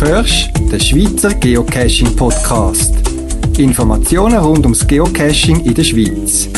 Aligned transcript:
hörst 0.00 0.50
den 0.58 0.80
Schweizer 0.80 1.34
Geocaching 1.34 2.16
Podcast. 2.16 2.94
Informationen 3.58 4.38
rund 4.38 4.64
ums 4.64 4.86
Geocaching 4.86 5.60
in 5.64 5.74
der 5.74 5.84
Schweiz. 5.84 6.48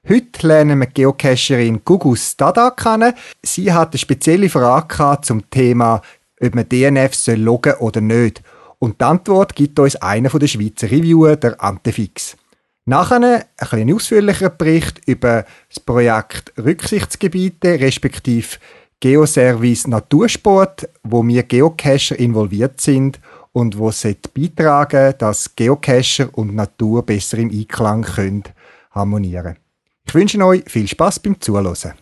Heute 0.08 0.46
lernen 0.48 0.80
wir 0.80 0.88
Geocacherin 0.88 1.84
Gugus 1.84 2.36
Dada 2.36 2.70
kennen. 2.70 3.14
Sie 3.40 3.72
hat 3.72 3.92
eine 3.92 3.98
spezielle 3.98 4.48
Frage 4.48 5.18
zum 5.22 5.48
Thema, 5.48 6.02
ob 6.40 6.56
man 6.56 6.68
DNF 6.68 7.14
soll 7.14 7.36
loggen 7.36 7.74
oder 7.74 8.00
nicht. 8.00 8.42
Und 8.80 9.00
die 9.00 9.04
Antwort 9.04 9.54
gibt 9.54 9.78
uns 9.78 9.94
einer 9.94 10.30
der 10.30 10.48
Schweizer 10.48 10.90
Reviewer, 10.90 11.36
der 11.36 11.62
Antefix. 11.62 12.36
Nachher 12.84 13.46
ein 13.58 13.94
ausführlicher 13.94 14.50
Bericht 14.50 15.02
über 15.06 15.44
das 15.68 15.78
Projekt 15.78 16.52
Rücksichtsgebiete 16.58 17.78
respektive 17.78 18.58
Geoservice 18.98 19.86
Natursport, 19.86 20.88
wo 21.04 21.24
wir 21.24 21.44
Geocacher 21.44 22.18
involviert 22.18 22.80
sind 22.80 23.20
und 23.52 23.78
wo 23.78 23.90
beitragen 24.34 25.14
dass 25.18 25.54
Geocacher 25.54 26.28
und 26.32 26.54
Natur 26.54 27.04
besser 27.04 27.38
im 27.38 27.50
Einklang 27.50 28.02
können 28.02 28.44
harmonieren 28.90 29.56
Ich 30.06 30.14
wünsche 30.14 30.44
euch 30.44 30.64
viel 30.66 30.88
Spaß 30.88 31.20
beim 31.20 31.40
Zuhören. 31.40 31.94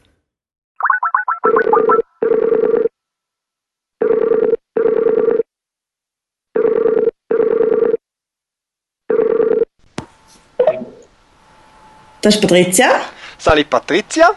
Das 12.23 12.35
ist 12.35 12.43
Patricia. 12.43 13.01
Salut 13.39 13.71
Patricia. 13.71 14.31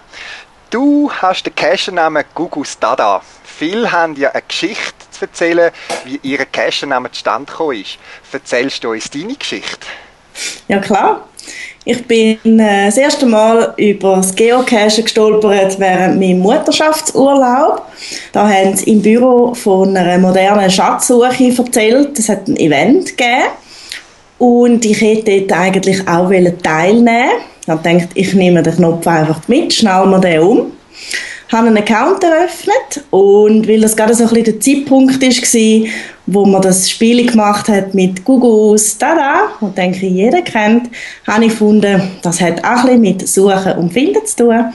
Du 0.70 1.12
hast 1.12 1.46
den 1.46 1.54
Cache-Namen 1.54 2.24
Gugus 2.34 2.80
Dada. 2.80 3.22
Viele 3.44 3.92
haben 3.92 4.16
ja 4.16 4.32
eine 4.32 4.42
Geschichte 4.42 5.03
erzählen, 5.24 5.72
wie 6.06 6.20
ihr 6.24 6.46
Cache-Name 6.46 7.12
zustande 7.12 7.52
gekommen 7.52 7.82
ist. 7.82 7.98
Erzählst 8.32 8.84
du 8.84 8.92
uns 8.92 9.10
deine 9.10 9.36
Geschichte? 9.36 9.88
Ja, 10.68 10.80
klar. 10.80 11.28
Ich 11.86 12.06
bin 12.08 12.60
äh, 12.60 12.86
das 12.86 12.98
erste 12.98 13.26
Mal 13.26 13.74
über 13.76 14.16
das 14.18 14.34
Geocachen 14.34 15.04
gestolpert 15.04 15.78
während 15.80 16.20
meinem 16.20 16.40
Mutterschaftsurlaub. 16.40 17.82
Da 18.32 18.48
haben 18.48 18.76
sie 18.76 18.92
im 18.92 19.02
Büro 19.02 19.54
von 19.54 19.96
einer 19.98 20.18
modernen 20.18 20.72
Schatzsuche 20.72 21.54
erzählt. 21.58 22.18
Es 22.18 22.30
hat 22.30 22.48
ein 22.48 22.56
Event 22.56 23.18
gegeben. 23.18 23.50
Und 24.38 24.86
ich 24.86 25.02
hätte 25.02 25.42
dort 25.42 25.60
eigentlich 25.60 26.08
auch 26.08 26.30
teilnehmen 26.64 27.32
Ich 27.62 27.70
habe 27.70 27.84
gedacht, 27.84 28.10
ich 28.14 28.34
nehme 28.34 28.64
den 28.64 28.76
Knopf 28.76 29.06
einfach 29.08 29.48
mit, 29.48 29.74
schnall 29.74 30.08
mir 30.08 30.20
den 30.20 30.40
um 30.42 30.72
habe 31.54 31.68
einen 31.68 31.78
Account 31.78 32.24
eröffnet 32.24 33.06
und 33.12 33.68
weil 33.68 33.82
das 33.82 33.96
gerade 33.96 34.14
so 34.14 34.24
ein 34.24 34.30
bisschen 34.30 34.46
der 34.46 34.60
Zeitpunkt 34.60 35.22
war, 35.22 35.90
wo 36.26 36.46
man 36.46 36.62
das 36.62 36.90
Spiel 36.90 37.26
gemacht 37.30 37.70
hat 37.70 37.94
mit 37.94 38.26
Googles 38.26 38.98
Tada, 38.98 39.50
und 39.62 39.78
denke 39.78 40.06
jeder 40.06 40.42
kennt, 40.42 40.90
habe 41.28 41.46
ich 41.46 41.52
gefunden, 41.52 42.12
das 42.22 42.42
hat 42.42 42.64
auch 42.64 42.84
ein 42.84 43.02
bisschen 43.02 43.02
mit 43.02 43.28
Suchen 43.28 43.74
und 43.78 43.94
Finden 43.94 44.26
zu 44.26 44.36
tun 44.38 44.74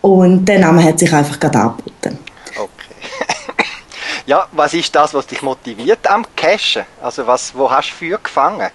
und 0.00 0.44
der 0.44 0.60
Name 0.60 0.82
hat 0.84 0.98
sich 0.98 1.12
einfach 1.12 1.40
gerade 1.40 1.58
angeboten. 1.58 2.18
Okay. 2.56 3.24
ja, 4.26 4.46
was 4.52 4.74
ist 4.74 4.94
das, 4.94 5.14
was 5.14 5.26
dich 5.26 5.42
motiviert 5.42 6.06
am 6.06 6.24
Cachen? 6.36 6.84
Also 7.02 7.26
was, 7.26 7.54
wo 7.54 7.70
hast 7.70 7.90
du 7.90 7.94
für 7.94 8.18
gefangen? 8.18 8.70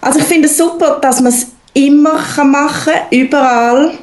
Also 0.00 0.18
ich 0.18 0.24
finde 0.24 0.48
es 0.48 0.56
super, 0.56 0.98
dass 1.00 1.20
man 1.20 1.32
es 1.32 1.46
immer 1.74 2.20
machen 2.44 2.84
kann, 2.84 3.02
überall 3.10 3.98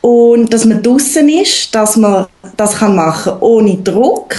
und 0.00 0.52
dass 0.52 0.64
man 0.64 0.82
draußen 0.82 1.28
ist, 1.28 1.74
dass 1.74 1.96
man 1.96 2.26
das 2.56 2.76
kann 2.76 2.96
machen 2.96 3.34
ohne 3.40 3.76
Druck. 3.76 4.34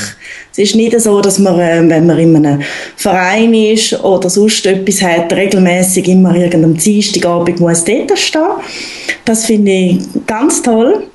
Es 0.51 0.57
ist 0.57 0.75
nicht 0.75 0.99
so, 0.99 1.21
dass 1.21 1.37
man, 1.39 1.59
äh, 1.59 1.87
wenn 1.87 2.07
man 2.07 2.17
in 2.17 2.35
einem 2.35 2.61
Verein 2.95 3.53
ist 3.53 4.03
oder 4.03 4.29
sonst 4.29 4.65
etwas 4.65 5.01
hat, 5.01 5.31
regelmäßig 5.31 6.07
immer 6.07 6.35
irgendeinem 6.35 6.75
Dienstagabend 6.75 7.59
muss 7.59 7.83
dort 7.83 8.17
stehen. 8.17 8.41
Das 9.23 9.45
finde 9.45 9.71
ich 9.71 9.99
ganz 10.25 10.61
toll. 10.61 11.07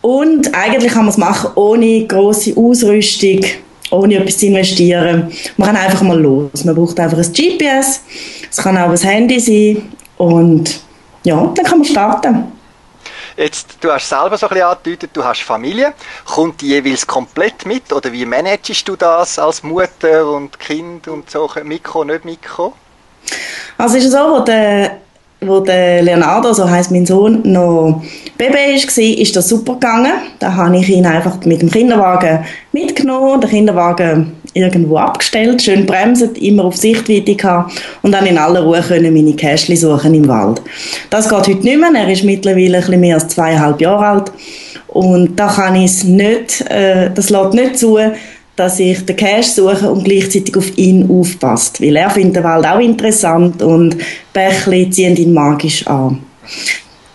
Und 0.00 0.52
eigentlich 0.52 0.92
kann 0.92 1.04
man 1.04 1.10
es 1.10 1.16
machen 1.16 1.50
ohne 1.54 2.04
große 2.04 2.56
Ausrüstung, 2.56 3.40
ohne 3.92 4.16
etwas 4.16 4.38
zu 4.38 4.46
investieren. 4.46 5.28
Man 5.56 5.68
kann 5.68 5.76
einfach 5.76 6.02
mal 6.02 6.20
los. 6.20 6.64
Man 6.64 6.74
braucht 6.74 6.98
einfach 6.98 7.18
ein 7.18 7.32
GPS. 7.32 8.00
Es 8.50 8.56
kann 8.56 8.76
auch 8.76 8.90
ein 8.90 8.96
Handy 8.96 9.38
sein. 9.38 9.82
Und 10.18 10.80
ja, 11.22 11.52
dann 11.54 11.64
kann 11.64 11.78
man 11.78 11.86
starten. 11.86 12.44
Jetzt, 13.36 13.78
du 13.80 13.90
hast 13.90 14.08
selber 14.08 14.36
so 14.36 14.46
ein 14.46 14.50
bisschen 14.50 14.66
angedeutet, 14.66 15.10
du 15.12 15.24
hast 15.24 15.42
Familie. 15.42 15.94
Kommt 16.24 16.60
die 16.60 16.68
jeweils 16.68 17.06
komplett 17.06 17.64
mit 17.66 17.92
oder 17.92 18.12
wie 18.12 18.26
managst 18.26 18.86
du 18.86 18.96
das 18.96 19.38
als 19.38 19.62
Mutter 19.62 20.26
und 20.26 20.58
Kind 20.58 21.08
und 21.08 21.30
so, 21.30 21.50
Mikro, 21.64 22.04
nicht 22.04 22.24
Mikro? 22.24 22.74
Also 23.78 23.96
ist 23.96 24.06
es 24.06 24.12
so, 24.12 24.18
wo 24.18 24.40
der 24.40 25.00
wo 25.46 25.60
der 25.60 26.02
Leonardo, 26.02 26.52
so 26.52 26.68
heißt 26.68 26.90
mein 26.90 27.06
Sohn, 27.06 27.40
noch 27.44 28.02
Baby 28.38 28.54
war, 28.54 29.20
ist 29.20 29.36
das 29.36 29.48
super 29.48 29.74
gegangen. 29.74 30.12
Da 30.38 30.54
habe 30.54 30.76
ich 30.76 30.88
ihn 30.88 31.06
einfach 31.06 31.44
mit 31.44 31.62
dem 31.62 31.70
Kinderwagen 31.70 32.40
mitgenommen, 32.72 33.40
den 33.40 33.50
Kinderwagen 33.50 34.32
irgendwo 34.54 34.96
abgestellt, 34.96 35.62
schön 35.62 35.86
bremsen, 35.86 36.34
immer 36.36 36.64
auf 36.64 36.76
Sichtweite 36.76 37.34
gehabt 37.34 37.80
und 38.02 38.12
dann 38.12 38.26
in 38.26 38.38
aller 38.38 38.62
Ruhe 38.62 38.82
können 38.82 39.14
meine 39.14 39.34
Kästchen 39.34 39.76
suchen 39.76 40.14
im 40.14 40.28
Wald. 40.28 40.60
Das 41.08 41.28
geht 41.28 41.38
heute 41.38 41.64
nicht 41.64 41.80
mehr. 41.80 41.90
Er 41.94 42.10
ist 42.10 42.24
mittlerweile 42.24 42.84
ein 42.84 43.00
mehr 43.00 43.14
als 43.14 43.28
zweieinhalb 43.28 43.80
Jahre 43.80 44.06
alt 44.06 44.32
und 44.88 45.36
da 45.36 45.46
kann 45.46 45.74
ich 45.76 45.86
es 45.86 46.04
nicht, 46.04 46.60
äh, 46.70 47.10
das 47.14 47.30
lässt 47.30 47.54
nicht 47.54 47.78
zu, 47.78 47.98
dass 48.56 48.78
ich 48.78 49.04
den 49.06 49.16
Cash 49.16 49.48
suche 49.48 49.90
und 49.90 50.04
gleichzeitig 50.04 50.56
auf 50.56 50.76
ihn 50.76 51.08
aufpasst. 51.10 51.80
Weil 51.80 51.96
er 51.96 52.10
findet 52.10 52.36
den 52.36 52.44
Wald 52.44 52.66
auch 52.66 52.80
interessant 52.80 53.62
und 53.62 53.96
Bächli 54.32 54.90
ziehen 54.90 55.16
ihn 55.16 55.32
magisch 55.32 55.86
an. 55.86 56.20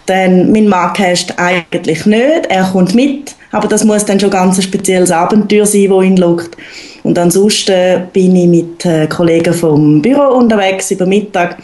Denn 0.07 0.51
mein 0.51 0.67
Mann 0.67 0.93
casht 0.93 1.33
eigentlich 1.37 2.05
nicht, 2.05 2.45
er 2.49 2.63
kommt 2.63 2.95
mit, 2.95 3.35
aber 3.51 3.67
das 3.67 3.83
muss 3.83 4.05
dann 4.05 4.19
schon 4.19 4.29
ganz 4.29 4.57
ein 4.57 4.61
spezielles 4.61 5.11
Abenteuer 5.11 5.65
sein, 5.65 5.89
wo 5.89 6.01
ihn 6.01 6.17
lockt. 6.17 6.55
Und 7.03 7.19
ansonsten 7.19 8.07
bin 8.13 8.35
ich 8.35 8.47
mit 8.47 8.85
äh, 8.85 9.07
Kollegen 9.07 9.53
vom 9.53 10.01
Büro 10.01 10.37
unterwegs 10.37 10.91
über 10.91 11.05
Mittag 11.05 11.57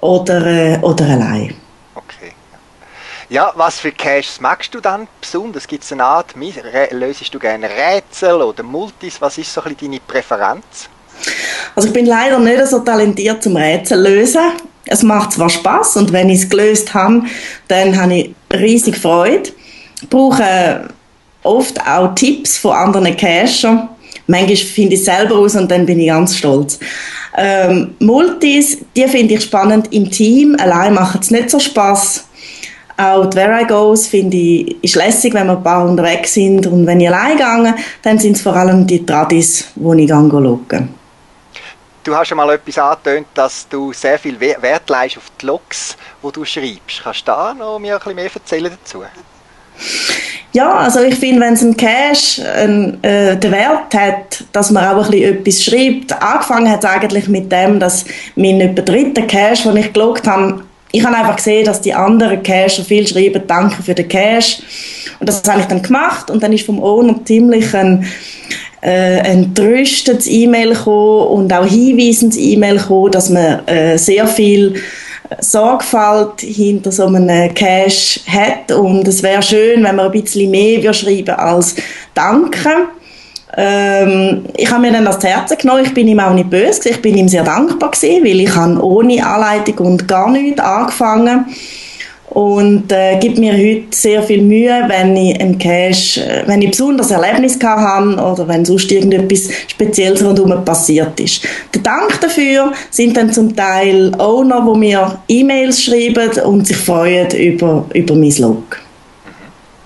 oder, 0.00 0.46
äh, 0.46 0.78
oder 0.80 1.04
allein. 1.06 1.54
Ja, 3.30 3.52
was 3.56 3.80
für 3.80 3.90
Caches 3.90 4.38
magst 4.40 4.74
du 4.74 4.80
dann 4.80 5.08
besonders? 5.20 5.66
Gibt 5.66 5.82
es 5.82 5.92
eine 5.92 6.04
Art, 6.04 6.34
löst 6.90 7.32
du 7.32 7.38
gerne 7.38 7.68
Rätsel 7.68 8.42
oder 8.42 8.62
Multis? 8.62 9.20
Was 9.20 9.38
ist 9.38 9.52
so 9.52 9.62
ein 9.62 9.74
bisschen 9.74 9.92
deine 9.92 10.00
Präferenz? 10.06 10.90
Also 11.74 11.88
ich 11.88 11.94
bin 11.94 12.04
leider 12.04 12.38
nicht 12.38 12.66
so 12.66 12.80
talentiert 12.80 13.42
zum 13.42 13.56
Rätsel 13.56 14.00
lösen. 14.00 14.52
Es 14.84 15.02
macht 15.02 15.32
zwar 15.32 15.48
Spaß 15.48 15.96
und 15.96 16.12
wenn 16.12 16.28
ich 16.28 16.42
es 16.42 16.50
gelöst 16.50 16.92
habe, 16.92 17.22
dann 17.68 17.98
habe 17.98 18.14
ich 18.14 18.34
riesig 18.52 18.98
Freude. 18.98 19.50
Ich 20.02 20.08
brauche 20.10 20.88
oft 21.42 21.80
auch 21.80 22.14
Tipps 22.14 22.58
von 22.58 22.72
anderen 22.72 23.16
Cachern. 23.16 23.88
Manchmal 24.26 24.56
finde 24.56 24.94
ich 24.94 25.00
es 25.00 25.06
selber 25.06 25.36
aus 25.36 25.54
und 25.56 25.70
dann 25.70 25.86
bin 25.86 25.98
ich 25.98 26.08
ganz 26.08 26.36
stolz. 26.36 26.78
Ähm, 27.36 27.94
Multis, 28.00 28.78
die 28.94 29.08
finde 29.08 29.34
ich 29.34 29.44
spannend 29.44 29.92
im 29.92 30.10
Team. 30.10 30.56
Allein 30.60 30.92
macht 30.92 31.22
es 31.22 31.30
nicht 31.30 31.48
so 31.48 31.58
Spaß. 31.58 32.24
Auch 32.96 33.26
die 33.26 33.36
Where 33.36 33.62
I 33.62 33.66
Goes 33.66 34.06
finde 34.06 34.36
ich 34.36 34.84
ist 34.84 34.94
lässig, 34.94 35.34
wenn 35.34 35.46
wir 35.46 35.56
ein 35.56 35.62
paar 35.62 35.84
unterwegs 35.84 36.34
sind. 36.34 36.66
Und 36.66 36.86
wenn 36.86 37.00
ich 37.00 37.08
allein 37.08 37.36
gehe, 37.36 37.74
dann 38.02 38.18
sind 38.18 38.36
es 38.36 38.42
vor 38.42 38.54
allem 38.54 38.86
die 38.86 39.04
Tradis, 39.04 39.68
die 39.74 40.02
ich 40.02 40.08
schaue. 40.08 40.88
Du 42.04 42.14
hast 42.14 42.28
schon 42.28 42.36
mal 42.36 42.50
etwas 42.50 42.78
angetönt, 42.78 43.26
dass 43.34 43.66
du 43.68 43.92
sehr 43.92 44.18
viel 44.18 44.38
Wert 44.38 44.88
leist 44.90 45.16
auf 45.16 45.24
die 45.40 45.46
Logs, 45.46 45.96
die 46.22 46.32
du 46.32 46.44
schreibst. 46.44 47.02
Kannst 47.02 47.22
du 47.22 47.32
da 47.32 47.54
noch 47.54 47.78
mir 47.78 47.94
ein 47.94 47.98
bisschen 47.98 48.14
mehr 48.14 48.30
erzählen 48.32 48.70
dazu? 48.70 49.02
Ja, 50.52 50.74
also 50.76 51.00
ich 51.00 51.16
finde, 51.16 51.40
wenn 51.40 51.54
es 51.54 51.62
ein 51.62 51.76
Cache 51.76 52.48
ein, 52.54 53.02
äh, 53.02 53.36
den 53.36 53.50
Wert 53.50 53.92
hat, 53.92 54.44
dass 54.52 54.70
man 54.70 54.84
auch 54.84 55.04
ein 55.06 55.10
bisschen 55.10 55.40
etwas 55.40 55.64
schreibt. 55.64 56.22
Angefangen 56.22 56.70
hat 56.70 56.84
es 56.84 56.90
eigentlich 56.90 57.26
mit 57.26 57.50
dem, 57.50 57.80
dass 57.80 58.04
mein 58.36 58.60
etwa 58.60 58.82
dritter 58.82 59.22
Cache, 59.22 59.64
den 59.64 59.78
ich 59.78 59.92
geloggt 59.92 60.28
habe, 60.28 60.63
ich 60.94 61.04
habe 61.04 61.16
einfach 61.16 61.36
gesehen, 61.36 61.64
dass 61.64 61.80
die 61.80 61.92
anderen 61.92 62.40
Cacher 62.42 62.84
viel 62.84 63.04
schreiben, 63.04 63.42
danke 63.48 63.82
für 63.82 63.94
den 63.94 64.08
Cache. 64.08 64.62
Und 65.18 65.28
das 65.28 65.42
habe 65.48 65.60
ich 65.60 65.66
dann 65.66 65.82
gemacht 65.82 66.30
und 66.30 66.40
dann 66.40 66.52
ist 66.52 66.66
vom 66.66 66.80
Owner 66.80 67.16
ziemlich 67.24 67.74
ein 67.74 68.06
äh, 68.80 69.18
entrüstetes 69.18 70.28
E-Mail 70.28 70.76
und 70.86 71.52
auch 71.52 71.66
hinweisendes 71.66 72.38
E-Mail 72.38 72.80
dass 73.10 73.28
man 73.28 73.66
äh, 73.66 73.98
sehr 73.98 74.28
viel 74.28 74.74
Sorgfalt 75.40 76.42
hinter 76.42 76.92
so 76.92 77.06
einem 77.06 77.52
Cache 77.54 78.20
hat 78.28 78.70
und 78.70 79.08
es 79.08 79.20
wäre 79.24 79.42
schön, 79.42 79.82
wenn 79.82 79.96
man 79.96 80.06
ein 80.06 80.12
bisschen 80.12 80.48
mehr 80.48 80.92
schreiben 80.92 81.34
als 81.34 81.74
Danke. 82.14 82.70
Ähm, 83.56 84.44
ich 84.56 84.70
habe 84.70 84.80
mir 84.80 84.92
dann 84.92 85.04
das 85.04 85.22
Herz 85.22 85.56
genommen, 85.56 85.84
ich 85.84 85.94
bin 85.94 86.08
ihm 86.08 86.20
auch 86.20 86.34
nicht 86.34 86.50
böse, 86.50 86.88
ich 86.88 87.00
bin 87.00 87.16
ihm 87.16 87.28
sehr 87.28 87.44
dankbar 87.44 87.90
gewesen, 87.90 88.24
weil 88.24 88.40
ich 88.40 88.54
habe 88.54 88.84
ohne 88.84 89.24
Anleitung 89.24 89.86
und 89.86 90.08
gar 90.08 90.30
nichts 90.30 90.60
angefangen 90.60 91.46
und 92.30 92.90
äh, 92.90 93.16
gibt 93.20 93.38
mir 93.38 93.52
heute 93.52 93.84
sehr 93.90 94.22
viel 94.22 94.42
Mühe, 94.42 94.84
wenn 94.88 95.16
ich 95.16 95.40
einen 95.40 95.56
Cache, 95.56 96.20
äh, 96.20 96.42
wenn 96.46 96.62
ich 96.62 96.70
besonders 96.70 97.12
Erlebnis 97.12 97.58
habe 97.62 98.16
oder 98.16 98.48
wenn 98.48 98.64
sonst 98.64 98.90
irgendetwas 98.90 99.48
Spezielles 99.68 100.24
rundherum 100.24 100.64
passiert 100.64 101.18
ist. 101.20 101.46
Der 101.72 101.82
Dank 101.82 102.20
dafür 102.20 102.72
sind 102.90 103.16
dann 103.16 103.32
zum 103.32 103.54
Teil 103.54 104.10
Owner, 104.18 104.68
die 104.72 104.78
mir 104.78 105.18
E-Mails 105.28 105.84
schreiben 105.84 106.30
und 106.44 106.66
sich 106.66 106.76
freuen 106.76 107.30
über, 107.30 107.84
über 107.92 108.14
mein 108.16 108.36
Log. 108.38 108.80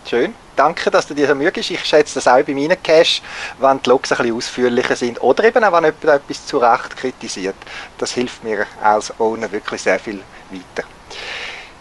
Schön 0.08 0.37
danke, 0.58 0.90
dass 0.90 1.06
du 1.06 1.14
dir 1.14 1.26
so 1.26 1.34
Mühe 1.34 1.52
gibst. 1.52 1.70
Ich 1.70 1.84
schätze 1.84 2.14
das 2.14 2.26
auch 2.26 2.42
bei 2.42 2.54
meinen 2.54 2.82
Cache, 2.82 3.22
wenn 3.58 3.80
die 3.82 3.88
Logs 3.88 4.10
ein 4.12 4.18
bisschen 4.18 4.36
ausführlicher 4.36 4.96
sind 4.96 5.22
oder 5.22 5.44
eben 5.44 5.62
auch, 5.62 5.72
wenn 5.72 5.84
jemand 5.84 6.04
etwas 6.04 6.46
zu 6.46 6.58
Recht 6.58 6.96
kritisiert. 6.96 7.56
Das 7.98 8.12
hilft 8.12 8.42
mir 8.44 8.66
als 8.82 9.12
Owner 9.20 9.50
wirklich 9.52 9.82
sehr 9.82 9.98
viel 9.98 10.20
weiter. 10.50 10.86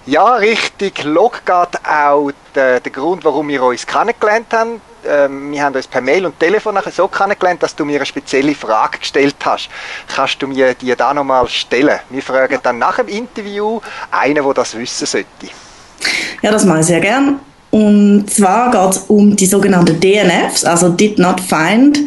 Ja, 0.06 0.36
richtig. 0.36 1.04
Log 1.04 1.42
geht 1.46 1.86
auch 1.86 2.32
der, 2.56 2.80
der 2.80 2.92
Grund, 2.92 3.26
warum 3.26 3.50
wir 3.50 3.62
uns 3.64 3.86
kennengelernt 3.86 4.54
haben. 4.54 4.82
Ähm, 5.06 5.52
wir 5.52 5.64
haben 5.64 5.76
uns 5.76 5.86
per 5.88 6.00
Mail 6.00 6.26
und 6.26 6.40
Telefon 6.40 6.80
so 6.96 7.10
kennengelernt, 7.10 7.62
dass 7.62 7.76
du 7.76 7.84
mir 7.84 7.98
eine 7.98 8.06
spezielle 8.06 8.56
Frage 8.56 9.00
gestellt 9.00 9.36
hast. 9.44 9.70
Kannst 10.08 10.42
du 10.42 10.48
mir 10.48 10.74
die 10.76 10.96
da 10.96 11.14
nochmal 11.14 11.48
stellen? 11.50 12.00
Wir 12.10 12.22
fragen 12.22 12.60
dann 12.64 12.78
nach 12.78 12.98
dem 12.98 13.10
Interview 13.10 13.82
einen, 14.10 14.44
der 14.44 14.54
das 14.54 14.78
wissen 14.78 15.06
sollte. 15.06 15.28
Ja, 16.42 16.52
das 16.52 16.64
mache 16.64 16.80
ich 16.80 16.86
sehr 16.86 17.02
gern. 17.02 17.42
Und 17.70 18.30
zwar 18.30 18.72
geht 18.72 18.96
es 18.96 19.06
um 19.10 19.36
die 19.36 19.46
sogenannten 19.46 20.00
DNFs, 20.00 20.64
also 20.64 20.90
Did 20.90 21.20
Not 21.20 21.42
Find. 21.42 22.00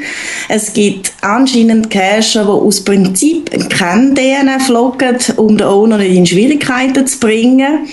Es 0.49 0.73
gibt 0.73 1.13
anscheinend 1.21 1.91
Cacher, 1.91 2.45
die 2.45 2.51
aus 2.51 2.83
Prinzip 2.83 3.51
kein 3.69 4.15
DNF 4.15 4.69
loggen, 4.69 5.19
um 5.37 5.59
den 5.59 5.67
Owner 5.67 5.99
nicht 5.99 6.17
in 6.17 6.27
Schwierigkeiten 6.27 7.07
zu 7.07 7.19
bringen, 7.19 7.87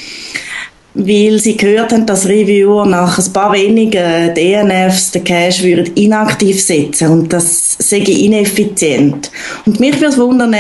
weil 0.94 1.40
sie 1.40 1.58
gehört 1.58 1.92
haben, 1.92 2.06
dass 2.06 2.28
Reviewer 2.28 2.86
nach 2.86 3.20
ein 3.20 3.34
paar 3.34 3.52
wenigen 3.52 4.34
DNFs 4.34 5.12
den 5.12 5.26
Cache 5.26 5.64
würden 5.64 5.94
inaktiv 5.96 6.64
setzen 6.64 7.10
und 7.10 7.34
das 7.34 7.76
sei 7.80 7.98
ineffizient. 7.98 9.30
Und 9.66 9.80
mich 9.80 10.00
würde 10.00 10.18
wundern, 10.18 10.56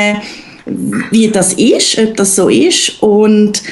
wie 1.12 1.30
das 1.30 1.54
ist, 1.54 1.98
ob 1.98 2.18
das 2.18 2.36
so 2.36 2.50
ist 2.50 3.02
und 3.02 3.64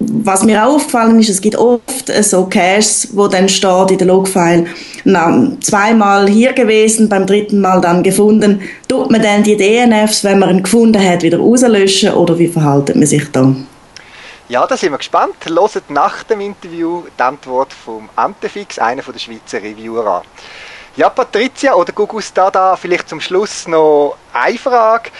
was 0.00 0.44
mir 0.44 0.64
auch 0.64 0.76
aufgefallen 0.76 1.18
ist, 1.18 1.28
es 1.28 1.40
gibt 1.40 1.56
oft 1.56 2.12
so 2.22 2.46
Caches, 2.46 3.08
wo 3.12 3.26
dann 3.26 3.48
steht 3.48 3.90
in 3.90 3.98
der 3.98 4.06
Logfile, 4.06 4.66
na, 5.04 5.50
zweimal 5.60 6.28
hier 6.28 6.52
gewesen, 6.52 7.08
beim 7.08 7.26
dritten 7.26 7.60
Mal 7.60 7.80
dann 7.80 8.02
gefunden. 8.02 8.62
Tut 8.86 9.10
man 9.10 9.22
dann 9.22 9.42
die 9.42 9.56
DNFs, 9.56 10.22
wenn 10.22 10.38
man 10.38 10.50
ihn 10.50 10.62
gefunden 10.62 11.04
hat, 11.04 11.22
wieder 11.22 11.38
rauslöschen 11.38 12.14
oder 12.14 12.38
wie 12.38 12.48
verhaltet 12.48 12.96
man 12.96 13.06
sich 13.06 13.30
da? 13.32 13.54
Ja, 14.48 14.66
da 14.66 14.76
sind 14.76 14.92
wir 14.92 14.98
gespannt. 14.98 15.34
Loset 15.48 15.90
nach 15.90 16.22
dem 16.22 16.40
Interview 16.40 17.02
die 17.18 17.22
Antwort 17.22 17.72
vom 17.72 18.08
Antefix, 18.16 18.78
einer 18.78 19.02
der 19.02 19.18
Schweizer 19.18 19.58
Reviewer 19.62 20.06
an. 20.06 20.22
Ja, 20.96 21.10
Patricia 21.10 21.74
oder 21.74 21.92
Gugus 21.92 22.32
Dada, 22.32 22.74
vielleicht 22.76 23.08
zum 23.08 23.20
Schluss 23.20 23.68
noch 23.68 24.16
eine 24.32 24.58
Frage. 24.58 25.10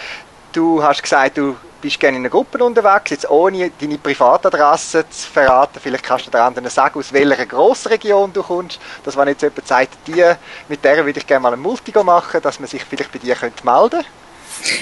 Du 0.51 0.81
hast 0.81 1.03
gesagt, 1.03 1.37
du 1.37 1.55
bist 1.81 1.99
gerne 1.99 2.17
in 2.17 2.23
einer 2.23 2.29
Gruppe 2.29 2.63
unterwegs, 2.63 3.11
jetzt 3.11 3.29
ohne 3.29 3.71
deine 3.79 3.97
Privatadresse 3.97 5.05
zu 5.09 5.29
verraten. 5.29 5.79
Vielleicht 5.81 6.03
kannst 6.03 6.27
du 6.27 6.31
der 6.31 6.43
anderen 6.43 6.69
sagen, 6.69 6.99
aus 6.99 7.13
welcher 7.13 7.45
Grossregion 7.45 8.31
du 8.33 8.43
kommst. 8.43 8.79
Dass 9.03 9.15
man 9.15 9.27
jetzt 9.27 9.41
jemand 9.41 9.67
sagt, 9.67 9.97
die, 10.07 10.23
mit 10.67 10.83
der 10.83 11.05
würde 11.05 11.19
ich 11.19 11.27
gerne 11.27 11.41
mal 11.41 11.53
ein 11.53 11.59
Multigo 11.59 12.03
machen, 12.03 12.41
dass 12.41 12.59
man 12.59 12.67
sich 12.67 12.83
vielleicht 12.83 13.11
bei 13.11 13.19
dir 13.19 13.35
könnte 13.35 13.63
melden 13.65 14.03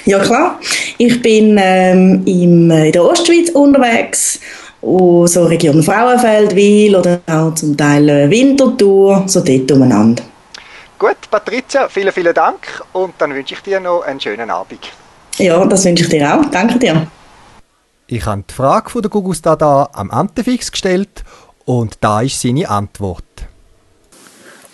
Ja 0.06 0.20
klar, 0.20 0.60
ich 0.98 1.22
bin 1.22 1.58
ähm, 1.60 2.24
im, 2.26 2.72
in 2.72 2.92
der 2.92 3.04
Ostschweiz 3.04 3.50
unterwegs, 3.52 4.40
so 4.82 5.46
Region 5.46 5.84
Frauenfeld, 5.84 6.56
Wil 6.56 6.96
oder 6.96 7.22
auch 7.28 7.54
zum 7.54 7.76
Teil 7.76 8.10
äh, 8.10 8.30
Winterthur, 8.30 9.24
so 9.28 9.42
dort 9.42 9.72
umeinander. 9.72 10.24
Gut, 10.98 11.30
Patricia, 11.30 11.90
vielen, 11.90 12.12
vielen 12.12 12.34
Dank 12.34 12.84
und 12.94 13.14
dann 13.20 13.34
wünsche 13.36 13.54
ich 13.54 13.62
dir 13.62 13.80
noch 13.80 14.02
einen 14.02 14.20
schönen 14.20 14.50
Abend. 14.50 14.92
Ja, 15.38 15.66
das 15.66 15.86
wünsche 15.86 16.04
ich 16.04 16.10
dir 16.10 16.34
auch. 16.34 16.46
Danke 16.46 16.80
dir. 16.80 17.08
Ich 18.08 18.26
habe 18.26 18.44
die 18.50 18.54
Frage 18.54 18.90
von 18.90 19.02
der 19.02 19.12
Gugusta 19.12 19.56
da 19.56 19.90
am 19.94 20.12
Antefix 20.12 20.72
gestellt 20.72 21.24
und 21.66 21.98
da 22.02 22.22
ist 22.22 22.42
seine 22.42 22.70
Antwort. 22.70 23.24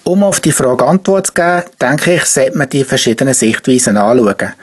Um 0.04 0.24
auf 0.24 0.40
die 0.40 0.52
Frage 0.52 0.86
Antwort 0.86 1.28
zu 1.28 1.34
geben, 1.34 1.64
denke 1.82 2.16
ich, 2.16 2.26
sollte 2.26 2.58
man 2.58 2.70
die 2.70 2.84
verschiedenen 2.84 3.34
Sichtweisen 3.34 3.98
anschauen. 3.98 4.54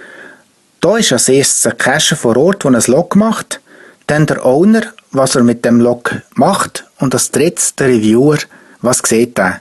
Da 0.81 0.97
ist 0.97 1.13
als 1.13 1.29
erstes 1.29 1.67
ein 1.67 1.77
Cacher 1.77 2.17
vor 2.17 2.37
Ort, 2.37 2.65
der 2.65 2.73
ein 2.73 2.83
Log 2.87 3.17
macht, 3.17 3.61
dann 4.07 4.27
der 4.27 4.45
Owner, 4.45 4.83
was 5.13 5.35
er 5.35 5.43
mit 5.43 5.65
dem 5.65 5.81
Log 5.81 6.15
macht 6.35 6.85
und 6.99 7.13
als 7.15 7.31
drittes 7.31 7.75
der 7.75 7.89
Reviewer, 7.89 8.39
was 8.81 8.99
sieht 9.05 9.39
er. 9.39 9.61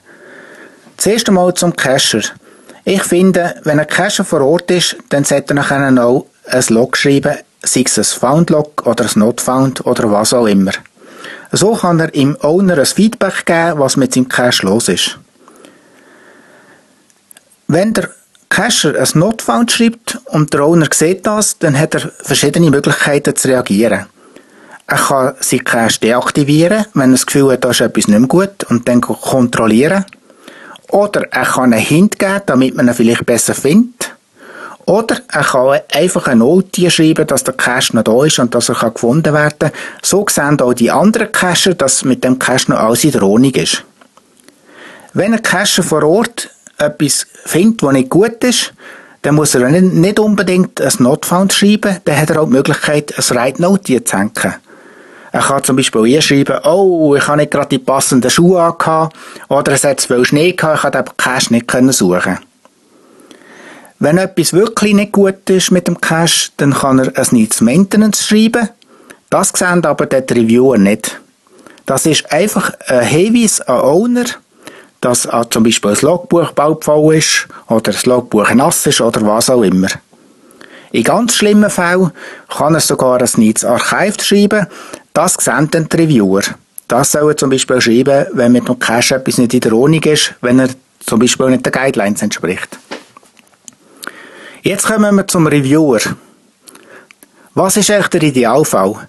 Zuerst 0.97 1.27
einmal 1.29 1.53
zum 1.53 1.75
Cacher. 1.75 2.21
Ich 2.85 3.03
finde, 3.03 3.55
wenn 3.63 3.79
ein 3.79 3.87
Cacher 3.87 4.23
vor 4.23 4.41
Ort 4.41 4.69
ist, 4.71 4.97
dann 5.09 5.23
sollte 5.23 5.53
er 5.53 5.55
nachher 5.55 6.03
auch 6.03 6.25
ein 6.49 6.65
Log 6.69 6.97
schreiben, 6.97 7.37
sei 7.63 7.83
es 7.85 7.97
ein 7.97 8.03
Found-Log 8.03 8.85
oder 8.85 9.05
ein 9.05 9.19
Not-Found 9.19 9.85
oder 9.85 10.11
was 10.11 10.33
auch 10.33 10.47
immer. 10.47 10.71
So 11.51 11.73
kann 11.73 11.99
er 11.99 12.13
im 12.13 12.37
Owner 12.41 12.77
ein 12.77 12.85
Feedback 12.85 13.45
geben, 13.45 13.79
was 13.79 13.97
mit 13.97 14.13
seinem 14.13 14.29
Cache 14.29 14.65
los 14.65 14.87
ist. 14.87 15.17
Wenn 17.67 17.93
der 17.93 18.09
Cacher 18.49 18.95
ein 18.95 19.07
Not-Found 19.13 19.71
schreibt 19.71 20.17
und 20.25 20.53
der 20.53 20.61
Owner 20.61 20.87
sieht 20.91 21.25
das, 21.25 21.57
dann 21.59 21.77
hat 21.77 21.95
er 21.95 22.11
verschiedene 22.21 22.71
Möglichkeiten 22.71 23.35
zu 23.35 23.47
reagieren. 23.47 24.07
Er 24.87 24.97
kann 24.97 25.35
seinen 25.39 25.63
Cache 25.63 25.99
deaktivieren, 25.99 26.85
wenn 26.95 27.11
er 27.11 27.13
das 27.13 27.25
Gefühl 27.27 27.51
hat, 27.51 27.63
da 27.63 27.69
ist 27.69 27.81
etwas 27.81 28.07
nicht 28.07 28.19
mehr 28.19 28.27
gut 28.27 28.63
und 28.69 28.87
dann 28.87 29.01
kontrollieren. 29.01 30.05
Oder 30.89 31.27
er 31.31 31.45
kann 31.45 31.73
einen 31.73 31.83
Hint 31.83 32.17
geben, 32.17 32.41
damit 32.47 32.75
man 32.75 32.87
ihn 32.87 32.93
vielleicht 32.95 33.25
besser 33.25 33.53
findet. 33.53 34.15
Oder 34.89 35.17
er 35.31 35.43
kann 35.43 35.79
einfach 35.93 36.25
eine 36.25 36.37
Note 36.37 36.89
schreiben, 36.89 37.27
dass 37.27 37.43
der 37.43 37.53
Cache 37.53 37.95
noch 37.95 38.01
da 38.01 38.25
ist 38.25 38.39
und 38.39 38.55
dass 38.55 38.69
er 38.69 38.89
gefunden 38.89 39.35
werden 39.35 39.59
kann. 39.59 39.71
So 40.01 40.25
sehen 40.27 40.59
auch 40.59 40.73
die 40.73 40.89
anderen 40.89 41.31
Cacher, 41.31 41.75
dass 41.75 42.03
mit 42.03 42.23
dem 42.23 42.39
Cache 42.39 42.71
noch 42.71 42.79
alles 42.79 43.03
in 43.03 43.11
der 43.11 43.21
Ordnung 43.21 43.51
ist. 43.51 43.83
Wenn 45.13 45.35
ein 45.35 45.43
Cacher 45.43 45.83
vor 45.83 46.01
Ort 46.01 46.49
etwas 46.79 47.27
findet, 47.45 47.83
was 47.83 47.93
nicht 47.93 48.09
gut 48.09 48.43
ist, 48.43 48.73
dann 49.21 49.35
muss 49.35 49.53
er 49.53 49.69
nicht 49.69 50.19
unbedingt 50.19 50.81
ein 50.81 50.93
Not 50.97 51.27
Found 51.27 51.53
schreiben, 51.53 51.97
dann 52.05 52.17
hat 52.19 52.31
er 52.31 52.41
auch 52.41 52.45
die 52.45 52.53
Möglichkeit, 52.53 53.13
ein 53.15 53.35
Write 53.35 53.61
Note 53.61 54.03
zu 54.03 54.17
hängen. 54.17 54.55
Er 55.31 55.41
kann 55.41 55.63
zum 55.63 55.75
Beispiel 55.75 56.05
hier 56.05 56.23
schreiben, 56.23 56.63
oh, 56.63 57.13
ich 57.15 57.27
habe 57.27 57.37
nicht 57.37 57.51
gerade 57.51 57.69
die 57.69 57.77
passenden 57.77 58.31
Schuhe 58.31 58.59
angehabt, 58.63 59.15
oder 59.49 59.71
es 59.71 59.83
hat 59.83 59.99
zu 59.99 60.07
viel 60.07 60.25
Schnee 60.25 60.53
gehabt, 60.53 60.77
ich 60.77 60.81
konnte 60.81 61.03
den 61.03 61.17
Cache 61.17 61.53
nicht 61.53 61.95
suchen. 61.95 62.39
Wenn 64.01 64.17
etwas 64.17 64.53
wirklich 64.53 64.93
nicht 64.93 65.11
gut 65.11 65.49
ist 65.49 65.71
mit 65.71 65.87
dem 65.87 65.99
Cache, 65.99 66.51
dann 66.55 66.73
kann 66.73 66.99
er 66.99 67.17
ein 67.17 67.27
Needs 67.31 67.59
Maintenance 67.59 68.25
schreiben. 68.25 68.69
Das 69.29 69.49
sehen 69.49 69.85
aber 69.85 70.05
der 70.05 70.23
Reviewer 70.29 70.77
nicht. 70.77 71.19
Das 71.85 72.05
ist 72.05 72.31
einfach 72.31 72.71
ein 72.87 73.01
Hinweis 73.01 73.59
an 73.59 73.81
Owner, 73.81 74.25
dass 75.01 75.27
zum 75.49 75.63
Beispiel 75.63 75.91
ein 75.91 75.97
Logbuch 76.01 76.51
baugefallen 76.51 77.17
ist, 77.17 77.47
oder 77.67 77.91
das 77.91 78.05
Logbuch 78.05 78.49
nass 78.53 78.87
ist, 78.87 79.01
oder 79.01 79.21
was 79.21 79.49
auch 79.49 79.63
immer. 79.63 79.89
In 80.91 81.03
ganz 81.03 81.35
schlimmen 81.35 81.69
Fällen 81.69 82.11
kann 82.47 82.75
er 82.75 82.79
sogar 82.79 83.21
ein 83.21 83.29
Needs 83.35 83.65
Archive 83.65 84.23
schreiben, 84.23 84.67
das 85.13 85.33
sehen 85.33 85.67
dann 85.71 85.89
die 85.89 85.97
Reviewer. 85.97 86.43
Das 86.87 87.11
soll 87.11 87.31
er 87.31 87.37
zum 87.37 87.49
Beispiel 87.49 87.81
schreiben, 87.81 88.27
wenn 88.31 88.53
mit 88.53 88.67
dem 88.67 88.79
Cache 88.79 89.15
etwas 89.15 89.37
nicht 89.37 89.53
in 89.53 89.59
der 89.59 89.73
Ordnung 89.73 90.03
ist, 90.03 90.33
wenn 90.41 90.59
er 90.59 90.69
zum 91.05 91.19
Beispiel 91.19 91.49
nicht 91.49 91.65
den 91.65 91.73
Guidelines 91.73 92.21
entspricht. 92.21 92.79
Jetzt 94.61 94.87
kommen 94.87 95.15
wir 95.15 95.25
zum 95.25 95.47
Reviewer. 95.47 96.01
Was 97.53 97.77
ist 97.77 97.89
eigentlich 97.91 98.07
der 98.07 98.23
Idealfall? 98.23 99.07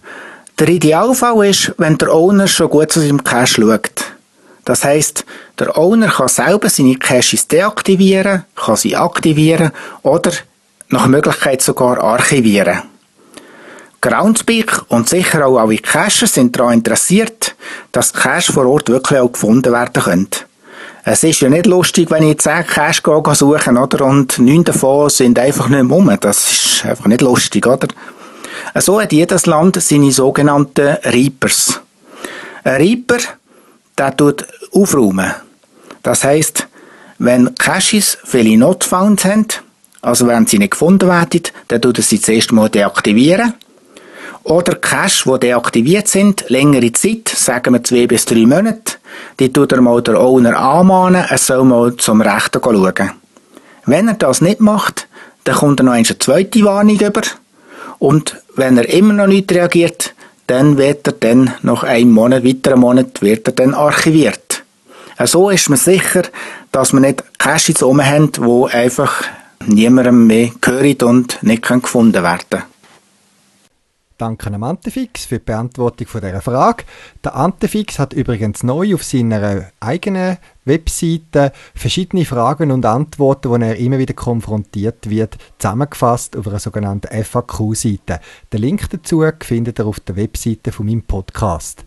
Der 0.61 0.69
Idealfall 0.69 1.49
ist, 1.49 1.75
wenn 1.77 1.99
der 1.99 2.15
Owner 2.15 2.47
schon 2.47 2.71
gut 2.71 2.93
zu 2.93 3.01
seinem 3.01 3.25
Cache 3.25 3.61
schaut. 3.61 4.05
Das 4.65 4.85
heißt, 4.85 5.25
der 5.59 5.77
Owner 5.77 6.07
kann 6.07 6.29
selber 6.29 6.69
seine 6.69 6.95
Caches 6.95 7.49
deaktivieren, 7.49 8.45
kann 8.55 8.77
sie 8.77 8.95
aktivieren 8.95 9.73
oder 10.03 10.31
nach 10.89 11.09
Möglichkeit 11.09 11.63
sogar 11.63 11.99
archivieren. 12.01 12.83
Groundspeak 14.03 14.85
und 14.89 15.09
sicher 15.09 15.45
auch 15.45 15.59
alle 15.59 15.79
Cacher 15.79 16.29
sind 16.29 16.57
daran 16.57 16.75
interessiert, 16.75 17.57
dass 17.91 18.13
Cache 18.13 18.53
vor 18.53 18.67
Ort 18.67 18.89
wirklich 18.89 19.19
auch 19.19 19.33
gefunden 19.33 19.73
werden 19.73 20.03
können. 20.03 20.29
Es 21.05 21.25
ist 21.25 21.41
ja 21.41 21.49
nicht 21.49 21.67
lustig, 21.67 22.11
wenn 22.11 22.25
ich 22.25 22.39
10 22.39 22.67
Cache 22.67 23.35
suche, 23.35 23.71
oder? 23.71 24.05
Und 24.05 24.39
neun 24.39 24.65
davon 24.65 25.09
sind 25.09 25.39
einfach 25.39 25.69
nicht 25.69 25.83
mehr 25.83 25.97
rum. 25.97 26.15
Das 26.21 26.53
ist 26.53 26.85
einfach 26.85 27.07
nicht 27.07 27.23
lustig, 27.23 27.67
oder? 27.67 27.89
So 28.75 29.01
hat 29.01 29.13
jedes 29.13 29.47
Land 29.47 29.81
seine 29.81 30.13
sogenannten 30.13 30.97
Reapers. 31.05 31.81
Ein 32.65 32.77
Reaper, 32.77 33.19
der 33.97 34.17
tut 34.17 34.45
aufräumen. 34.73 35.33
Das 36.03 36.25
heisst, 36.25 36.67
wenn 37.19 37.55
Caches 37.55 38.19
viele 38.25 38.57
Not 38.57 38.85
found 38.85 39.25
haben, 39.25 39.47
also 40.03 40.27
wenn 40.27 40.47
sie 40.47 40.59
nicht 40.59 40.73
gefunden 40.73 41.09
werden, 41.09 41.43
dann 41.69 41.81
tut 41.83 41.99
er 41.99 42.05
sie 42.05 42.21
zuerst 42.21 42.53
mal 42.53 42.69
deaktivieren. 42.69 43.55
Oder 44.43 44.77
Cache, 44.77 45.31
die 45.33 45.41
deaktiviert 45.41 46.09
sind, 46.09 46.45
längere 46.49 46.93
Zeit, 46.93 47.29
sagen 47.29 47.75
wir 47.75 47.85
zwei 47.85 48.07
bis 48.07 48.25
drei 48.25 48.47
Monate, 48.47 48.95
die 49.39 49.53
tut 49.53 49.73
er 49.73 49.81
mal 49.81 50.03
der 50.03 50.19
Owner 50.21 50.59
anmahnen, 50.59 51.25
er 51.29 51.39
soll 51.39 51.65
mal 51.65 51.95
zum 51.97 52.23
Rechten 52.23 52.61
schauen. 52.63 53.11
Wenn 53.85 54.09
er 54.09 54.15
das 54.15 54.41
nicht 54.41 54.61
macht, 54.61 55.09
dann 55.45 55.57
kommt 55.57 55.81
er 55.81 55.85
noch 55.85 55.93
eine 55.93 56.05
zweite 56.19 56.65
Warnung 56.65 56.99
über. 56.99 57.23
Und 57.99 58.37
wenn 58.57 58.79
er 58.79 58.89
immer 58.89 59.13
noch 59.13 59.27
nicht 59.27 59.53
reagiert, 59.53 60.15
dann 60.47 60.79
wird 60.79 61.07
er 61.07 61.13
dann 61.13 61.53
nach 61.63 61.83
einem 61.85 62.13
Monat, 62.13 62.45
weiteren 62.45 62.81
Monat, 62.81 63.23
wird 63.23 63.47
er 63.47 63.53
dann 63.53 63.75
archiviert. 63.75 64.65
So 65.23 65.51
ist 65.51 65.69
man 65.69 65.79
sicher, 65.79 66.23
dass 66.73 66.93
man 66.93 67.03
nicht 67.03 67.23
Caches 67.39 67.83
rum 67.83 68.03
haben, 68.03 68.31
wo 68.39 68.67
einfach 68.67 69.23
niemandem 69.67 70.27
mehr 70.27 70.51
gehört 70.61 71.03
und 71.03 71.43
nicht 71.43 71.63
gefunden 71.63 72.23
werden 72.23 72.41
können. 72.49 72.70
Danke 74.21 74.49
an 74.49 74.63
Antefix 74.63 75.25
für 75.25 75.39
die 75.39 75.47
Beantwortung 75.47 76.07
dieser 76.13 76.43
Frage. 76.43 76.85
Der 77.25 77.37
Antefix 77.37 77.99
hat 77.99 78.13
übrigens 78.13 78.63
neu 78.63 78.95
auf 78.95 79.03
seiner 79.03 79.71
eigenen 79.81 80.37
Webseite 80.67 81.53
verschiedene 81.75 82.27
Fragen 82.27 82.71
und 82.71 82.85
Antworten, 82.85 83.49
wo 83.49 83.57
er 83.57 83.77
immer 83.77 83.99
wieder 83.99 84.13
konfrontiert 84.13 85.09
wird, 85.09 85.39
zusammengefasst 85.57 86.37
auf 86.37 86.47
einer 86.47 86.59
sogenannten 86.59 87.09
FAQ-Seite. 87.25 88.21
Den 88.53 88.61
Link 88.61 88.91
dazu 88.91 89.25
findet 89.41 89.79
ihr 89.79 89.87
auf 89.87 90.01
der 90.01 90.17
Webseite 90.17 90.71
von 90.71 90.85
meinem 90.85 91.03
Podcast. 91.03 91.87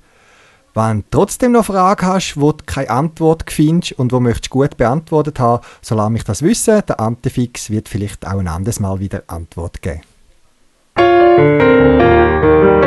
Wenn 0.73 1.01
du 1.01 1.05
trotzdem 1.11 1.51
noch 1.51 1.65
Fragen 1.65 2.07
hast, 2.07 2.35
wo 2.35 2.51
du 2.51 2.63
keine 2.65 2.89
Antwort 2.89 3.51
findest 3.51 3.91
und 3.91 4.11
wo 4.11 4.19
möchtest 4.19 4.49
gut 4.49 4.75
beantwortet 4.75 5.39
haben, 5.39 5.63
so 5.83 5.93
lass 5.93 6.09
mich 6.09 6.23
das 6.23 6.41
wissen. 6.41 6.81
Der 6.87 6.99
Antefix 6.99 7.69
wird 7.69 7.89
vielleicht 7.89 8.25
auch 8.25 8.39
ein 8.39 8.47
anderes 8.47 8.79
Mal 8.79 8.99
wieder 8.99 9.21
Antwort 9.27 9.83
geben. 9.83 10.01
Als 11.35 12.82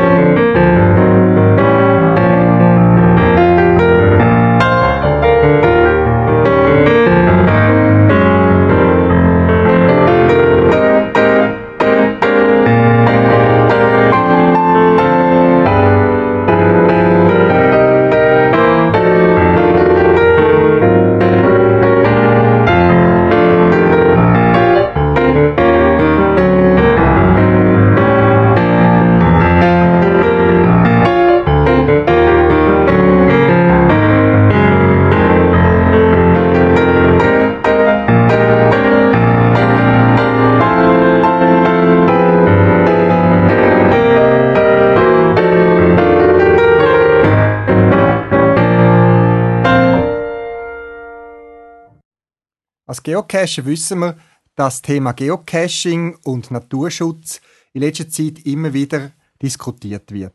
Geocacher 53.06 53.64
wissen 53.64 54.00
wir, 54.00 54.14
dass 54.56 54.82
das 54.82 54.82
Thema 54.82 55.12
Geocaching 55.12 56.16
und 56.24 56.50
Naturschutz 56.50 57.40
in 57.72 57.82
letzter 57.82 58.08
Zeit 58.08 58.44
immer 58.44 58.72
wieder 58.72 59.12
diskutiert 59.40 60.10
wird. 60.10 60.34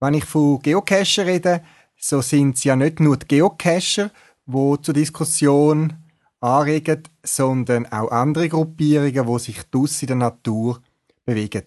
Wenn 0.00 0.14
ich 0.14 0.24
von 0.24 0.58
Geocacher 0.58 1.24
rede, 1.24 1.62
so 1.96 2.20
sind 2.20 2.56
es 2.56 2.64
ja 2.64 2.74
nicht 2.74 2.98
nur 2.98 3.16
die 3.16 3.28
Geocacher, 3.28 4.10
die 4.44 4.76
zur 4.82 4.92
Diskussion 4.92 5.92
anregen, 6.40 7.04
sondern 7.22 7.86
auch 7.86 8.10
andere 8.10 8.48
Gruppierungen, 8.48 9.32
die 9.32 9.38
sich 9.38 9.62
draussen 9.70 10.06
in 10.06 10.06
der 10.08 10.16
Natur 10.16 10.82
bewegen. 11.24 11.62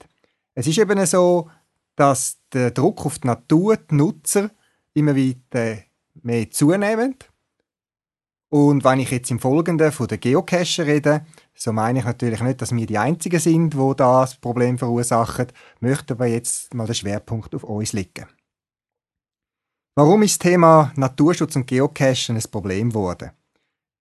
Es 0.56 0.68
ist 0.68 0.78
eben 0.78 1.06
so, 1.06 1.50
dass 1.96 2.38
der 2.52 2.72
Druck 2.72 3.06
auf 3.06 3.20
die 3.20 3.28
Natur, 3.28 3.78
die 3.78 3.96
Nutzer, 3.96 4.52
immer 4.94 5.16
weiter 5.16 5.84
mehr 6.22 6.52
zunehmend 6.52 7.30
und 8.50 8.84
wenn 8.86 9.00
ich 9.00 9.12
jetzt 9.12 9.30
im 9.30 9.40
Folgenden 9.40 9.92
von 9.92 10.08
den 10.08 10.20
Geocacher 10.20 10.86
rede, 10.86 11.26
so 11.54 11.74
meine 11.74 12.00
ich 12.00 12.06
natürlich 12.06 12.42
nicht, 12.42 12.62
dass 12.62 12.74
wir 12.74 12.86
die 12.86 12.98
Einzigen 12.98 13.40
sind, 13.40 13.78
wo 13.78 13.94
das 13.94 14.36
Problem 14.36 14.78
verursachen, 14.78 15.48
möchte 15.82 16.14
aber 16.14 16.28
jetzt 16.28 16.74
mal 16.74 16.88
der 16.88 16.94
Schwerpunkt 16.94 17.54
auf 17.54 17.64
uns 17.64 17.94
liegen. 17.94 18.28
Warum 19.96 20.22
ist 20.22 20.34
das 20.34 20.50
Thema 20.50 20.94
Naturschutz 20.96 21.56
und 21.56 21.68
Geocachen 21.68 22.38
ein 22.38 22.52
Problem 22.52 22.90
geworden? 22.90 23.32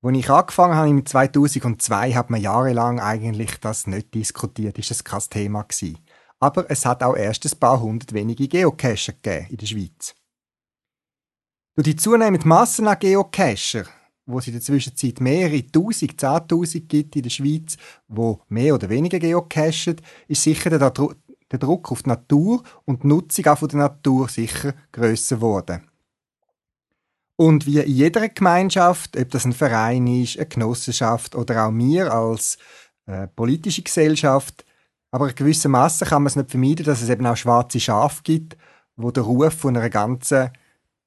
Als 0.02 0.16
ich 0.16 0.30
angefangen 0.30 0.74
habe 0.76 0.90
im 0.90 1.04
2002, 1.04 2.12
hat 2.12 2.30
man 2.30 2.40
jahrelang 2.40 3.00
eigentlich 3.00 3.58
das 3.58 3.86
nicht 3.88 4.14
diskutiert, 4.14 4.78
ist 4.78 4.90
das 4.90 5.02
kein 5.02 5.22
Thema 5.30 5.62
gewesen. 5.62 5.98
Aber 6.38 6.70
es 6.70 6.84
hat 6.86 7.02
auch 7.02 7.16
erst 7.16 7.46
ein 7.46 7.58
paar 7.58 7.80
hundert 7.80 8.12
wenige 8.12 8.46
Geocacher 8.46 9.14
gegeben 9.14 9.46
in 9.48 9.56
der 9.56 9.66
Schweiz. 9.66 10.14
Durch 11.74 11.86
die 11.86 11.96
zunehmende 11.96 12.46
Masse 12.46 12.86
an 12.88 12.98
Geocacher 12.98 13.86
wo 14.26 14.38
es 14.38 14.46
in 14.48 14.54
der 14.54 14.62
Zwischenzeit 14.62 15.20
mehrere 15.20 15.66
Tausend, 15.66 16.20
Zehntausend 16.20 16.88
gibt 16.88 17.16
in 17.16 17.22
der 17.22 17.30
Schweiz, 17.30 17.76
wo 18.08 18.40
mehr 18.48 18.74
oder 18.74 18.88
weniger 18.88 19.18
geocachen, 19.18 19.96
ist 20.28 20.42
sicher 20.42 20.70
der, 20.70 20.90
der 20.90 21.58
Druck 21.58 21.92
auf 21.92 22.02
die 22.02 22.10
Natur 22.10 22.62
und 22.84 23.04
die 23.04 23.06
Nutzung 23.06 23.46
auch 23.46 23.58
von 23.58 23.68
der 23.68 23.78
Natur 23.78 24.28
sicher 24.28 24.74
grösser 24.92 25.36
geworden. 25.36 25.88
Und 27.36 27.66
wie 27.66 27.78
in 27.78 27.92
jeder 27.92 28.28
Gemeinschaft, 28.28 29.16
ob 29.16 29.30
das 29.30 29.44
ein 29.44 29.52
Verein 29.52 30.06
ist, 30.06 30.38
eine 30.38 30.46
Genossenschaft 30.46 31.34
oder 31.34 31.66
auch 31.66 31.74
wir 31.74 32.12
als 32.12 32.56
äh, 33.06 33.28
politische 33.28 33.82
Gesellschaft, 33.82 34.64
aber 35.10 35.28
in 35.28 35.34
gewisser 35.34 35.68
Masse 35.68 36.06
kann 36.06 36.22
man 36.22 36.28
es 36.28 36.36
nicht 36.36 36.50
vermeiden, 36.50 36.86
dass 36.86 37.02
es 37.02 37.10
eben 37.10 37.26
auch 37.26 37.36
schwarze 37.36 37.78
Schafe 37.78 38.22
gibt, 38.22 38.56
wo 38.96 39.10
der 39.10 39.22
Ruf 39.22 39.54
von 39.54 39.76
einer 39.76 39.90
ganzen 39.90 40.50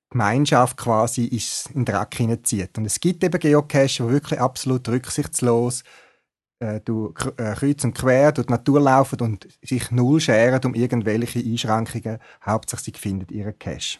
Gemeinschaft 0.09 0.77
quasi 0.77 1.25
ist 1.25 1.67
in 1.67 1.85
den 1.85 1.93
Dreck 1.93 2.15
hineinzieht. 2.15 2.77
Und 2.77 2.85
es 2.85 2.99
gibt 2.99 3.23
eben 3.23 3.39
Geocache, 3.39 4.03
die 4.03 4.09
wirklich 4.09 4.39
absolut 4.39 4.87
rücksichtslos 4.89 5.83
äh, 6.59 6.81
durch, 6.81 7.13
äh, 7.37 7.53
kreuz 7.53 7.83
und 7.83 7.93
quer 7.93 8.31
durch 8.31 8.47
die 8.47 8.53
Natur 8.53 8.81
laufen 8.81 9.19
und 9.21 9.47
sich 9.61 9.91
null 9.91 10.19
scheren 10.19 10.61
um 10.65 10.73
irgendwelche 10.73 11.39
Einschränkungen. 11.39 12.19
Hauptsächlich 12.45 12.95
sie 12.95 13.01
finden 13.01 13.33
ihren 13.33 13.57
Cache. 13.57 13.99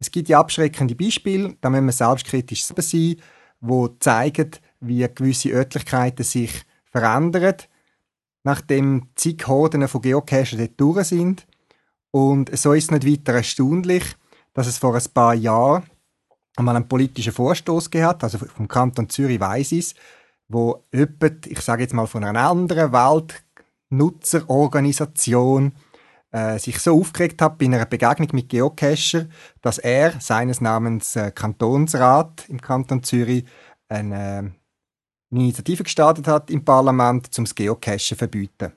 Es 0.00 0.10
gibt 0.10 0.28
ja 0.28 0.38
abschreckende 0.38 0.94
Beispiele, 0.94 1.56
da 1.60 1.70
müssen 1.70 1.86
wir 1.86 1.92
selbstkritisch 1.92 2.64
sein, 2.64 3.16
wo 3.60 3.88
zeigen, 3.88 4.52
wie 4.80 5.06
gewisse 5.12 5.50
Örtlichkeiten 5.50 6.24
sich 6.24 6.62
verändern, 6.84 7.56
nachdem 8.44 9.08
zig 9.16 9.46
Horden 9.48 9.88
von 9.88 10.00
Geocachen 10.00 10.58
dort 10.58 10.80
durch 10.80 11.08
sind. 11.08 11.46
Und 12.12 12.56
so 12.56 12.72
ist 12.72 12.84
es 12.84 12.90
nicht 12.92 13.06
weiter 13.06 13.34
erstaunlich, 13.34 14.04
dass 14.54 14.66
es 14.66 14.78
vor 14.78 14.94
ein 14.94 15.02
paar 15.12 15.34
Jahren 15.34 15.84
einmal 16.56 16.76
einen 16.76 16.88
politischen 16.88 17.32
Vorstoß 17.32 17.90
gehabt, 17.90 18.24
also 18.24 18.38
vom 18.38 18.68
Kanton 18.68 19.08
Zürich 19.08 19.40
weiß 19.40 19.72
ich 19.72 19.94
wo 20.48 20.84
jemand, 20.92 21.46
ich 21.46 21.60
sage 21.60 21.82
jetzt 21.82 21.94
mal 21.94 22.06
von 22.06 22.24
einer 22.24 22.48
anderen 22.48 22.90
Weltnutzerorganisation, 23.90 25.72
äh, 26.30 26.58
sich 26.58 26.78
so 26.78 26.98
aufgeregt 26.98 27.40
hat 27.40 27.58
bei 27.58 27.66
einer 27.66 27.86
Begegnung 27.86 28.28
mit 28.32 28.48
Geocacher, 28.48 29.26
dass 29.62 29.78
er 29.78 30.20
seines 30.20 30.60
Namens 30.60 31.16
äh, 31.16 31.30
Kantonsrat 31.30 32.46
im 32.48 32.60
Kanton 32.60 33.02
Zürich 33.02 33.44
eine, 33.88 34.16
äh, 34.16 34.38
eine 34.38 34.54
Initiative 35.30 35.84
gestartet 35.84 36.26
hat 36.26 36.50
im 36.50 36.64
Parlament, 36.64 37.30
um 37.38 37.44
das 37.44 37.54
Geocachen 37.54 37.98
zu 37.98 38.16
verbieten. 38.16 38.72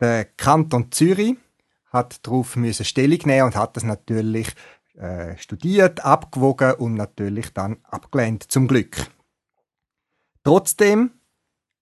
Der 0.00 0.24
Kanton 0.24 0.90
Zürich 0.90 1.36
hat 1.92 2.26
darauf 2.26 2.56
Stellung 2.72 3.18
nehmen 3.24 3.46
und 3.46 3.56
hat 3.56 3.76
das 3.76 3.84
natürlich 3.84 4.54
äh, 4.94 5.36
studiert, 5.36 6.04
abgewogen 6.04 6.74
und 6.74 6.94
natürlich 6.94 7.52
dann 7.52 7.78
abgelehnt, 7.84 8.50
zum 8.50 8.66
Glück. 8.66 9.06
Trotzdem 10.42 11.12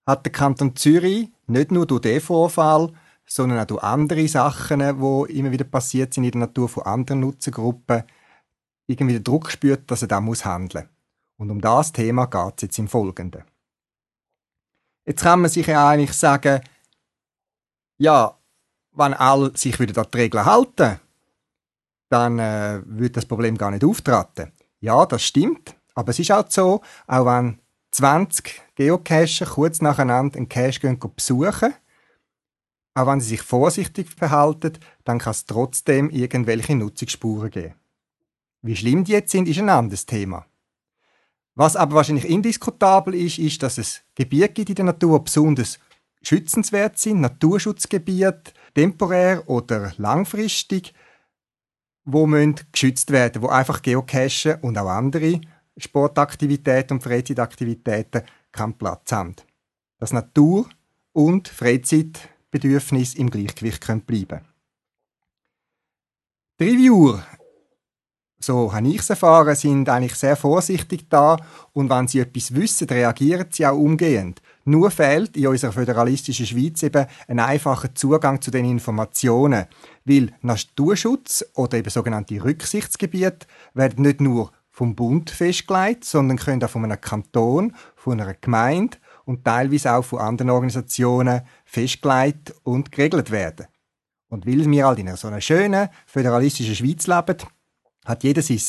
hat 0.05 0.25
der 0.25 0.31
Kanton 0.31 0.75
Zürich 0.75 1.29
nicht 1.47 1.71
nur 1.71 1.85
durch 1.85 2.01
diesen 2.01 2.21
Vorfall, 2.21 2.91
sondern 3.25 3.59
auch 3.59 3.65
durch 3.65 3.83
andere 3.83 4.27
Sachen, 4.27 4.79
die 4.79 5.37
immer 5.37 5.51
wieder 5.51 5.63
passiert 5.63 6.13
sind 6.13 6.25
in 6.25 6.31
der 6.31 6.41
Natur 6.41 6.67
von 6.67 6.83
anderen 6.83 7.21
Nutzergruppen, 7.21 8.03
irgendwie 8.87 9.13
den 9.13 9.23
Druck 9.23 9.45
gespürt, 9.45 9.89
dass 9.89 10.01
er 10.01 10.09
da 10.09 10.19
muss 10.19 10.43
handeln. 10.43 10.89
Und 11.37 11.49
um 11.49 11.61
das 11.61 11.91
Thema 11.91 12.25
geht 12.25 12.53
es 12.57 12.61
jetzt 12.63 12.79
im 12.79 12.87
Folgenden. 12.87 13.43
Jetzt 15.05 15.23
kann 15.23 15.41
man 15.41 15.49
sich 15.49 15.67
ja 15.67 15.89
eigentlich 15.89 16.13
sagen, 16.13 16.61
ja, 17.97 18.37
wenn 19.01 19.13
alle 19.13 19.51
sich 19.55 19.79
wieder 19.79 19.99
an 20.01 20.07
die 20.13 20.17
Regeln 20.17 20.45
halten, 20.45 20.99
dann 22.09 22.39
äh, 22.39 22.81
wird 22.85 23.17
das 23.17 23.25
Problem 23.25 23.57
gar 23.57 23.71
nicht 23.71 23.83
auftreten. 23.83 24.51
Ja, 24.79 25.05
das 25.05 25.23
stimmt. 25.23 25.75
Aber 25.93 26.09
es 26.09 26.19
ist 26.19 26.31
auch 26.31 26.45
so, 26.49 26.81
auch 27.07 27.25
wenn 27.25 27.59
20 27.91 28.61
Geocacher 28.75 29.45
kurz 29.45 29.81
nacheinander 29.81 30.37
einen 30.37 30.49
Cache 30.49 30.79
gehen 30.79 30.99
besuchen, 31.15 31.73
auch 32.93 33.07
wenn 33.07 33.21
sie 33.21 33.29
sich 33.29 33.41
vorsichtig 33.41 34.09
verhalten, 34.09 34.73
dann 35.03 35.19
kann 35.19 35.31
es 35.31 35.45
trotzdem 35.45 36.09
irgendwelche 36.09 36.75
Nutzungsspuren 36.75 37.49
geben. 37.49 37.75
Wie 38.61 38.75
schlimm 38.75 39.03
die 39.03 39.13
jetzt 39.13 39.31
sind, 39.31 39.47
ist 39.47 39.59
ein 39.59 39.69
anderes 39.69 40.05
Thema. 40.05 40.45
Was 41.55 41.75
aber 41.75 41.95
wahrscheinlich 41.95 42.29
indiskutabel 42.29 43.15
ist, 43.15 43.39
ist, 43.39 43.63
dass 43.63 43.77
es 43.77 44.01
Gebiete 44.15 44.49
gibt 44.49 44.69
in 44.69 44.75
der 44.75 44.85
Natur, 44.85 45.19
die 45.19 45.23
besonders 45.25 45.79
schützenswert 46.21 46.97
sind, 46.97 47.21
Naturschutzgebiete, 47.21 48.53
temporär 48.73 49.47
oder 49.47 49.93
langfristig, 49.97 50.93
wo 52.03 52.25
müssen 52.25 52.55
geschützt 52.71 53.11
werden, 53.11 53.41
wo 53.41 53.47
einfach 53.47 53.81
Geocachen 53.81 54.55
und 54.61 54.77
auch 54.77 54.89
andere 54.89 55.41
Sportaktivitäten 55.77 56.97
und 56.97 57.03
Freizeitaktivitäten 57.03 58.23
keinen 58.51 58.77
Platz 58.77 59.11
haben. 59.11 59.35
Dass 59.97 60.13
Natur 60.13 60.67
und 61.13 61.47
Freizeitbedürfnis 61.47 63.15
im 63.15 63.29
Gleichgewicht 63.29 63.81
können 63.81 64.01
bleiben 64.01 64.41
Die 66.59 66.65
Reviewer, 66.65 67.23
so 68.39 68.73
habe 68.73 68.87
ich 68.87 68.99
es 68.99 69.09
erfahren, 69.09 69.55
sind 69.55 69.87
eigentlich 69.87 70.15
sehr 70.15 70.35
vorsichtig 70.35 71.09
da 71.09 71.37
und 71.73 71.89
wenn 71.89 72.07
sie 72.07 72.19
etwas 72.19 72.55
wissen, 72.55 72.87
reagieren 72.89 73.47
sie 73.51 73.65
auch 73.65 73.77
umgehend. 73.77 74.41
Nur 74.63 74.91
fehlt 74.91 75.35
in 75.35 75.47
unserer 75.47 75.71
föderalistischen 75.71 76.45
Schweiz 76.45 76.83
eben 76.83 77.07
ein 77.27 77.39
einfacher 77.39 77.93
Zugang 77.95 78.41
zu 78.41 78.51
den 78.51 78.65
Informationen, 78.65 79.65
weil 80.05 80.33
Naturschutz 80.41 81.43
oder 81.55 81.77
eben 81.77 81.89
sogenannte 81.89 82.43
Rücksichtsgebiete 82.43 83.47
werden 83.73 84.03
nicht 84.03 84.21
nur 84.21 84.51
vom 84.69 84.95
Bund 84.95 85.29
festgelegt, 85.29 86.05
sondern 86.05 86.37
können 86.37 86.63
auch 86.63 86.69
von 86.69 86.83
einem 86.83 87.01
Kanton, 87.01 87.75
von 87.95 88.19
einer 88.19 88.35
Gemeinde 88.35 88.97
und 89.25 89.43
teilweise 89.43 89.93
auch 89.93 90.05
von 90.05 90.19
anderen 90.19 90.49
Organisationen 90.51 91.41
festgelegt 91.65 92.53
und 92.63 92.91
geregelt 92.91 93.31
werden. 93.31 93.67
Und 94.29 94.45
weil 94.45 94.69
wir 94.69 94.85
halt 94.85 94.99
in 94.99 95.15
so 95.15 95.27
einer 95.27 95.41
schönen 95.41 95.89
föderalistischen 96.05 96.75
Schweiz 96.75 97.05
leben, 97.05 97.37
hat 98.05 98.23
jeder 98.23 98.41
sein 98.41 98.61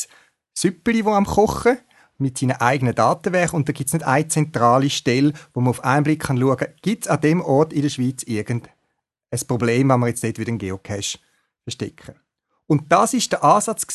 Süppeli, 0.55 1.03
das 1.03 1.15
am 1.15 1.25
Kochen 1.25 1.79
mit 2.23 2.39
seinen 2.39 2.53
eigenen 2.53 2.95
Datenwerken 2.95 3.57
und 3.57 3.69
da 3.69 3.73
gibt 3.73 3.89
es 3.89 3.93
nicht 3.93 4.07
eine 4.07 4.29
zentrale 4.29 4.89
Stelle, 4.89 5.33
wo 5.53 5.61
man 5.61 5.71
auf 5.71 5.85
einen 5.85 6.05
Blick 6.05 6.25
schauen 6.27 6.57
kann, 6.57 6.69
gibt 6.81 7.05
es 7.05 7.11
an 7.11 7.21
dem 7.21 7.41
Ort 7.41 7.73
in 7.73 7.83
der 7.83 7.89
Schweiz 7.91 8.23
irgendein 8.23 8.71
Problem, 9.47 9.89
wenn 9.89 10.01
wir 10.01 10.09
jetzt 10.09 10.25
dort 10.25 10.39
wieder 10.39 10.49
einen 10.49 10.59
Geocache 10.59 11.19
verstecken. 11.63 12.15
Und 12.67 12.91
das 12.91 13.13
ist 13.13 13.33
der 13.33 13.45
Ansatz 13.45 13.87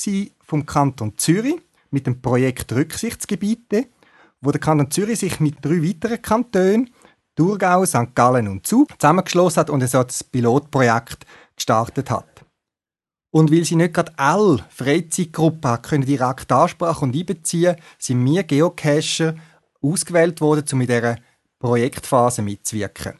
vom 0.41 0.65
Kanton 0.65 1.17
Zürich 1.17 1.57
mit 1.89 2.05
dem 2.05 2.21
Projekt 2.21 2.71
Rücksichtsgebiete, 2.73 3.87
wo 4.41 4.51
der 4.51 4.61
Kanton 4.61 4.91
Zürich 4.91 5.19
sich 5.19 5.39
mit 5.39 5.63
drei 5.65 5.81
weiteren 5.81 6.21
Kantonen, 6.21 6.91
Thurgau, 7.35 7.85
St. 7.85 8.13
Gallen 8.15 8.47
und 8.47 8.65
Zug, 8.65 8.89
zusammengeschlossen 8.99 9.61
hat 9.61 9.69
und 9.69 9.81
ein 9.81 9.87
solches 9.87 10.23
Pilotprojekt 10.23 11.25
gestartet 11.55 12.09
hat. 12.09 12.45
Und 13.37 13.51
weil 13.51 13.65
sie 13.65 13.75
nicht 13.75 13.93
gerade 13.93 14.17
alle 14.17 14.65
Freizeitgruppen 14.71 15.79
können 15.83 16.07
direkt 16.07 16.51
ansprachen 16.51 17.09
und 17.09 17.15
einbeziehen, 17.15 17.75
sind 17.99 18.25
wir 18.25 18.41
Geocacher 18.41 19.35
ausgewählt 19.79 20.41
worden, 20.41 20.65
um 20.71 20.81
in 20.81 20.87
dieser 20.87 21.17
Projektphase 21.59 22.41
mitzuwirken. 22.41 23.13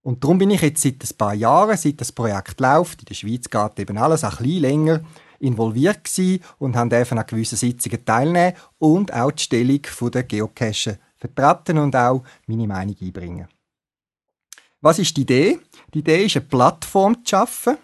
Und 0.00 0.24
darum 0.24 0.38
bin 0.38 0.48
ich 0.48 0.62
jetzt 0.62 0.80
seit 0.80 1.04
ein 1.04 1.16
paar 1.18 1.34
Jahren, 1.34 1.76
seit 1.76 2.00
das 2.00 2.10
Projekt 2.10 2.58
läuft, 2.58 3.00
in 3.00 3.04
der 3.04 3.14
Schweiz 3.14 3.50
geht 3.50 3.80
eben 3.80 3.98
alles 3.98 4.24
ein 4.24 4.30
bisschen 4.30 4.62
länger, 4.62 5.00
involviert 5.40 6.04
gewesen 6.04 6.42
und 6.58 6.74
haben 6.74 6.90
einfach 6.90 7.18
an 7.18 7.26
gewissen 7.26 7.56
Sitzungen 7.56 8.02
teilnehmen 8.02 8.56
und 8.78 9.12
auch 9.12 9.30
die 9.30 9.42
Stellung 9.42 9.82
der 10.10 10.22
Geocacher 10.22 10.96
vertreten 11.18 11.76
und 11.76 11.94
auch 11.94 12.24
meine 12.46 12.66
Meinung 12.66 12.96
einbringen. 12.98 13.46
Was 14.80 14.98
ist 14.98 15.14
die 15.18 15.20
Idee? 15.20 15.58
Die 15.92 15.98
Idee 15.98 16.24
ist, 16.24 16.36
eine 16.36 16.46
Plattform 16.46 17.22
zu 17.26 17.32
schaffen. 17.32 17.76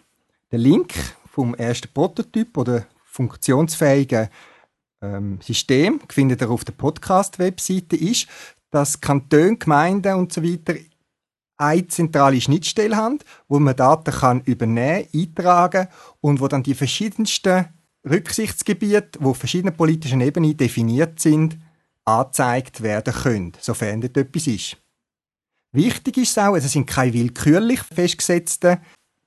Der 0.51 0.59
Link 0.59 0.95
vom 1.37 1.55
ersten 1.55 1.93
Prototyp 1.93 2.57
oder 2.57 2.87
funktionsfähigen 3.05 4.31
ähm, 5.03 5.39
System, 5.43 6.01
findet 6.09 6.41
ihr 6.41 6.49
auf 6.49 6.65
der 6.65 6.73
Podcast-Webseite, 6.73 7.95
ist, 7.95 8.27
dass 8.71 9.03
Kantone, 9.03 9.59
Gemeinden 9.59 10.15
und 10.15 10.33
so 10.33 10.43
weiter 10.43 10.77
eine 11.59 11.87
zentrale 11.89 12.41
Schnittstelle 12.41 12.97
haben, 12.97 13.19
wo 13.49 13.59
man 13.59 13.77
Daten 13.77 14.13
kann 14.13 14.41
übernehmen, 14.47 15.09
eintragen 15.15 15.89
und 16.23 16.41
wo 16.41 16.49
dann 16.49 16.63
die 16.63 16.75
verschiedensten 16.75 17.67
Rücksichtsgebiete, 18.09 19.19
wo 19.21 19.31
auf 19.31 19.37
verschiedenen 19.37 19.77
politischen 19.77 20.23
Ebenen 20.23 20.57
definiert 20.57 21.21
sind, 21.21 21.59
angezeigt 22.07 22.81
werden 22.81 23.13
können, 23.13 23.53
sofern 23.61 24.01
dort 24.01 24.17
etwas 24.17 24.47
ist. 24.47 24.79
Wichtig 25.73 26.17
ist 26.17 26.39
auch, 26.39 26.57
es 26.57 26.73
sind 26.73 26.87
keine 26.87 27.13
willkürlich 27.13 27.81
festgesetzten 27.81 28.79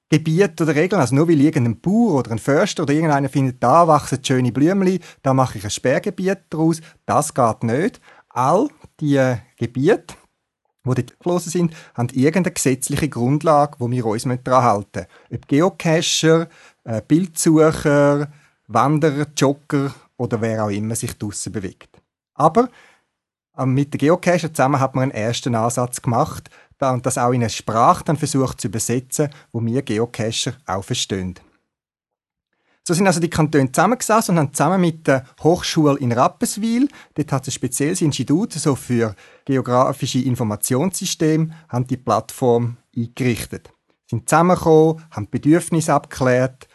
Gebiete 0.09 0.63
oder 0.63 0.75
Regeln. 0.75 0.99
Also 0.99 1.15
nur 1.15 1.27
weil 1.27 1.39
irgendein 1.39 1.79
Bauer 1.79 2.15
oder 2.15 2.31
ein 2.31 2.39
Förster 2.39 2.83
oder 2.83 2.93
irgendeiner 2.93 3.29
findet, 3.29 3.61
da 3.61 3.87
wachsen 3.87 4.23
schöne 4.23 4.51
Blümchen, 4.51 4.99
da 5.21 5.33
mache 5.33 5.59
ich 5.59 5.63
ein 5.63 5.69
Sperrgebiet 5.69 6.39
daraus. 6.49 6.81
Das 7.05 7.33
geht 7.33 7.63
nicht. 7.63 8.01
All 8.29 8.67
die 8.99 9.35
Gebiete, 9.57 10.15
die 10.85 10.95
dort 10.95 11.17
geflossen 11.19 11.51
sind, 11.51 11.73
haben 11.93 12.09
irgendeine 12.09 12.53
gesetzliche 12.53 13.09
Grundlage, 13.09 13.75
wo 13.79 13.89
wir 13.89 14.05
uns 14.05 14.27
daran 14.43 14.63
halten 14.63 15.05
müssen. 15.29 15.41
Ob 15.41 15.47
Geocacher, 15.47 16.49
äh, 16.83 17.01
Bildsucher, 17.07 18.31
Wanderer, 18.67 19.27
Jogger 19.35 19.93
oder 20.17 20.41
wer 20.41 20.65
auch 20.65 20.69
immer 20.69 20.95
sich 20.95 21.17
draussen 21.17 21.51
bewegt. 21.51 22.01
Aber 22.35 22.69
mit 23.65 23.93
den 23.93 23.99
Geocacher 23.99 24.53
zusammen 24.53 24.79
hat 24.79 24.95
man 24.95 25.03
einen 25.03 25.11
ersten 25.11 25.55
Ansatz 25.55 26.01
gemacht, 26.01 26.49
und 26.81 27.05
das 27.05 27.17
auch 27.17 27.31
in 27.31 27.41
eine 27.41 27.49
Sprache 27.49 28.05
dann 28.05 28.15
versucht 28.15 28.61
zu 28.61 28.67
übersetzen, 28.67 29.29
wo 29.51 29.63
wir 29.63 29.81
Geocacher 29.81 30.53
auch 30.65 30.83
verstehen. 30.83 31.35
So 32.87 32.93
sind 32.93 33.05
also 33.05 33.19
die 33.19 33.29
Kantone 33.29 33.71
zusammengesessen 33.71 34.31
und 34.31 34.39
haben 34.39 34.53
zusammen 34.53 34.81
mit 34.81 35.05
der 35.05 35.25
Hochschule 35.43 35.99
in 35.99 36.13
Rapperswil, 36.13 36.87
dort 37.15 37.31
hat 37.31 37.43
es 37.43 37.49
ein 37.49 37.51
spezielles 37.51 38.01
Institut 38.01 38.53
so 38.53 38.75
für 38.75 39.13
geografische 39.45 40.19
Informationssysteme, 40.19 41.49
haben 41.67 41.85
die 41.85 41.97
Plattform 41.97 42.77
eingerichtet. 42.95 43.69
Sind 44.07 44.27
zusammengekommen, 44.27 45.03
haben 45.11 45.29
Bedürfnisse 45.29 45.93
abgeklärt 45.93 46.68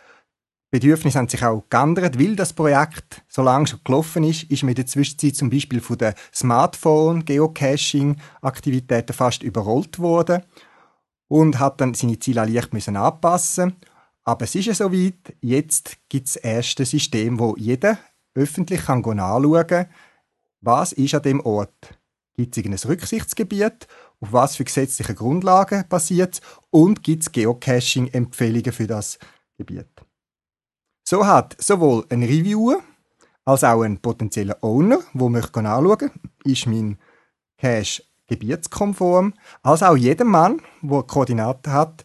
Bedürfnisse 0.74 1.18
haben 1.20 1.28
sich 1.28 1.44
auch 1.44 1.62
geändert, 1.70 2.18
weil 2.18 2.34
das 2.34 2.52
Projekt 2.52 3.22
so 3.28 3.42
lange 3.42 3.68
schon 3.68 3.78
gelaufen 3.84 4.24
ist, 4.24 4.42
ist 4.50 4.64
man 4.64 4.70
in 4.70 4.74
der 4.74 4.86
Zwischenzeit 4.86 5.36
zum 5.36 5.48
Beispiel 5.48 5.80
von 5.80 5.98
den 5.98 6.14
Smartphone-Geocaching-Aktivitäten 6.34 9.12
fast 9.12 9.44
überrollt 9.44 10.00
worden 10.00 10.42
und 11.28 11.60
hat 11.60 11.80
dann 11.80 11.94
seine 11.94 12.18
Ziele 12.18 12.44
leicht 12.44 12.72
müssen 12.72 12.96
anpassen. 12.96 13.76
Aber 14.24 14.46
es 14.46 14.56
ist 14.56 14.66
ja 14.66 14.74
soweit, 14.74 15.36
jetzt 15.40 15.96
gibt 16.08 16.26
es 16.26 16.32
das 16.32 16.42
erste 16.42 16.84
System, 16.84 17.38
wo 17.38 17.54
jeder 17.56 17.96
öffentlich 18.34 18.86
kann 18.86 19.04
anschauen 19.04 19.66
kann, 19.68 19.86
was 20.60 20.92
ist 20.92 21.14
an 21.14 21.22
dem 21.22 21.40
Ort. 21.42 21.96
Gibt 22.36 22.58
es 22.58 22.64
ein 22.64 22.74
Rücksichtsgebiet? 22.74 23.86
Auf 24.18 24.32
was 24.32 24.56
für 24.56 24.64
gesetzliche 24.64 25.14
Grundlagen 25.14 25.84
basiert 25.88 26.40
Und 26.70 27.04
gibt 27.04 27.22
es 27.22 27.30
Geocaching-Empfehlungen 27.30 28.72
für 28.72 28.88
das 28.88 29.20
Gebiet? 29.56 29.86
So 31.06 31.26
hat 31.26 31.54
sowohl 31.62 32.06
ein 32.08 32.22
Reviewer 32.22 32.82
als 33.44 33.62
auch 33.62 33.82
ein 33.82 33.98
potenzieller 33.98 34.56
Owner, 34.62 35.00
der 35.12 35.28
möchte 35.28 35.60
anschauen 35.60 36.10
ist 36.44 36.66
mein 36.66 36.98
Cache 37.58 38.02
gebietskonform, 38.26 39.34
als 39.62 39.82
auch 39.82 39.96
jeder 39.96 40.24
Mann, 40.24 40.62
der 40.80 41.02
Koordinaten 41.02 41.72
hat, 41.72 42.04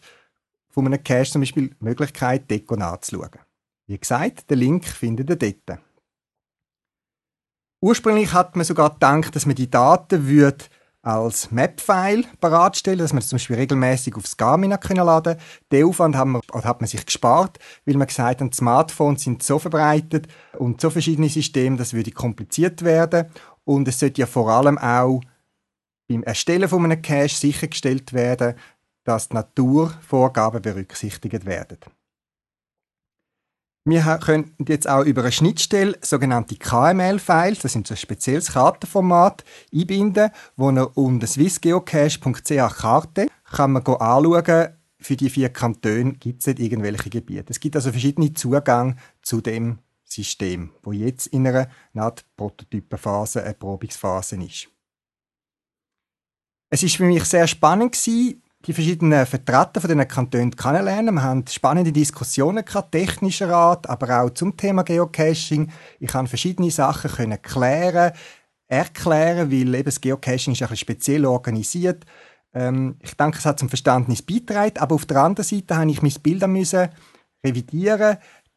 von 0.68 0.86
einem 0.86 1.02
Cache 1.02 1.32
zum 1.32 1.40
Beispiel 1.40 1.68
die 1.68 1.84
Möglichkeit, 1.84 2.50
Deko 2.50 2.76
nachzuschauen. 2.76 3.40
Wie 3.86 3.98
gesagt, 3.98 4.50
den 4.50 4.58
Link 4.58 4.84
findet 4.86 5.30
ihr 5.30 5.36
dort. 5.36 5.80
Ursprünglich 7.80 8.32
hat 8.34 8.54
man 8.54 8.66
sogar 8.66 8.90
gedacht, 8.90 9.34
dass 9.34 9.46
man 9.46 9.56
die 9.56 9.70
Daten 9.70 10.26
würde 10.26 10.66
als 11.02 11.50
Map-File 11.50 12.26
bereitstellen, 12.40 12.98
dass 12.98 13.12
man 13.12 13.20
das 13.20 13.28
zum 13.28 13.36
Beispiel 13.36 13.56
regelmäßig 13.56 14.16
aufs 14.16 14.36
Garmin 14.36 14.78
können 14.80 15.06
laden 15.06 15.36
kann. 15.36 15.44
Den 15.72 15.86
Aufwand 15.86 16.16
haben 16.16 16.32
wir, 16.32 16.64
hat 16.64 16.80
man 16.80 16.88
sich 16.88 17.04
gespart, 17.06 17.58
weil 17.86 17.96
man 17.96 18.06
gesagt 18.06 18.40
hat, 18.40 18.54
Smartphones 18.54 19.22
sind 19.22 19.42
so 19.42 19.58
verbreitet 19.58 20.28
und 20.58 20.80
so 20.80 20.90
verschiedene 20.90 21.28
Systeme, 21.28 21.76
das 21.76 21.94
würde 21.94 22.10
kompliziert 22.10 22.82
werden. 22.82 23.30
Und 23.64 23.88
es 23.88 24.00
sollte 24.00 24.20
ja 24.20 24.26
vor 24.26 24.50
allem 24.50 24.78
auch 24.78 25.20
beim 26.08 26.22
Erstellen 26.24 26.68
von 26.68 26.84
einem 26.84 27.00
Cache 27.00 27.28
sichergestellt 27.34 28.12
werden, 28.12 28.56
dass 29.04 29.28
die 29.28 29.34
Naturvorgaben 29.34 30.60
berücksichtigt 30.60 31.46
werden. 31.46 31.78
Wir 33.90 34.18
können 34.18 34.54
jetzt 34.68 34.88
auch 34.88 35.04
über 35.04 35.22
eine 35.22 35.32
Schnittstelle 35.32 35.98
sogenannte 36.00 36.54
KML-Files, 36.54 37.58
das 37.58 37.72
sind 37.72 37.88
so 37.88 37.94
ein 37.94 37.98
spezielles 37.98 38.52
Kartenformat, 38.52 39.44
einbinden, 39.74 40.30
wo 40.56 40.70
man 40.70 40.86
unter 40.94 41.26
swissgeocache.ch 41.26 42.76
Karte 42.78 43.26
kann 43.50 43.72
man 43.72 43.84
anschauen, 43.84 44.68
für 45.00 45.16
die 45.16 45.28
vier 45.28 45.48
Kantone 45.48 46.12
gibt 46.12 46.42
es 46.42 46.46
nicht 46.46 46.60
irgendwelche 46.60 47.10
Gebiete. 47.10 47.46
Es 47.48 47.58
gibt 47.58 47.74
also 47.74 47.90
verschiedene 47.90 48.32
Zugänge 48.32 48.94
zu 49.22 49.40
dem 49.40 49.80
System, 50.04 50.70
wo 50.84 50.92
jetzt 50.92 51.26
in 51.26 51.48
einer 51.48 51.68
Art 51.96 52.24
Prototypenphase, 52.36 53.42
eine 53.42 53.54
Probungsphase 53.54 54.36
ist. 54.36 54.68
Es 56.68 56.84
ist 56.84 56.96
für 56.96 57.06
mich 57.06 57.24
sehr 57.24 57.48
spannend 57.48 57.96
die 58.66 58.72
verschiedenen 58.74 59.24
Vertreter 59.26 59.80
von 59.80 59.88
diesen 59.88 60.06
Kantonen 60.06 60.54
kennenlernen. 60.54 61.14
Wir 61.14 61.22
haben 61.22 61.44
spannende 61.48 61.92
Diskussionen 61.92 62.64
gehabt, 62.64 62.92
technischer 62.92 63.54
Art, 63.54 63.88
aber 63.88 64.22
auch 64.22 64.30
zum 64.30 64.56
Thema 64.56 64.82
Geocaching. 64.82 65.70
Ich 65.98 66.08
kann 66.08 66.26
verschiedene 66.26 66.70
Sachen 66.70 67.10
können 67.10 67.40
klären, 67.40 68.12
erklären, 68.66 69.50
weil 69.50 69.74
eben 69.74 69.84
das 69.84 70.00
Geocaching 70.00 70.52
ist 70.52 70.62
ein 70.62 70.68
bisschen 70.68 70.76
speziell 70.76 71.24
organisiert. 71.24 72.04
Ähm, 72.52 72.96
ich 73.00 73.16
denke, 73.16 73.38
es 73.38 73.46
hat 73.46 73.58
zum 73.58 73.68
Verständnis 73.68 74.22
beigetragen, 74.22 74.78
aber 74.78 74.94
auf 74.94 75.06
der 75.06 75.22
anderen 75.22 75.48
Seite 75.48 75.76
habe 75.76 75.90
ich 75.90 76.02
mein 76.02 76.12
Bild 76.22 76.46
müssen 76.46 76.88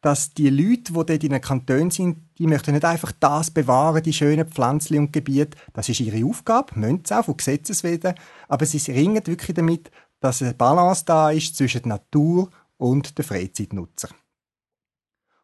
dass 0.04 0.34
die 0.34 0.50
Leute, 0.50 0.92
die 0.92 0.92
dort 0.92 1.24
in 1.24 1.30
den 1.30 1.40
Kantonen 1.40 1.90
sind, 1.90 2.18
die 2.36 2.46
möchten 2.46 2.72
nicht 2.72 2.84
einfach 2.84 3.10
das 3.20 3.50
bewahren, 3.50 4.02
die 4.02 4.12
schönen 4.12 4.46
Pflanzen 4.46 4.98
und 4.98 5.14
Gebiete. 5.14 5.56
Das 5.72 5.88
ist 5.88 5.98
ihre 6.00 6.26
Aufgabe, 6.28 6.78
müssen 6.78 7.06
sie 7.06 7.18
auch 7.18 7.24
von 7.24 7.38
Gesetzeswegen. 7.38 8.12
Aber 8.46 8.66
sie 8.66 8.92
ringen 8.92 9.26
wirklich 9.26 9.54
damit, 9.54 9.90
dass 10.20 10.42
eine 10.42 10.52
Balance 10.52 11.04
da 11.06 11.30
ist 11.30 11.56
zwischen 11.56 11.84
der 11.84 11.88
Natur 11.88 12.50
und 12.76 13.16
den 13.16 13.24
Freizeitnutzer. 13.24 14.10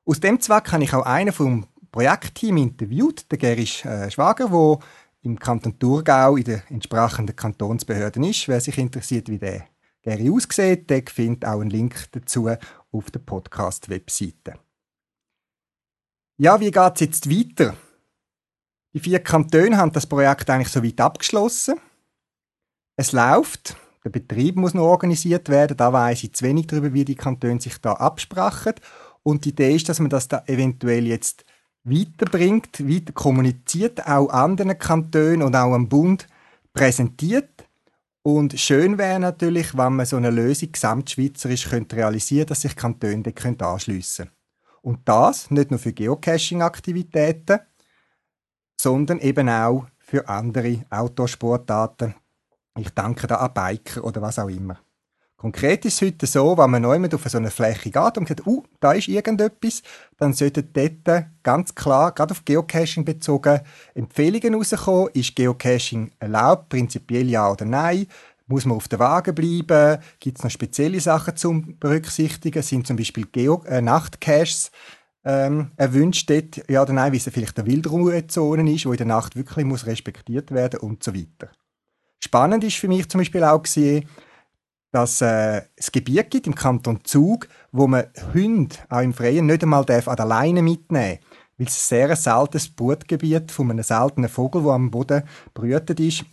Aus 0.05 0.21
dem 0.21 0.39
Zweck 0.41 0.71
habe 0.73 0.85
ich 0.85 0.93
auch 0.93 1.07
einen 1.07 1.33
vom 1.33 1.67
Projektteam 1.91 2.59
interviewt, 2.59 3.33
den 3.33 3.39
Gerisch 3.39 3.87
äh, 3.87 4.11
Schwager, 4.11 4.49
der 4.49 4.79
im 5.23 5.39
Kanton 5.39 5.79
Thurgau 5.79 6.37
in 6.37 6.45
der 6.45 6.63
entsprechenden 6.69 7.35
Kantonsbehörde 7.35 8.29
ist. 8.29 8.47
Wer 8.47 8.61
sich 8.61 8.77
interessiert, 8.77 9.31
wie 9.31 9.39
der 9.39 9.65
Gary 10.03 10.31
aussieht, 10.31 10.89
der 10.89 11.03
findet 11.07 11.45
auch 11.45 11.61
einen 11.61 11.71
Link 11.71 12.09
dazu 12.13 12.49
auf 12.91 13.11
der 13.11 13.21
Podcast-Webseite. 13.21 14.59
Ja, 16.39 16.59
wie 16.59 16.71
geht 16.71 16.95
es 16.95 17.01
jetzt 17.01 17.31
weiter? 17.31 17.77
Die 18.95 19.01
vier 19.01 19.21
Kantone 19.21 19.77
haben 19.77 19.93
das 19.93 20.07
Projekt 20.07 20.49
eigentlich 20.49 20.71
soweit 20.71 21.01
abgeschlossen. 21.01 21.79
Es 22.97 23.13
läuft. 23.13 23.77
Der 24.03 24.11
Betrieb 24.11 24.57
muss 24.57 24.73
noch 24.73 24.85
organisiert 24.85 25.51
werden. 25.51 25.77
Da 25.77 25.93
weiß 25.93 26.25
ich 26.25 26.35
zu 26.35 26.45
wenig 26.45 26.67
darüber, 26.67 26.95
wie 26.95 27.05
die 27.05 27.15
Kantone 27.15 27.61
sich 27.61 27.79
da 27.79 27.93
absprachen. 27.93 28.75
Und 29.23 29.45
die 29.45 29.51
Idee 29.51 29.77
ist, 29.77 29.91
dass 29.91 30.01
man 30.01 30.09
das 30.09 30.29
da 30.29 30.43
eventuell 30.47 31.07
jetzt 31.07 31.45
weiterbringt, 31.85 32.89
weiter 32.89 33.13
kommuniziert, 33.13 34.07
auch 34.07 34.31
anderen 34.31 34.79
Kantonen 34.79 35.43
und 35.43 35.55
auch 35.55 35.75
am 35.75 35.89
Bund 35.89 36.27
präsentiert 36.73 37.60
und 38.23 38.59
schön 38.61 38.99
wäre 38.99 39.19
natürlich, 39.19 39.77
wenn 39.77 39.97
man 39.97 40.07
so 40.07 40.17
eine 40.17 40.31
Lösung 40.31 40.73
gesamtschweizerisch 40.73 41.69
könnte 41.69 41.97
realisieren 41.97 42.41
könnte, 42.41 42.51
dass 42.51 42.61
sich 42.61 42.77
Kantone 42.77 43.23
dort 43.23 43.63
anschliessen 43.63 44.27
können. 44.27 44.37
Und 44.83 45.09
das 45.09 45.51
nicht 45.51 45.71
nur 45.71 45.79
für 45.79 45.93
Geocaching-Aktivitäten, 45.93 47.61
sondern 48.81 49.19
eben 49.21 49.49
auch 49.49 49.87
für 49.99 50.29
andere 50.29 50.85
Autosportarten. 50.91 52.15
Ich 52.79 52.91
denke 52.91 53.27
da 53.27 53.37
an 53.37 53.55
Biker 53.55 54.05
oder 54.05 54.23
was 54.23 54.39
auch 54.39 54.49
immer. 54.49 54.79
Konkret 55.41 55.87
ist 55.87 55.95
es 55.95 56.03
heute 56.07 56.27
so, 56.27 56.59
wenn 56.59 56.71
man 56.71 56.83
neu 56.83 57.09
auf 57.11 57.25
so 57.25 57.39
eine 57.39 57.51
Fläche 57.51 57.91
geht 57.91 58.19
und 58.19 58.29
sagt, 58.29 58.47
uh, 58.47 58.63
da 58.79 58.93
ist 58.93 59.09
irgendetwas, 59.09 59.83
dann 60.19 60.35
sollten 60.35 60.69
dort 60.71 61.25
ganz 61.43 61.75
klar, 61.75 62.13
gerade 62.13 62.33
auf 62.33 62.45
Geocaching 62.45 63.07
bezogen, 63.07 63.61
Empfehlungen 63.95 64.55
rauskommen. 64.55 65.09
Ist 65.15 65.35
Geocaching 65.35 66.13
erlaubt? 66.19 66.69
Prinzipiell 66.69 67.27
ja 67.31 67.51
oder 67.51 67.65
nein? 67.65 68.07
Muss 68.49 68.67
man 68.67 68.77
auf 68.77 68.87
der 68.89 68.99
Waage 68.99 69.33
bleiben? 69.33 70.03
Gibt 70.19 70.37
es 70.37 70.45
noch 70.45 70.51
spezielle 70.51 71.01
Sachen 71.01 71.35
zum 71.35 71.79
berücksichtigen? 71.79 72.63
Sind 72.63 72.87
zum 72.87 72.99
Beispiel 72.99 73.25
Geo 73.25 73.65
äh, 73.67 73.81
Nachtcaches 73.81 74.71
ähm, 75.25 75.71
erwünscht 75.79 76.29
dort, 76.29 76.69
ja 76.69 76.83
oder 76.83 76.93
nein, 76.93 77.13
wie 77.13 77.17
es 77.17 77.31
vielleicht 77.33 77.59
eine 77.59 77.67
Wildruhezone 77.67 78.71
ist, 78.71 78.85
wo 78.85 78.93
in 78.93 78.99
der 78.99 79.07
Nacht 79.07 79.37
wirklich 79.37 79.65
muss 79.65 79.87
respektiert 79.87 80.51
werden 80.51 80.81
und 80.81 81.03
so 81.03 81.15
weiter. 81.15 81.51
Spannend 82.23 82.63
ist 82.63 82.77
für 82.77 82.89
mich 82.89 83.09
zum 83.09 83.23
Beispiel 83.23 83.43
auch 83.43 83.63
gesehen, 83.63 84.07
dass 84.93 85.21
äh, 85.21 85.63
es 85.77 85.93
Gebiete 85.93 86.25
gibt 86.25 86.47
im 86.47 86.55
Kanton 86.55 87.05
Zug, 87.05 87.49
wo 87.73 87.87
man 87.87 88.07
Hunde 88.35 88.77
auch 88.89 89.01
im 89.01 89.13
Freien 89.13 89.47
nicht 89.47 89.63
einmal 89.63 89.85
darf 89.85 90.09
an 90.09 90.17
der 90.17 90.27
Leine 90.27 90.63
mitnehmen 90.63 91.19
darf, 91.21 91.31
weil 91.59 91.67
es 91.67 91.77
ein 91.77 92.07
sehr 92.07 92.17
seltenes 92.17 92.69
Brutgebiet 92.69 93.53
von 93.53 93.71
einem 93.71 93.85
seltenen 93.85 94.29
Vogel, 94.29 94.63
der 94.63 94.73
am 94.73 94.91
Boden 94.91 95.23
brütet 95.55 96.01
ist. 96.01 96.25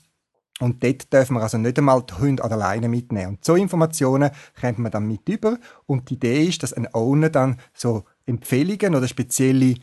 Und 0.60 0.84
dort 0.84 1.14
dürfen 1.14 1.36
wir 1.36 1.44
also 1.44 1.58
nicht 1.60 1.78
einmal 1.78 2.02
die 2.02 2.16
Hunde 2.16 2.44
an 2.44 2.50
der 2.50 2.58
Leine 2.58 2.90
mitnehmen. 2.90 3.34
Und 3.34 3.46
so 3.46 3.56
Informationen 3.56 4.32
kommt 4.60 4.80
man 4.80 4.92
dann 4.92 5.08
mit 5.08 5.30
über. 5.30 5.60
Und 5.86 6.10
die 6.10 6.16
Idee 6.16 6.46
ist, 6.46 6.64
dass 6.64 6.74
ein 6.74 6.92
Owner 6.94 7.30
dann 7.30 7.58
so 7.74 8.06
Empfehlungen 8.26 8.96
oder 8.96 9.08
spezielle 9.08 9.76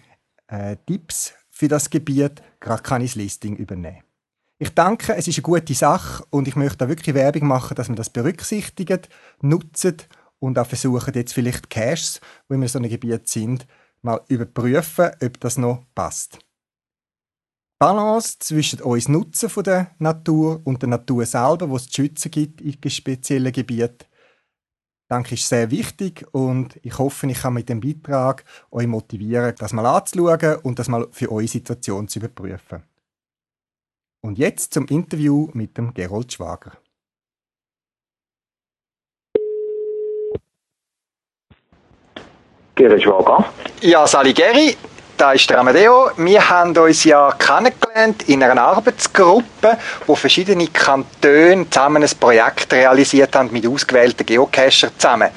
äh, 0.48 0.76
Tipps 0.86 1.32
für 1.50 1.68
das 1.68 1.90
Gebiet 1.90 2.42
gerade 2.58 2.82
kann 2.82 3.02
ins 3.02 3.14
Listing 3.14 3.56
übernehmen. 3.56 4.03
Ich 4.58 4.70
denke, 4.70 5.14
es 5.14 5.26
ist 5.26 5.38
eine 5.38 5.42
gute 5.42 5.74
Sache 5.74 6.24
und 6.30 6.46
ich 6.46 6.54
möchte 6.54 6.78
da 6.78 6.88
wirklich 6.88 7.14
Werbung 7.14 7.48
machen, 7.48 7.74
dass 7.74 7.88
man 7.88 7.96
das 7.96 8.10
berücksichtigt, 8.10 9.08
nutzt 9.40 10.08
und 10.38 10.58
auch 10.58 10.66
versuchen, 10.66 11.12
jetzt 11.14 11.34
vielleicht 11.34 11.70
Caches, 11.70 12.20
wo 12.48 12.58
wir 12.58 12.68
so 12.68 12.78
einem 12.78 12.90
Gebiet 12.90 13.28
sind, 13.28 13.66
mal 14.02 14.20
überprüfen, 14.28 15.10
ob 15.20 15.40
das 15.40 15.58
noch 15.58 15.84
passt. 15.94 16.38
Balance 17.80 18.38
zwischen 18.38 18.80
uns 18.82 19.08
Nutzen 19.08 19.48
von 19.48 19.64
der 19.64 19.90
Natur 19.98 20.60
und 20.64 20.80
der 20.82 20.88
Natur 20.88 21.26
selber, 21.26 21.68
wo 21.68 21.76
es 21.76 21.88
zu 21.88 22.02
schützen 22.02 22.30
gibt 22.30 22.60
in 22.60 22.90
speziellen 22.90 23.52
Gebieten, 23.52 24.06
denke 25.10 25.34
ich, 25.34 25.40
ist 25.40 25.48
sehr 25.48 25.70
wichtig 25.70 26.24
und 26.32 26.78
ich 26.82 26.96
hoffe, 26.96 27.26
ich 27.26 27.40
kann 27.40 27.54
mit 27.54 27.68
dem 27.68 27.80
Beitrag 27.80 28.44
euch 28.70 28.86
motivieren, 28.86 29.54
das 29.58 29.72
mal 29.72 29.86
anzuschauen 29.86 30.56
und 30.62 30.78
das 30.78 30.88
mal 30.88 31.08
für 31.10 31.30
eure 31.32 31.48
Situation 31.48 32.06
zu 32.06 32.20
überprüfen. 32.20 32.84
Und 34.24 34.38
jetzt 34.38 34.72
zum 34.72 34.86
Interview 34.86 35.50
mit 35.52 35.76
dem 35.76 35.92
Gerold 35.92 36.32
Schwager. 36.32 36.72
Gerold 42.74 43.02
Schwager. 43.02 43.44
Ja, 43.82 44.06
Sali 44.06 44.32
Geri, 44.32 44.78
da 45.18 45.32
ist 45.32 45.50
der 45.50 45.58
Amadeo. 45.58 46.10
Wir 46.16 46.48
haben 46.48 46.74
uns 46.74 47.04
ja 47.04 47.32
kennengelernt 47.32 48.26
in 48.26 48.42
einer 48.42 48.62
Arbeitsgruppe, 48.62 49.76
wo 50.06 50.14
verschiedene 50.14 50.68
Kantone 50.68 51.68
zusammen 51.68 52.02
ein 52.02 52.10
Projekt 52.18 52.72
realisiert 52.72 53.36
haben 53.36 53.52
mit 53.52 53.66
ausgewählten 53.66 54.24
Geocacher 54.24 54.88
zusammen. 54.96 55.28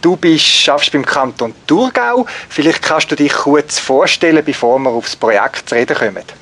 Du 0.00 0.16
bist, 0.16 0.46
schaffst 0.46 0.90
beim 0.92 1.04
Kanton 1.04 1.54
Thurgau. 1.66 2.24
Vielleicht 2.48 2.80
kannst 2.80 3.10
du 3.10 3.14
dich 3.14 3.34
kurz 3.34 3.78
vorstellen, 3.78 4.42
bevor 4.42 4.78
wir 4.78 4.88
aufs 4.88 5.16
Projekt 5.16 5.68
zu 5.68 5.74
reden 5.74 5.94
kommen. 5.94 6.41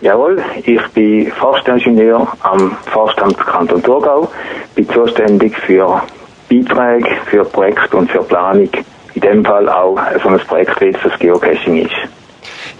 Jawohl, 0.00 0.42
ich 0.64 0.82
bin 0.88 1.30
Forstingenieur 1.32 2.26
am 2.40 2.76
Forstamt 2.86 3.38
Kanton 3.38 3.82
Thurgau, 3.82 4.28
bin 4.74 4.88
zuständig 4.88 5.56
für 5.58 6.02
Beiträge, 6.50 7.08
für 7.26 7.44
Projekte 7.44 7.96
und 7.96 8.10
für 8.10 8.22
Planung. 8.22 8.68
In 9.14 9.20
dem 9.20 9.44
Fall 9.44 9.68
auch 9.68 9.98
so 10.22 10.28
ein 10.28 10.40
Projekt, 10.40 10.80
wie 10.80 10.92
das 10.92 11.18
Geocaching 11.18 11.86
ist. 11.86 11.94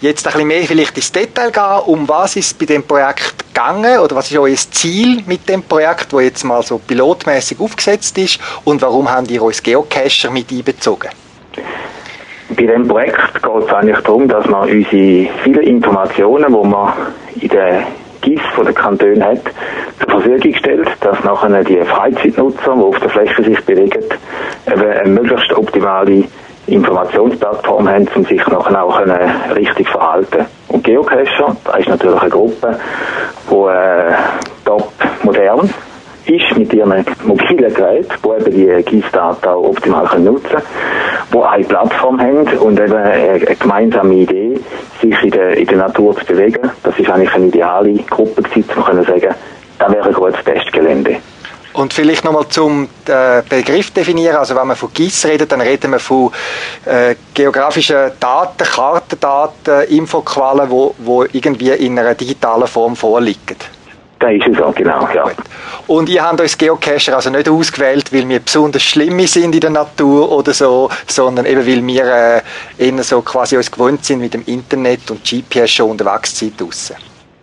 Jetzt 0.00 0.26
ein 0.26 0.32
bisschen 0.32 0.48
mehr 0.48 0.64
vielleicht 0.64 0.96
ins 0.96 1.12
Detail 1.12 1.52
gehen, 1.52 1.78
um 1.86 2.08
was 2.08 2.34
ist 2.34 2.58
bei 2.58 2.66
dem 2.66 2.82
Projekt 2.82 3.54
gegangen 3.54 4.00
oder 4.00 4.16
was 4.16 4.28
ist 4.28 4.36
euer 4.36 4.56
Ziel 4.56 5.22
mit 5.26 5.48
dem 5.48 5.62
Projekt, 5.62 6.12
das 6.12 6.22
jetzt 6.22 6.42
mal 6.42 6.60
so 6.64 6.78
pilotmäßig 6.78 7.60
aufgesetzt 7.60 8.18
ist 8.18 8.40
und 8.64 8.82
warum 8.82 9.08
haben 9.08 9.26
ihr 9.26 9.40
uns 9.40 9.62
Geocacher 9.62 10.32
mit 10.32 10.50
einbezogen? 10.50 11.10
Bei 12.54 12.66
diesem 12.66 12.86
Projekt 12.86 13.42
geht 13.42 13.64
es 13.64 13.72
eigentlich 13.72 13.98
darum, 14.00 14.28
dass 14.28 14.46
man 14.46 14.68
unsere 14.68 14.84
vielen 15.42 15.62
Informationen, 15.62 16.46
die 16.48 16.68
man 16.68 16.92
in 17.40 17.48
der 17.48 17.84
GIS 18.20 18.42
von 18.54 18.66
der 18.66 18.74
Kantone 18.74 19.24
hat, 19.24 19.40
zur 19.98 20.20
Verfügung 20.20 20.54
stellt, 20.56 20.88
dass 21.00 21.24
nachher 21.24 21.64
die 21.64 21.80
Freizeitnutzer, 21.82 22.74
die 22.74 22.82
auf 22.82 22.98
der 22.98 23.08
Fläche 23.08 23.42
sich 23.42 23.64
bewegen, 23.64 24.04
eine 24.66 25.08
möglichst 25.08 25.50
optimale 25.54 26.24
Informationsplattform 26.66 27.88
haben, 27.88 28.08
um 28.14 28.24
sich 28.26 28.46
nachher 28.46 28.84
auch 28.84 29.00
richtig 29.56 29.88
verhalten. 29.88 30.44
Und 30.68 30.84
Geocacher, 30.84 31.56
das 31.64 31.78
ist 31.80 31.88
natürlich 31.88 32.20
eine 32.20 32.30
Gruppe, 32.30 32.78
die 33.50 33.54
äh, 33.54 34.14
top 34.64 34.92
Bern 35.24 35.70
ist 36.26 36.56
mit 36.56 36.72
ihren 36.72 37.04
mobilen 37.24 37.74
Geräten, 37.74 38.14
die 38.24 38.28
eben 38.28 38.50
die 38.52 38.82
GIS-Daten 38.84 39.48
optimal 39.48 40.04
nutzen 40.20 40.48
können, 40.48 40.62
die 41.32 41.38
eine 41.38 41.64
Plattform 41.64 42.20
haben 42.20 42.46
und 42.58 42.80
eben 42.80 42.94
eine 42.94 43.38
gemeinsame 43.38 44.14
Idee, 44.14 44.60
sich 45.00 45.22
in 45.22 45.30
der, 45.30 45.56
in 45.56 45.66
der 45.66 45.78
Natur 45.78 46.16
zu 46.16 46.24
bewegen. 46.24 46.70
Das 46.82 46.98
ist 46.98 47.10
eigentlich 47.10 47.32
eine 47.34 47.46
ideale 47.46 47.94
Gruppe 48.08 48.42
gewesen, 48.42 48.70
um 48.76 48.84
zu 48.84 49.04
sagen, 49.04 49.34
das 49.78 49.92
wäre 49.92 50.08
ein 50.08 50.14
gutes 50.14 50.44
Testgelände. 50.44 51.16
Und 51.72 51.94
vielleicht 51.94 52.24
nochmal 52.24 52.46
zum 52.48 52.88
äh, 53.06 53.42
Begriff 53.48 53.90
definieren. 53.92 54.36
Also 54.36 54.54
wenn 54.54 54.66
man 54.66 54.76
von 54.76 54.92
GIS 54.92 55.24
redet, 55.24 55.50
dann 55.52 55.62
reden 55.62 55.92
wir 55.92 55.98
von 55.98 56.30
äh, 56.84 57.14
geografischen 57.32 58.12
Daten, 58.20 58.64
Kartendaten, 58.64 59.88
Infoquellen, 59.88 60.68
wo, 60.68 60.94
wo 60.98 61.24
irgendwie 61.24 61.70
in 61.70 61.98
einer 61.98 62.14
digitalen 62.14 62.66
Form 62.66 62.94
vorliegen. 62.94 63.56
Da 64.22 64.28
ist 64.28 64.46
es 64.46 64.60
auch, 64.62 64.72
genau, 64.72 65.08
ja. 65.12 65.24
Und 65.88 66.08
ihr 66.08 66.22
habt 66.22 66.40
uns 66.40 66.56
Geocacher 66.56 67.16
also 67.16 67.28
nicht 67.28 67.48
ausgewählt, 67.48 68.12
weil 68.12 68.28
wir 68.28 68.38
besonders 68.38 68.84
schlimme 68.84 69.26
sind 69.26 69.52
in 69.52 69.60
der 69.60 69.70
Natur 69.70 70.30
oder 70.30 70.52
so, 70.52 70.88
sondern 71.08 71.44
eben 71.44 71.66
weil 71.66 71.84
wir 71.84 72.04
äh, 72.78 72.88
eher 72.88 73.02
so 73.02 73.20
quasi 73.22 73.56
uns 73.56 73.68
gewohnt 73.68 74.04
sind 74.04 74.20
mit 74.20 74.32
dem 74.32 74.44
Internet 74.46 75.10
und 75.10 75.24
GPS 75.24 75.72
schon 75.72 75.90
unterwegs 75.90 76.38
sind 76.38 76.60
draussen. 76.60 76.94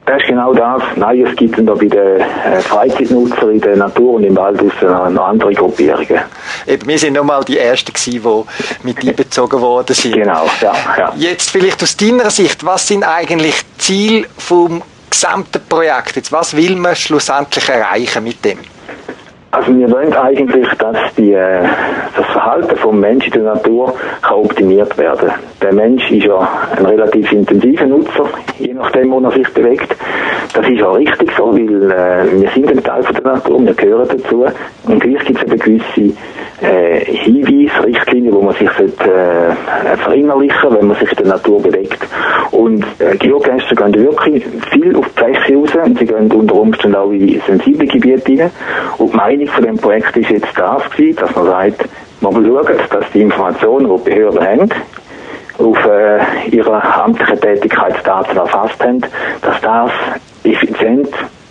Das 0.06 0.22
ist 0.22 0.28
genau 0.28 0.54
das. 0.54 0.82
Nein, 0.96 1.26
es 1.26 1.36
gibt 1.36 1.58
da 1.60 1.74
bei 1.74 1.86
den 1.86 2.22
äh, 2.22 2.62
Freizeitnutzern 2.62 3.52
in 3.52 3.60
der 3.60 3.76
Natur 3.76 4.14
und 4.14 4.24
im 4.24 4.38
Wald 4.38 4.62
noch 4.82 5.28
andere 5.28 5.54
Gruppierungen. 5.54 6.22
Eben, 6.66 6.88
wir 6.88 6.98
sind 6.98 7.12
nochmal 7.12 7.44
die 7.44 7.58
Ersten 7.58 7.92
gewesen, 7.92 8.24
die 8.24 8.88
mit 8.88 9.06
einbezogen 9.06 9.60
worden 9.60 9.94
sind. 9.94 10.16
Genau, 10.16 10.46
ja, 10.62 10.74
ja. 10.98 11.14
Jetzt 11.18 11.50
vielleicht 11.50 11.84
aus 11.84 11.98
deiner 11.98 12.30
Sicht, 12.30 12.66
was 12.66 12.88
sind 12.88 13.04
eigentlich 13.04 13.56
Ziele 13.78 14.28
vom 14.38 14.82
gesamten 15.20 15.62
Projekt? 15.68 16.16
Jetzt, 16.16 16.32
was 16.32 16.56
will 16.56 16.76
man 16.78 16.96
schlussendlich 16.96 17.68
erreichen 17.68 18.24
mit 18.24 18.44
dem? 18.46 18.60
Also 19.52 19.76
wir 19.76 19.92
wollen 19.92 20.14
eigentlich, 20.14 20.70
dass 20.78 20.98
die, 21.18 21.34
äh, 21.34 21.68
das 22.16 22.26
Verhalten 22.28 22.78
vom 22.78 23.00
Menschen 23.00 23.34
in 23.34 23.44
der 23.44 23.56
Natur 23.56 23.96
kann 24.22 24.36
optimiert 24.36 24.98
werden. 24.98 25.32
Der 25.62 25.74
Mensch 25.74 26.10
ist 26.10 26.26
ja 26.26 26.40
ein 26.78 26.86
relativ 26.86 27.32
intensiver 27.34 27.86
Nutzer, 27.86 28.30
je 28.58 28.74
nachdem, 28.74 29.12
wo 29.12 29.20
er 29.20 29.32
sich 29.32 29.48
bewegt. 29.54 29.94
Das 30.54 30.68
ist 30.68 30.82
auch 30.82 30.96
richtig 30.98 31.32
so, 31.36 31.54
weil 31.54 31.92
äh, 31.92 32.42
wir 32.42 32.50
sind 32.52 32.70
ein 32.70 32.82
Teil 32.82 33.04
von 33.04 33.14
der 33.16 33.34
Natur, 33.34 33.66
wir 33.66 33.74
gehören 33.74 34.08
dazu. 34.08 34.46
Und 34.86 35.00
gleich 35.00 35.26
gibt 35.26 35.40
es 35.40 35.44
eben 35.44 35.60
gewisse 35.60 36.16
äh, 36.62 37.06
Hinweise, 37.06 37.86
Richtlinien, 37.86 38.34
wo 38.34 38.42
man 38.42 38.56
sich 38.56 38.70
sollte, 38.72 39.04
äh, 39.04 39.98
verinnerlichen 39.98 40.76
wenn 40.76 40.88
man 40.88 40.98
sich 40.98 41.12
in 41.12 41.18
der 41.18 41.28
Natur 41.28 41.62
bewegt. 41.62 42.08
Und 42.52 42.86
äh, 43.00 43.18
Geocacher 43.18 43.76
gehen 43.76 43.96
wirklich 43.96 44.46
viel 44.72 44.96
auf 44.96 45.08
die 45.10 45.20
Fläche 45.20 45.56
raus 45.56 45.70
und 45.86 46.00
sie 46.00 46.06
gehen 46.06 46.32
unter 46.32 46.56
Umständen 46.56 46.96
auch 46.96 47.12
in 47.12 47.42
sensible 47.46 47.86
Gebiete 47.86 48.44
rein. 48.44 48.52
Und 48.98 49.12
die 49.12 49.18
Meinung 49.18 49.48
von 49.48 49.64
dem 49.64 49.78
Projekt 49.78 50.16
ist 50.16 50.30
jetzt 50.30 50.58
das 50.58 50.90
gewesen, 50.92 51.18
dass 51.20 51.36
man 51.36 51.46
sagt, 51.46 51.86
man 52.22 52.34
schauen, 52.34 52.78
dass 52.90 53.12
die 53.14 53.22
Informationen, 53.22 53.90
die 53.90 54.04
die 54.04 54.10
Behörden 54.10 54.42
haben, 54.42 54.70
auf 55.60 55.86
äh, 55.86 56.50
ihre 56.50 56.84
amtlichen 56.84 57.40
Tätigkeitsdaten 57.40 58.38
erfasst 58.38 58.84
haben, 58.84 59.02
dass 59.42 59.62
das 59.62 59.92
effizient, 60.44 61.10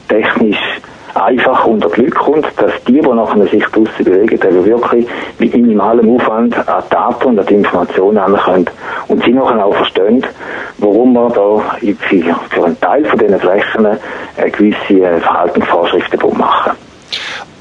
technisch 0.09 0.81
einfach 1.15 1.67
unter 1.67 1.89
Glück 1.89 2.15
kommt, 2.15 2.47
dass 2.57 2.73
die, 2.87 3.01
die 3.01 3.09
nachher 3.09 3.47
sich 3.47 3.65
draussen 3.65 4.05
bewegen, 4.05 4.35
eben 4.35 4.65
wirklich 4.65 5.07
mit 5.39 5.55
minimalem 5.55 6.17
Aufwand 6.17 6.57
an 6.69 6.83
Daten 6.91 7.29
und 7.29 7.39
an 7.39 7.47
die 7.47 7.55
Informationen 7.55 8.37
können 8.37 8.67
und 9.09 9.25
sie 9.25 9.33
nachher 9.33 9.65
auch 9.65 9.75
verstehen, 9.75 10.25
warum 10.79 11.13
man 11.13 11.33
da 11.33 11.59
für, 11.81 12.65
einen 12.65 12.81
Teil 12.81 13.05
von 13.05 13.19
diesen 13.19 13.41
Flächen 13.41 13.87
äh, 13.87 14.51
gewisse 14.51 15.05
äh, 15.05 15.21
Verhaltensvorschriften 15.21 16.39
machen 16.39 16.73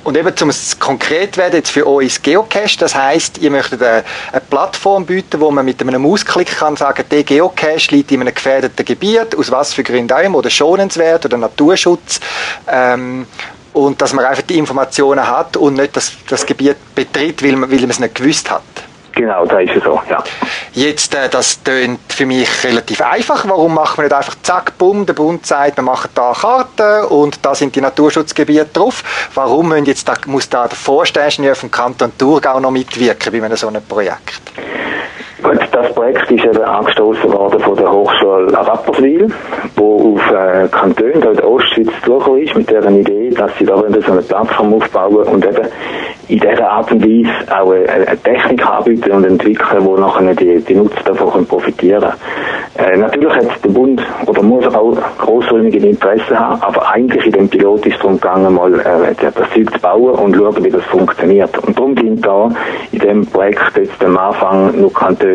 und 0.08 0.16
eben 0.16 0.38
zum 0.38 0.50
es 0.50 0.80
konkret 0.80 1.36
werden 1.36 1.58
jetzt 1.58 1.70
für 1.70 1.84
uns 1.84 2.22
Geocache, 2.22 2.78
das 2.80 2.96
heißt, 2.96 3.40
ihr 3.40 3.52
möchtet 3.52 3.84
eine, 3.84 4.06
eine, 4.32 4.40
Plattform 4.40 5.06
bieten, 5.06 5.42
wo 5.42 5.52
man 5.52 5.66
mit 5.66 5.82
einem 5.82 6.02
Mausklick 6.02 6.48
kann 6.48 6.78
sagen, 6.78 7.04
der 7.12 7.24
Geocache 7.24 7.92
liegt 7.92 8.14
in 8.14 8.22
einem 8.22 8.34
gefährdeten 8.34 8.86
Gebiet, 8.86 9.36
aus 9.38 9.52
was 9.52 9.74
für 9.74 9.84
Gründen 9.84 10.14
auch 10.14 10.24
immer, 10.24 10.38
oder 10.38 10.50
schonenswert 10.50 11.26
oder 11.26 11.36
Naturschutz. 11.36 12.22
Ähm, 12.72 13.28
und 13.74 14.02
dass 14.02 14.14
man 14.14 14.24
einfach 14.24 14.44
die 14.44 14.58
Informationen 14.58 15.28
hat 15.28 15.58
und 15.58 15.74
nicht 15.74 15.98
das, 15.98 16.14
das 16.30 16.46
Gebiet 16.46 16.78
betritt, 16.96 17.44
weil 17.44 17.58
man, 17.58 17.70
weil 17.70 17.82
man 17.82 17.90
es 17.90 18.00
nicht 18.00 18.16
gewusst 18.16 18.50
hat. 18.50 18.64
Genau, 19.18 19.46
da 19.48 19.60
ist 19.60 19.76
es 19.76 19.84
so, 19.84 20.00
ja. 20.08 20.24
Jetzt, 20.74 21.16
äh, 21.16 21.28
das 21.28 21.64
tönt 21.64 22.00
für 22.08 22.28
mich 22.28 22.48
relativ 22.64 23.02
einfach. 23.02 23.50
Warum 23.50 23.74
machen 23.74 23.98
wir 23.98 24.04
nicht 24.04 24.14
einfach 24.14 24.36
zack, 24.44 24.78
bumm, 24.78 25.08
der 25.08 25.14
Bund 25.14 25.44
sagt, 25.44 25.78
wir 25.78 25.84
machen 25.84 26.12
da 26.14 26.34
Karten 26.40 27.06
und 27.06 27.44
da 27.44 27.56
sind 27.56 27.76
die 27.76 27.82
Naturschutzgebiete 27.82 28.68
drauf. 28.72 29.04
Warum 29.34 29.76
jetzt 29.86 30.08
da, 30.08 30.14
muss 30.28 30.48
da 30.48 30.68
der 30.68 30.78
Vorsteher 30.78 31.56
vom 31.56 31.72
Kanton 31.72 32.16
Thurgau 32.16 32.60
noch 32.60 32.70
mitwirken 32.70 33.32
bei 33.32 33.44
einem 33.44 33.58
so 33.58 33.68
einem 33.70 33.84
Projekt? 33.84 34.42
Das 35.44 35.94
Projekt 35.94 36.32
ist 36.32 36.46
eben 36.46 36.64
angestoßen 36.64 37.32
worden 37.32 37.60
von 37.60 37.76
der 37.76 37.92
Hochschule 37.92 38.52
Rapperswil, 38.54 39.28
wo 39.76 40.16
auf 40.16 40.32
äh, 40.32 40.68
Kanton 40.70 41.12
in 41.12 41.22
der 41.22 41.48
Ostschweiz 41.48 41.90
zugekommen 42.04 42.42
ist 42.42 42.56
mit 42.56 42.70
der 42.72 42.84
Idee, 42.90 43.30
dass 43.30 43.52
sie 43.60 43.66
da 43.66 43.78
so 43.78 44.12
eine 44.12 44.22
Plattform 44.22 44.74
aufbauen 44.74 45.28
und 45.28 45.46
eben 45.46 45.68
in 46.28 46.40
dieser 46.40 46.70
Art 46.70 46.92
und 46.92 47.04
Weise 47.04 47.32
auch 47.56 47.72
eine, 47.72 47.88
eine 47.88 48.18
Technik 48.18 48.66
anbieten 48.68 49.12
und 49.12 49.26
entwickeln, 49.26 49.86
wo 49.86 49.96
nachher 49.96 50.34
die, 50.34 50.60
die 50.60 50.76
Nutzer 50.76 51.04
davon 51.14 51.46
profitieren 51.46 52.02
können. 52.02 52.94
Äh, 52.94 52.98
natürlich 52.98 53.34
hat 53.34 53.64
der 53.64 53.70
Bund 53.70 54.02
oder 54.26 54.44
muss 54.44 54.68
auch 54.68 54.96
grossräumige 55.20 55.80
Interesse 55.80 56.38
haben, 56.38 56.62
aber 56.62 56.92
eigentlich 56.92 57.26
in 57.26 57.32
dem 57.32 57.50
Pilot 57.50 57.86
ist 57.86 57.96
es 57.96 58.02
darum 58.02 58.20
gegangen, 58.20 58.54
mal 58.54 58.74
äh, 58.80 59.16
das 59.20 59.34
Zeug 59.54 59.72
zu 59.72 59.80
bauen 59.80 60.16
und 60.16 60.36
schauen, 60.36 60.64
wie 60.64 60.70
das 60.70 60.84
funktioniert. 60.86 61.58
Und 61.60 61.78
darum 61.78 61.96
sind 61.96 62.26
da 62.26 62.50
in 62.92 63.00
dem 63.00 63.26
Projekt 63.26 63.78
jetzt 63.78 64.04
am 64.04 64.18
Anfang 64.18 64.80
nur 64.80 64.94
Kantone 64.94 65.27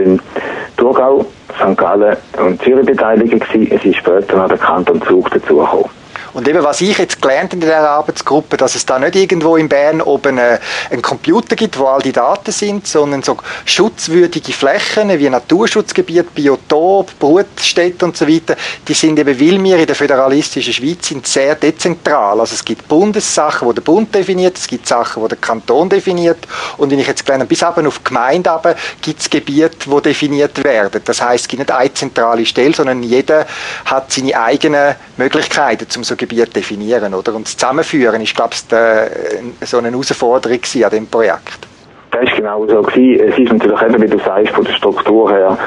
Thurgau, 0.77 1.25
St. 1.57 1.77
Gallen 1.77 2.17
und 2.39 2.63
Zürich 2.63 2.87
beteiligt. 2.87 3.33
Es 3.55 3.85
ist 3.85 3.97
später 3.97 4.37
noch 4.37 4.49
der 4.49 4.59
Kanton 4.59 5.01
Zug 5.03 5.31
dazugekommen. 5.31 6.02
Und 6.35 6.49
eben, 6.49 6.63
was 6.65 6.81
ich 6.81 6.97
jetzt 6.97 7.21
gelernt 7.21 7.53
in 7.53 7.61
dieser 7.61 7.89
Arbeitsgruppe, 7.89 8.57
dass 8.57 8.75
es 8.75 8.87
da 8.87 8.99
nicht 8.99 9.17
irgendwo 9.17 9.57
in 9.57 9.69
Bern 9.69 10.01
oben 10.01 10.39
äh, 10.39 10.59
einen 10.91 11.03
Computer 11.03 11.57
gibt, 11.57 11.79
wo 11.79 11.87
all 11.87 12.01
die 12.01 12.13
Daten 12.13 12.53
sind, 12.53 12.87
sondern 12.87 13.23
so 13.23 13.37
schutzwürdige 13.67 14.53
Flächen 14.53 15.11
wie 15.19 15.29
Naturschutzgebiet, 15.29 16.35
Biotop, 16.35 17.19
Brutstätte 17.19 18.07
und 18.07 18.17
so 18.17 18.27
weiter, 18.27 18.57
die 18.89 18.95
sind 18.95 19.19
eben, 19.19 19.39
weil 19.39 19.63
wir 19.63 19.79
in 19.79 19.87
der 19.87 19.95
föderalistischen 19.95 20.73
Schweiz 20.73 21.09
sind, 21.09 21.27
sehr 21.27 21.55
dezentral. 21.55 22.41
Also 22.41 22.55
es 22.55 22.65
gibt 22.65 22.89
Bundessachen, 22.89 23.69
wo 23.69 23.73
der 23.73 23.83
Bund 23.83 24.15
definiert, 24.15 24.57
es 24.57 24.67
gibt 24.67 24.89
Sachen, 24.89 25.23
wo 25.23 25.29
der 25.29 25.39
Kanton 25.39 25.91
definiert 25.91 26.39
und 26.79 26.91
wenn 26.91 26.99
ich 26.99 27.07
jetzt 27.07 27.27
gelernt 27.27 27.49
bis 27.49 27.63
eben 27.63 27.87
auf 27.87 28.03
Gemeinde 28.05 28.51
aber 28.51 28.75
gibt 29.01 29.21
es 29.21 29.29
Gebiete, 29.29 29.91
wo 29.91 30.01
definiert 30.01 30.63
werden. 30.65 31.01
Das 31.05 31.21
heißt, 31.21 31.45
es 31.45 31.49
gibt 31.49 31.61
nicht 31.61 31.71
eine 31.71 31.93
zentrale 31.93 32.47
Stelle, 32.47 32.75
sondern 32.75 33.03
jeder 33.03 33.47
hat 33.85 34.13
seine 34.13 34.39
eigenen 34.39 34.95
Möglichkeiten, 35.17 35.87
um 35.97 36.05
so 36.05 36.17
Gebiet 36.27 36.55
definieren, 36.55 37.15
oder? 37.15 37.35
Und 37.35 37.49
Zusammenführen 37.49 38.21
ist, 38.21 38.35
glaube 38.35 38.55
ich, 38.55 38.73
äh, 38.73 39.67
so 39.67 39.79
eine 39.79 39.91
Herausforderung 39.91 40.61
an 40.85 40.91
dem 40.91 41.07
Projekt. 41.07 41.67
Das 42.13 42.29
war 42.29 42.37
genau 42.37 42.67
so. 42.67 42.83
Gewesen. 42.83 43.29
Es 43.29 43.39
ist 43.39 43.53
natürlich 43.53 43.83
eben, 43.83 44.03
wie 44.03 44.07
du 44.07 44.19
sagst, 44.19 44.55
von 44.55 44.65
der 44.65 44.75
Struktur 44.75 45.31
her 45.31 45.59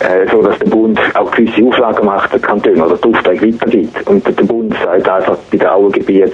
äh, 0.00 0.26
so, 0.30 0.42
dass 0.42 0.58
der 0.58 0.70
Bund 0.70 0.98
auch 1.14 1.30
gewisse 1.30 1.62
Auflagen 1.64 2.06
macht, 2.06 2.32
der 2.32 2.40
Kanton 2.40 2.80
oder 2.80 2.96
die 2.96 3.14
Aufträge 3.14 3.52
weitergibt. 3.52 4.08
Und 4.08 4.26
der 4.26 4.44
Bund 4.44 4.74
sagt 4.82 5.08
einfach 5.08 5.36
bei 5.50 5.58
den 5.58 5.68
Auengebieten, 5.68 6.32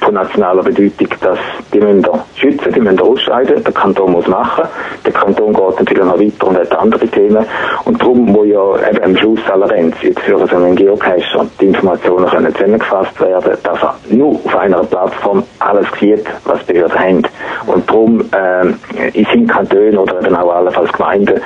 von 0.00 0.14
nationaler 0.14 0.62
Bedeutung, 0.62 1.08
dass 1.20 1.38
die 1.72 1.80
da 1.80 2.24
schützen, 2.34 2.72
die 2.72 2.96
da 2.96 3.02
ausscheiden, 3.02 3.62
der 3.62 3.72
Kanton 3.72 4.12
muss 4.12 4.26
machen, 4.26 4.64
der 5.04 5.12
Kanton 5.12 5.52
geht 5.52 5.78
natürlich 5.78 6.04
noch 6.04 6.18
weiter 6.18 6.46
und 6.46 6.56
hat 6.56 6.78
andere 6.78 7.06
Themen. 7.08 7.44
Und 7.84 8.00
darum, 8.00 8.34
wo 8.34 8.44
ja 8.44 8.88
eben 8.88 9.02
am 9.02 9.16
Schluss 9.16 9.40
allerdings 9.50 9.96
jetzt 10.02 10.20
für 10.20 10.38
so 10.38 10.56
einen 10.56 10.76
Geocacher 10.76 11.46
die 11.60 11.66
Informationen 11.66 12.26
können 12.26 12.54
zusammengefasst 12.54 13.20
werden, 13.20 13.52
dass 13.62 13.82
er 13.82 13.94
nur 14.10 14.30
auf 14.44 14.56
einer 14.56 14.82
Plattform 14.84 15.42
alles 15.58 15.86
sieht, 15.98 16.24
was 16.44 16.64
die 16.66 16.72
Behörden 16.74 16.98
haben. 16.98 17.22
Und 17.66 17.88
darum 17.88 18.20
äh, 18.32 19.24
sind 19.32 19.48
Kantone 19.48 20.00
oder 20.00 20.20
eben 20.24 20.34
auch 20.34 20.54
allenfalls 20.54 20.92
Gemeinden 20.92 21.40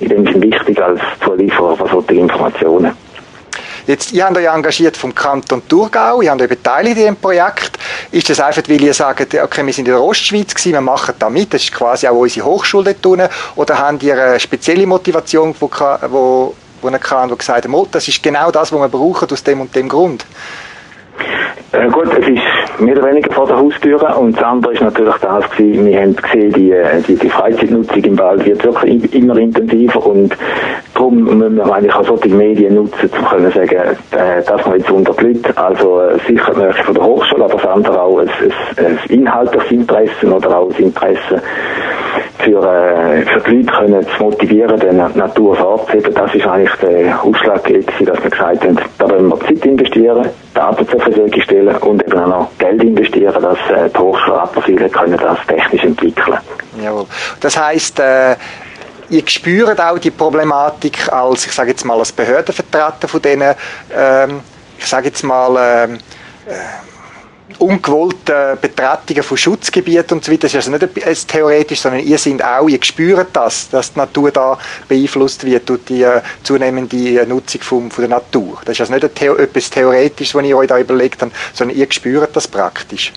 in 0.00 0.08
dem 0.08 0.26
Sinne 0.26 0.42
wichtig 0.42 0.82
als 0.82 1.00
Zulieferer 1.24 1.76
von 1.76 1.88
solchen 1.88 2.18
Informationen. 2.18 2.92
Jetzt, 3.90 4.12
ihr 4.12 4.24
habt 4.24 4.36
euch 4.36 4.46
engagiert 4.46 4.96
vom 4.96 5.12
Kanton 5.12 5.66
Thurgau, 5.66 6.22
ihr 6.22 6.30
habt 6.30 6.40
euch 6.40 6.48
beteiligt 6.48 6.96
in 6.96 7.06
dem 7.06 7.16
Projekt. 7.16 7.76
Ist 8.12 8.30
das 8.30 8.38
einfach, 8.38 8.62
weil 8.68 8.80
ihr 8.80 8.94
sagt, 8.94 9.34
okay, 9.34 9.66
wir 9.66 9.72
sind 9.72 9.88
in 9.88 9.94
der 9.94 10.00
Ostschweiz 10.00 10.54
gewesen, 10.54 10.74
wir 10.74 10.80
machen 10.80 11.12
da 11.18 11.28
mit, 11.28 11.52
das 11.52 11.64
ist 11.64 11.72
quasi 11.72 12.06
auch 12.06 12.14
unsere 12.14 12.46
Hochschule 12.46 12.94
dort 12.94 13.28
oder 13.56 13.78
habt 13.78 14.04
ihr 14.04 14.14
eine 14.14 14.38
spezielle 14.38 14.86
Motivation, 14.86 15.56
wo, 15.58 15.68
wo, 15.68 16.54
wo 16.82 16.90
wo 16.92 17.36
gesagt 17.36 17.66
habt, 17.66 17.94
das 17.96 18.06
ist 18.06 18.22
genau 18.22 18.52
das, 18.52 18.70
was 18.70 18.80
wir 18.80 18.88
brauchen 18.88 19.28
aus 19.28 19.42
dem 19.42 19.60
und 19.60 19.74
dem 19.74 19.88
Grund? 19.88 20.24
Äh, 21.72 21.88
gut, 21.88 22.08
es 22.18 22.26
ist 22.26 22.80
mehr 22.80 22.96
oder 22.96 23.08
weniger 23.08 23.32
vor 23.32 23.46
der 23.46 23.56
Haustür 23.56 24.18
und 24.18 24.36
das 24.36 24.42
andere 24.42 24.72
ist 24.72 24.82
natürlich 24.82 25.14
das 25.16 25.50
gewesen, 25.50 25.86
wir 25.86 26.00
haben 26.00 26.16
gesehen, 26.16 26.52
die, 26.52 26.72
äh, 26.72 27.00
die, 27.06 27.14
die 27.14 27.28
Freizeitnutzung 27.28 28.02
im 28.02 28.18
Wald 28.18 28.44
wird 28.44 28.64
wirklich 28.64 29.14
immer 29.14 29.36
intensiver 29.36 30.04
und 30.04 30.36
darum 30.94 31.22
müssen 31.38 31.56
wir 31.56 31.72
eigentlich 31.72 31.94
auch 31.94 32.04
solche 32.04 32.28
Medien 32.28 32.74
nutzen, 32.74 33.08
um 33.16 33.24
können 33.24 33.52
sagen, 33.52 33.76
äh, 33.76 34.42
das 34.44 34.66
noch 34.66 34.74
jetzt 34.74 34.90
unter 34.90 35.12
die 35.12 35.26
Leute, 35.26 35.56
also 35.56 36.00
äh, 36.00 36.18
sicher 36.26 36.56
möchte 36.56 36.82
von 36.82 36.94
der 36.94 37.04
Hochschule, 37.04 37.44
aber 37.44 37.54
das 37.54 37.66
andere 37.66 38.02
auch 38.02 38.18
ein, 38.18 38.28
ein, 38.28 38.86
ein 38.86 38.98
inhaltliches 39.08 39.70
Interesse 39.70 40.26
oder 40.26 40.58
auch 40.58 40.70
ein 40.70 40.84
Interesse 40.84 41.40
für, 42.38 42.62
äh, 42.62 43.22
für 43.26 43.40
die 43.40 43.62
Leute 43.62 43.72
können 43.72 44.06
zu 44.16 44.22
motivieren, 44.22 44.80
die 44.80 45.18
Natur 45.18 45.56
fortzuheben. 45.56 46.14
Das 46.14 46.34
ist 46.34 46.46
eigentlich 46.46 46.74
der 46.76 47.22
Ausschlag 47.22 47.64
gewesen, 47.64 48.06
dass 48.06 48.22
wir 48.22 48.30
gesagt 48.30 48.64
haben, 48.64 48.78
da 48.98 49.08
wollen 49.10 49.28
wir 49.28 49.40
Zeit 49.40 49.64
investieren, 49.64 50.28
Daten 50.54 50.88
zur 50.88 51.00
Versorgung 51.00 51.40
stellen 51.42 51.76
und 51.76 52.02
eben 52.02 52.18
auch 52.18 52.26
noch 52.26 52.50
Geld 52.58 52.82
investieren, 52.82 53.42
dass 53.42 53.58
äh, 53.70 53.88
die 53.88 53.98
Hochschulabteilungen 53.98 54.90
können 54.90 55.18
das 55.18 55.38
technisch 55.46 55.84
entwickeln. 55.84 56.38
Jawohl. 56.82 57.06
Das 57.40 57.58
heisst, 57.58 57.98
äh, 58.00 58.36
ihr 59.10 59.22
spürt 59.26 59.80
auch 59.80 59.98
die 59.98 60.10
Problematik 60.10 61.12
als, 61.12 61.46
ich 61.46 61.52
sage 61.52 61.70
jetzt 61.70 61.84
mal, 61.84 61.98
als 61.98 62.12
Behördenvertreter 62.12 63.08
von 63.08 63.22
denen, 63.22 63.54
ähm, 63.94 64.40
ich 64.78 64.86
sage 64.86 65.08
jetzt 65.08 65.22
mal, 65.22 65.86
ähm, 65.88 65.98
äh, 66.46 66.52
ungewollte 67.58 68.58
Betretungen 68.60 69.22
von 69.22 69.36
Schutzgebieten 69.36 70.18
und 70.18 70.24
so 70.24 70.32
weiter. 70.32 70.42
Das 70.42 70.54
ist 70.54 70.68
also 70.68 70.86
nicht 70.86 71.28
theoretisch, 71.28 71.80
sondern 71.80 72.02
ihr 72.02 72.18
seid 72.18 72.42
auch, 72.42 72.68
ihr 72.68 72.82
spürt 72.82 73.28
das, 73.32 73.68
dass 73.70 73.92
die 73.92 73.98
Natur 73.98 74.30
da 74.30 74.58
beeinflusst 74.88 75.44
wird 75.44 75.68
durch 75.68 75.84
die 75.84 76.02
äh, 76.02 76.20
zunehmende 76.42 77.26
Nutzung 77.26 77.60
von, 77.62 77.90
von 77.90 78.02
der 78.02 78.10
Natur. 78.10 78.60
Das 78.64 78.78
ist 78.78 78.80
also 78.80 78.94
nicht 78.94 79.22
etwas 79.22 79.70
Theoretisches, 79.70 80.34
was 80.34 80.44
ihr 80.44 80.56
euch 80.56 80.68
da 80.68 80.78
überlegt 80.78 81.22
habt, 81.22 81.32
sondern 81.52 81.76
ihr 81.76 81.86
spürt 81.90 82.34
das 82.34 82.48
praktisch. 82.48 83.12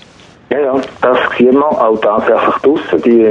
Ja, 0.50 0.60
ja, 0.60 0.74
das 1.00 1.18
sehen 1.38 1.54
wir 1.54 1.66
auch 1.66 1.98
tatsächlich 2.00 2.54
draussen. 2.56 3.02
Die 3.02 3.22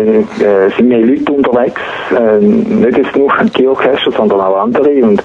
äh, 0.43 0.69
sind 0.75 0.87
mehr 0.87 0.99
Leute 0.99 1.31
unterwegs, 1.31 1.79
äh, 2.11 2.39
nicht 2.39 2.97
jetzt 2.97 3.15
nur 3.15 3.31
Geocacher, 3.53 4.11
sondern 4.11 4.41
auch 4.41 4.63
andere. 4.63 4.89
Und 5.03 5.23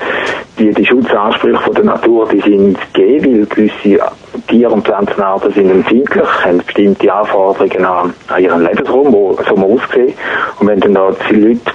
die, 0.58 0.70
die 0.70 0.84
Schutzansprüche 0.84 1.60
von 1.62 1.74
der 1.74 1.84
Natur, 1.84 2.28
die 2.28 2.40
sind 2.40 2.78
gegeben, 2.92 3.38
weil 3.38 3.46
gewisse 3.46 4.00
Tier- 4.48 4.70
und 4.70 4.84
Pflanzenarten 4.84 5.52
sind 5.52 5.70
empfindlich, 5.70 6.28
haben 6.44 6.58
bestimmte 6.58 7.12
Anforderungen 7.12 7.84
an, 7.84 8.14
an 8.28 8.42
ihren 8.42 8.64
Lebensraum, 8.64 9.12
wo 9.12 9.38
so 9.48 9.56
muss 9.56 9.80
aussehen. 9.82 10.12
Und 10.60 10.66
wenn 10.66 10.80
dann 10.80 10.94
da 10.94 11.10
viele 11.26 11.48
Leute 11.48 11.72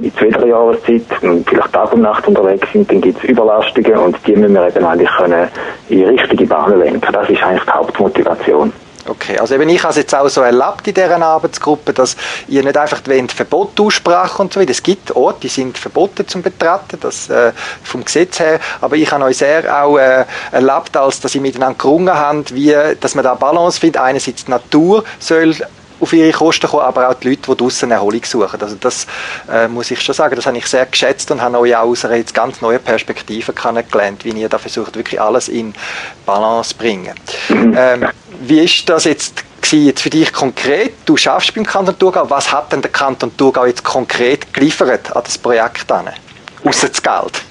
in 0.00 0.12
zweiter 0.14 0.46
Jahreszeit 0.46 1.02
vielleicht 1.20 1.72
Tag 1.72 1.92
und 1.92 2.02
Nacht 2.02 2.26
unterwegs 2.26 2.66
sind, 2.72 2.90
dann 2.90 3.00
gibt 3.00 3.22
es 3.22 3.30
Überlastungen 3.30 3.96
und 3.98 4.16
die 4.26 4.34
müssen 4.34 4.54
wir 4.54 4.66
eben 4.66 4.84
eigentlich 4.84 5.10
können 5.16 5.48
in 5.88 6.04
richtige 6.04 6.46
Bahnen 6.46 6.80
lenken. 6.80 7.12
Das 7.12 7.30
ist 7.30 7.42
eigentlich 7.42 7.64
die 7.64 7.70
Hauptmotivation. 7.70 8.72
Okay, 9.06 9.38
also 9.38 9.54
eben 9.54 9.68
ich 9.68 9.82
habe 9.82 9.90
es 9.90 9.96
jetzt 9.96 10.14
auch 10.14 10.28
so 10.28 10.40
erlebt 10.40 10.86
in 10.86 10.94
dieser 10.94 11.20
Arbeitsgruppe, 11.20 11.92
dass 11.92 12.16
ihr 12.48 12.62
nicht 12.62 12.76
einfach 12.76 13.02
wollt, 13.06 13.32
Verbot 13.32 13.78
aussprachen 13.78 14.46
und 14.46 14.54
so 14.54 14.60
weiter. 14.60 14.70
Es 14.70 14.82
gibt 14.82 15.14
Orte, 15.14 15.40
die 15.42 15.48
sind 15.48 15.76
verboten 15.76 16.26
zum 16.26 16.40
Betreten, 16.42 16.98
das 17.00 17.28
äh, 17.28 17.52
vom 17.82 18.04
Gesetz 18.04 18.40
her, 18.40 18.60
aber 18.80 18.96
ich 18.96 19.10
habe 19.12 19.24
euch 19.24 19.36
sehr 19.36 19.84
auch 19.84 19.98
äh, 19.98 20.24
erlebt, 20.52 20.96
als 20.96 21.20
dass 21.20 21.34
ihr 21.34 21.42
miteinander 21.42 21.76
gerungen 21.76 22.14
habt, 22.14 22.54
wie, 22.54 22.74
dass 22.98 23.14
man 23.14 23.24
da 23.24 23.34
Balance 23.34 23.78
findet. 23.78 24.00
Einerseits 24.00 24.44
die 24.46 24.50
Natur 24.50 25.04
soll 25.18 25.54
auf 26.00 26.12
ihre 26.12 26.32
Kosten 26.32 26.66
kommen, 26.66 26.82
aber 26.82 27.08
auch 27.08 27.14
die 27.14 27.30
Leute, 27.30 27.50
die 27.50 27.56
draußen 27.56 27.90
Erholung 27.90 28.24
suchen. 28.24 28.60
Also 28.60 28.76
das 28.80 29.06
äh, 29.50 29.68
muss 29.68 29.90
ich 29.90 30.00
schon 30.00 30.14
sagen, 30.14 30.34
das 30.36 30.46
habe 30.46 30.58
ich 30.58 30.66
sehr 30.66 30.86
geschätzt 30.86 31.30
und 31.30 31.40
habe 31.40 31.58
euch 31.58 31.76
auch 31.76 31.84
aus 31.88 32.04
einer 32.04 32.16
jetzt 32.16 32.34
ganz 32.34 32.60
neuen 32.60 32.80
Perspektive 32.80 33.52
kennengelernt, 33.52 34.24
wie 34.24 34.30
ihr 34.30 34.48
da 34.48 34.58
versucht, 34.58 34.96
wirklich 34.96 35.20
alles 35.20 35.48
in 35.48 35.74
Balance 36.26 36.70
zu 36.70 36.76
bringen. 36.76 37.14
Ähm, 37.76 38.06
wie 38.48 38.60
ist 38.60 38.88
das 38.88 39.04
jetzt 39.04 39.44
jetzt 39.72 40.02
für 40.02 40.10
dich 40.10 40.32
konkret? 40.32 40.92
Du 41.04 41.16
schaffst 41.16 41.54
beim 41.54 41.64
Kanton 41.64 41.98
Thurgau. 41.98 42.28
Was 42.30 42.52
hat 42.52 42.70
denn 42.72 42.82
der 42.82 42.92
Kanton 42.92 43.36
Thurgau 43.36 43.66
jetzt 43.66 43.82
konkret 43.82 44.52
geliefert 44.54 45.14
an 45.16 45.22
das 45.24 45.36
Projekt? 45.36 45.90
Außer 45.90 46.88
das 46.88 47.02
Geld? 47.02 47.42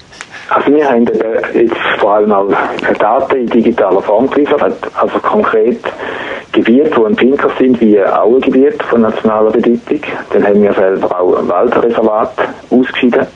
Also 0.48 0.72
wir 0.72 0.88
haben 0.88 1.06
jetzt 1.54 1.76
vor 1.98 2.14
allem 2.14 2.32
auch 2.32 2.50
Daten 2.98 3.36
in 3.36 3.46
digitaler 3.46 4.02
Form 4.02 4.28
geliefert, 4.30 4.76
also 4.94 5.18
konkret 5.18 5.80
Gebiete, 6.52 6.90
die 6.90 7.04
empfindlich 7.04 7.52
sind, 7.58 7.80
wie 7.80 8.02
Auengebiet 8.02 8.82
von 8.84 9.00
nationaler 9.00 9.50
Bedeutung. 9.50 10.00
Dann 10.32 10.46
haben 10.46 10.62
wir 10.62 10.72
selber 10.72 11.20
auch 11.20 11.38
ein 11.38 11.48
Waldreservat 11.48 12.32
ausgeschieden. 12.70 13.26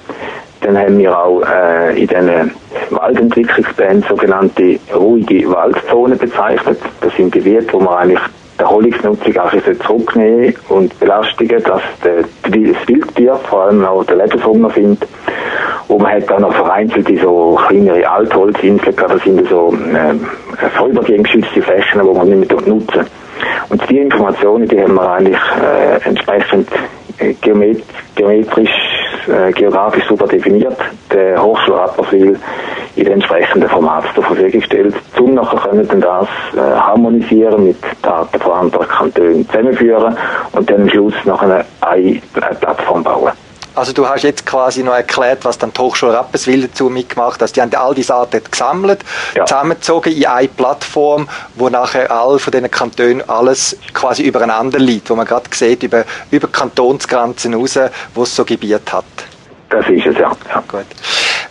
Dann 0.61 0.77
haben 0.77 0.99
wir 0.99 1.17
auch 1.17 1.43
äh, 1.43 2.01
in 2.01 2.07
diesen 2.07 2.53
Waldentwicklungsplänen 2.91 4.03
sogenannte 4.03 4.79
ruhige 4.95 5.51
Waldzonen 5.51 6.19
bezeichnet. 6.19 6.79
Das 7.01 7.15
sind 7.17 7.33
Gebiete, 7.33 7.73
wo 7.73 7.81
man 7.81 7.95
eigentlich 7.95 8.21
die 8.59 8.63
Erholungsnutzung 8.63 9.37
auch 9.39 9.53
zurücknehmen 9.87 10.55
und 10.69 10.99
Belastungen, 10.99 11.63
dass 11.63 11.83
das 12.03 12.53
Wildtier, 12.53 13.37
vor 13.49 13.67
allem 13.67 13.85
auch 13.85 14.05
der 14.05 14.17
Lebenshunger 14.17 14.71
findet. 14.71 15.09
Und 15.87 16.03
man 16.03 16.13
hat 16.13 16.29
dann 16.29 16.43
noch 16.43 16.55
vereinzelte 16.55 17.17
so 17.19 17.59
kleinere 17.67 18.09
Altholzinseln, 18.11 18.95
das 18.97 19.23
sind 19.23 19.49
so 19.49 19.73
äh, 19.73 20.69
vorübergehend 20.77 21.25
geschützte 21.25 21.63
Flächen, 21.63 22.03
die 22.03 22.19
man 22.19 22.29
nicht 22.29 22.53
mehr 22.53 22.63
nutzen. 22.75 23.07
Und 23.71 23.89
die 23.89 23.99
Informationen, 23.99 24.67
die 24.69 24.81
haben 24.83 24.95
wir 24.95 25.11
eigentlich 25.11 25.41
äh, 25.63 26.09
entsprechend 26.09 26.69
äh, 27.19 27.33
geomet 27.41 27.83
geometrisch, 28.15 28.71
äh, 29.29 29.53
geografisch 29.53 30.07
super 30.09 30.27
definiert, 30.27 30.77
der 31.13 31.43
Hochschule 31.43 31.79
Rapperswil 31.79 32.39
in 32.97 33.05
den 33.05 33.15
entsprechenden 33.15 33.69
Format 33.69 34.05
zur 34.15 34.25
Verfügung 34.25 34.61
gestellt, 34.61 34.95
um 35.19 35.35
nachher 35.35 35.61
können 35.61 35.87
dann 35.87 36.01
das 36.01 36.29
äh, 36.57 36.59
harmonisieren 36.59 37.65
mit 37.65 37.77
Daten 38.03 38.41
von 38.41 38.53
anderen 38.53 38.89
Kantonen 38.89 39.47
zusammenführen 39.47 40.17
und 40.53 40.71
dann 40.71 40.83
am 40.83 40.89
Schluss 40.89 41.15
noch 41.25 41.43
eine, 41.43 41.65
eine 41.81 42.21
Plattform 42.61 43.05
bauen. 43.05 43.33
Also 43.79 43.93
du 43.93 44.09
hast 44.09 44.25
jetzt 44.25 44.45
quasi 44.45 44.83
noch 44.83 44.95
erklärt, 44.95 45.45
was 45.45 45.57
dann 45.57 45.73
die 45.73 45.81
Hochschule 45.81 46.13
Rapperswil 46.13 46.67
dazu 46.67 46.91
mitgemacht 46.91 47.41
hat. 47.41 47.55
Die 47.55 47.63
haben 47.63 47.73
all 47.77 47.95
diese 47.95 48.09
Daten 48.09 48.43
gesammelt, 48.51 49.01
ja. 49.37 49.45
zusammengezogen 49.47 50.13
in 50.13 50.27
eine 50.27 50.49
Plattform, 50.49 51.29
wo 51.55 51.69
nachher 51.69 52.11
all 52.11 52.41
von 52.41 52.51
diesen 52.51 52.71
Kantonen 52.71 53.29
alles 53.29 53.77
quasi 53.95 54.25
übereinander 54.25 54.81
liegt, 54.81 55.11
wo 55.11 55.15
man 55.15 55.27
gerade 55.27 55.45
sieht, 55.53 55.85
über, 55.85 56.05
über 56.33 56.49
Kantonsgrenzen 56.49 57.55
raus, 57.55 57.79
wo 58.15 58.25
es 58.25 58.35
so 58.35 58.45
Gebiete 58.45 58.93
hat. 58.93 59.05
Das 59.71 59.89
ist 59.89 60.07
es, 60.07 60.19
ja. 60.19 60.33
ja. 60.49 60.65
Gut. 60.67 60.87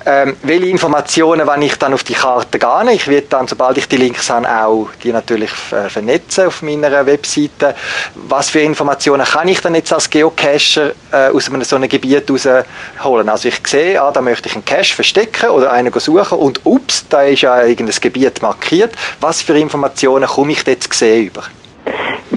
Ähm, 0.10 0.38
welche 0.44 0.68
Informationen, 0.68 1.46
wenn 1.46 1.64
ich 1.64 1.76
dann 1.76 1.94
auf 1.94 2.02
die 2.06 2.14
Karte 2.14 2.58
gehe, 2.58 2.94
ich 2.94 3.10
werde 3.10 3.28
dann, 3.30 3.46
sobald 3.46 3.78
ich 3.78 3.90
die 3.90 3.98
Links 3.98 4.30
habe, 4.30 4.48
auch 4.48 4.88
die 5.04 5.12
natürlich 5.12 5.52
äh, 5.72 5.90
vernetzen 5.90 6.48
auf 6.48 6.62
meiner 6.62 7.06
Webseite. 7.06 7.76
Was 8.16 8.50
für 8.50 8.62
Informationen 8.62 9.26
kann 9.26 9.50
ich 9.50 9.60
dann 9.60 9.76
jetzt 9.76 9.92
als 9.92 10.10
Geocacher 10.10 10.92
äh, 11.12 11.28
aus 11.28 11.50
einem 11.50 11.62
so 11.66 11.76
einem 11.76 11.90
Gebiet 11.90 12.32
rausholen? 12.32 13.28
Also 13.28 13.50
ich 13.50 13.60
sehe, 13.68 14.02
ah, 14.02 14.10
da 14.12 14.22
möchte 14.22 14.48
ich 14.48 14.56
einen 14.56 14.64
Cache 14.64 14.96
verstecken 14.96 15.50
oder 15.50 15.74
einen 15.74 15.92
suchen 16.00 16.38
und 16.38 16.62
ups, 16.64 17.06
da 17.10 17.24
ist 17.24 17.42
ja 17.42 17.62
irgendein 17.66 18.00
Gebiet 18.00 18.42
markiert. 18.42 18.96
Was 19.20 19.42
für 19.42 19.60
Informationen 19.60 20.26
komme 20.26 20.54
ich 20.54 20.66
jetzt 20.66 20.94
sehen 20.94 21.26
über? 21.26 21.44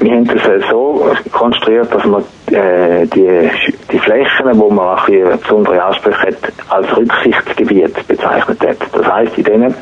Wir 0.00 0.12
haben 0.12 0.24
das 0.24 0.42
so 0.70 1.12
konstruiert, 1.30 1.94
dass 1.94 2.04
man 2.06 2.22
äh, 2.50 3.06
die, 3.06 3.50
die 3.92 3.98
Flächen, 3.98 4.46
wo 4.54 4.70
man 4.70 4.96
auch 4.96 5.08
ein 5.08 5.38
besondere 5.38 5.82
Ansprüche 5.82 6.28
hat, 6.28 6.36
als 6.70 6.96
Rücksichtsgebiet 6.96 8.08
bezeichnet 8.08 8.60
hat. 8.66 8.76
Das 8.92 9.06
heisst, 9.06 9.36
in 9.36 9.44
diesen 9.44 9.74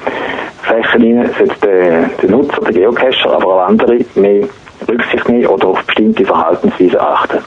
Flächen 0.62 1.30
sollte 1.38 1.54
der, 1.62 2.10
der 2.20 2.30
Nutzer, 2.30 2.60
der 2.62 2.72
Geocacher, 2.72 3.30
aber 3.30 3.46
auch 3.46 3.68
andere 3.68 3.98
mehr 4.16 4.48
Rücksicht 4.88 5.28
nehmen 5.28 5.46
oder 5.46 5.68
auf 5.68 5.84
bestimmte 5.84 6.24
Verhaltensweisen 6.24 7.00
achten. 7.00 7.38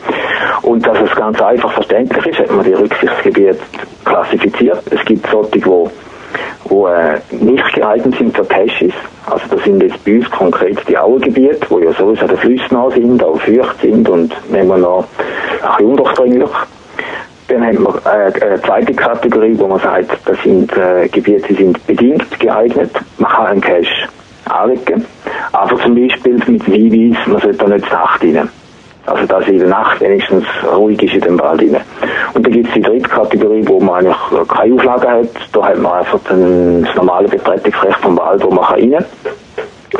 Und 0.61 0.85
dass 0.87 0.99
es 1.01 1.13
ganz 1.15 1.41
einfach 1.41 1.73
verständlich 1.73 2.25
ist, 2.25 2.39
hat 2.39 2.51
man 2.51 2.63
die 2.63 2.73
Rücksichtsgebiete 2.73 3.59
klassifiziert. 4.05 4.81
Es 4.91 5.03
gibt 5.05 5.27
solche, 5.27 5.51
die 5.51 5.63
die 6.69 6.73
äh, 6.73 7.19
nicht 7.43 7.73
geeignet 7.73 8.15
sind 8.17 8.35
für 8.35 8.45
Caches. 8.45 8.93
Also 9.25 9.43
das 9.49 9.63
sind 9.63 9.81
jetzt 9.81 10.03
bei 10.05 10.15
uns 10.15 10.29
konkret 10.31 10.77
die 10.87 10.97
Auengebiete, 10.97 11.65
wo 11.69 11.79
ja 11.79 11.91
sowieso 11.93 12.27
der 12.27 12.37
Flüsse 12.37 12.73
nah 12.73 12.89
sind, 12.91 13.23
auch 13.23 13.39
feucht 13.39 13.81
sind 13.81 14.07
und 14.09 14.33
nehmen 14.51 14.69
wir 14.69 14.77
noch 14.77 15.05
ein 15.61 15.69
bisschen 15.69 15.87
undurchdringlich. 15.87 16.49
Dann 17.47 17.65
haben 17.65 17.83
wir 17.83 18.01
äh, 18.05 18.45
eine 18.45 18.61
zweite 18.61 18.93
Kategorie, 18.93 19.57
wo 19.57 19.67
man 19.67 19.79
sagt, 19.79 20.17
das 20.25 20.41
sind 20.43 20.71
äh, 20.77 21.07
Gebiete, 21.09 21.47
die 21.49 21.55
sind 21.55 21.85
bedingt 21.85 22.39
geeignet. 22.39 22.91
Man 23.17 23.31
kann 23.31 23.45
einen 23.47 23.61
Cache 23.61 24.07
anlegen, 24.45 25.05
aber 25.51 25.77
zum 25.77 25.95
Beispiel 25.95 26.41
mit 26.47 26.63
Hinweis, 26.63 27.27
man 27.27 27.41
sollte 27.41 27.57
da 27.57 27.67
nicht 27.67 27.91
Nacht 27.91 28.23
rein. 28.23 28.49
Also 29.05 29.25
dass 29.25 29.47
in 29.47 29.59
der 29.59 29.67
Nacht 29.67 29.99
wenigstens 29.99 30.45
ruhig 30.71 31.01
ist 31.01 31.15
in 31.15 31.21
dem 31.21 31.39
Wald 31.39 31.61
rein. 31.61 31.81
Und 32.33 32.45
dann 32.45 32.53
gibt 32.53 32.67
es 32.67 32.73
die 32.73 32.81
dritte 32.81 33.09
Kategorie, 33.09 33.63
wo 33.67 33.79
man 33.79 34.05
eigentlich 34.05 34.47
keine 34.47 34.75
Auflagen 34.75 35.09
hat. 35.09 35.27
Da 35.51 35.63
hat 35.63 35.77
man 35.79 35.93
einfach 35.93 36.19
das 36.23 36.95
normale 36.95 37.27
Betretungsrecht 37.27 37.99
vom 37.99 38.17
Wald, 38.17 38.43
wo 38.43 38.51
man 38.51 38.65
rein 38.65 38.91
kann. 38.91 39.05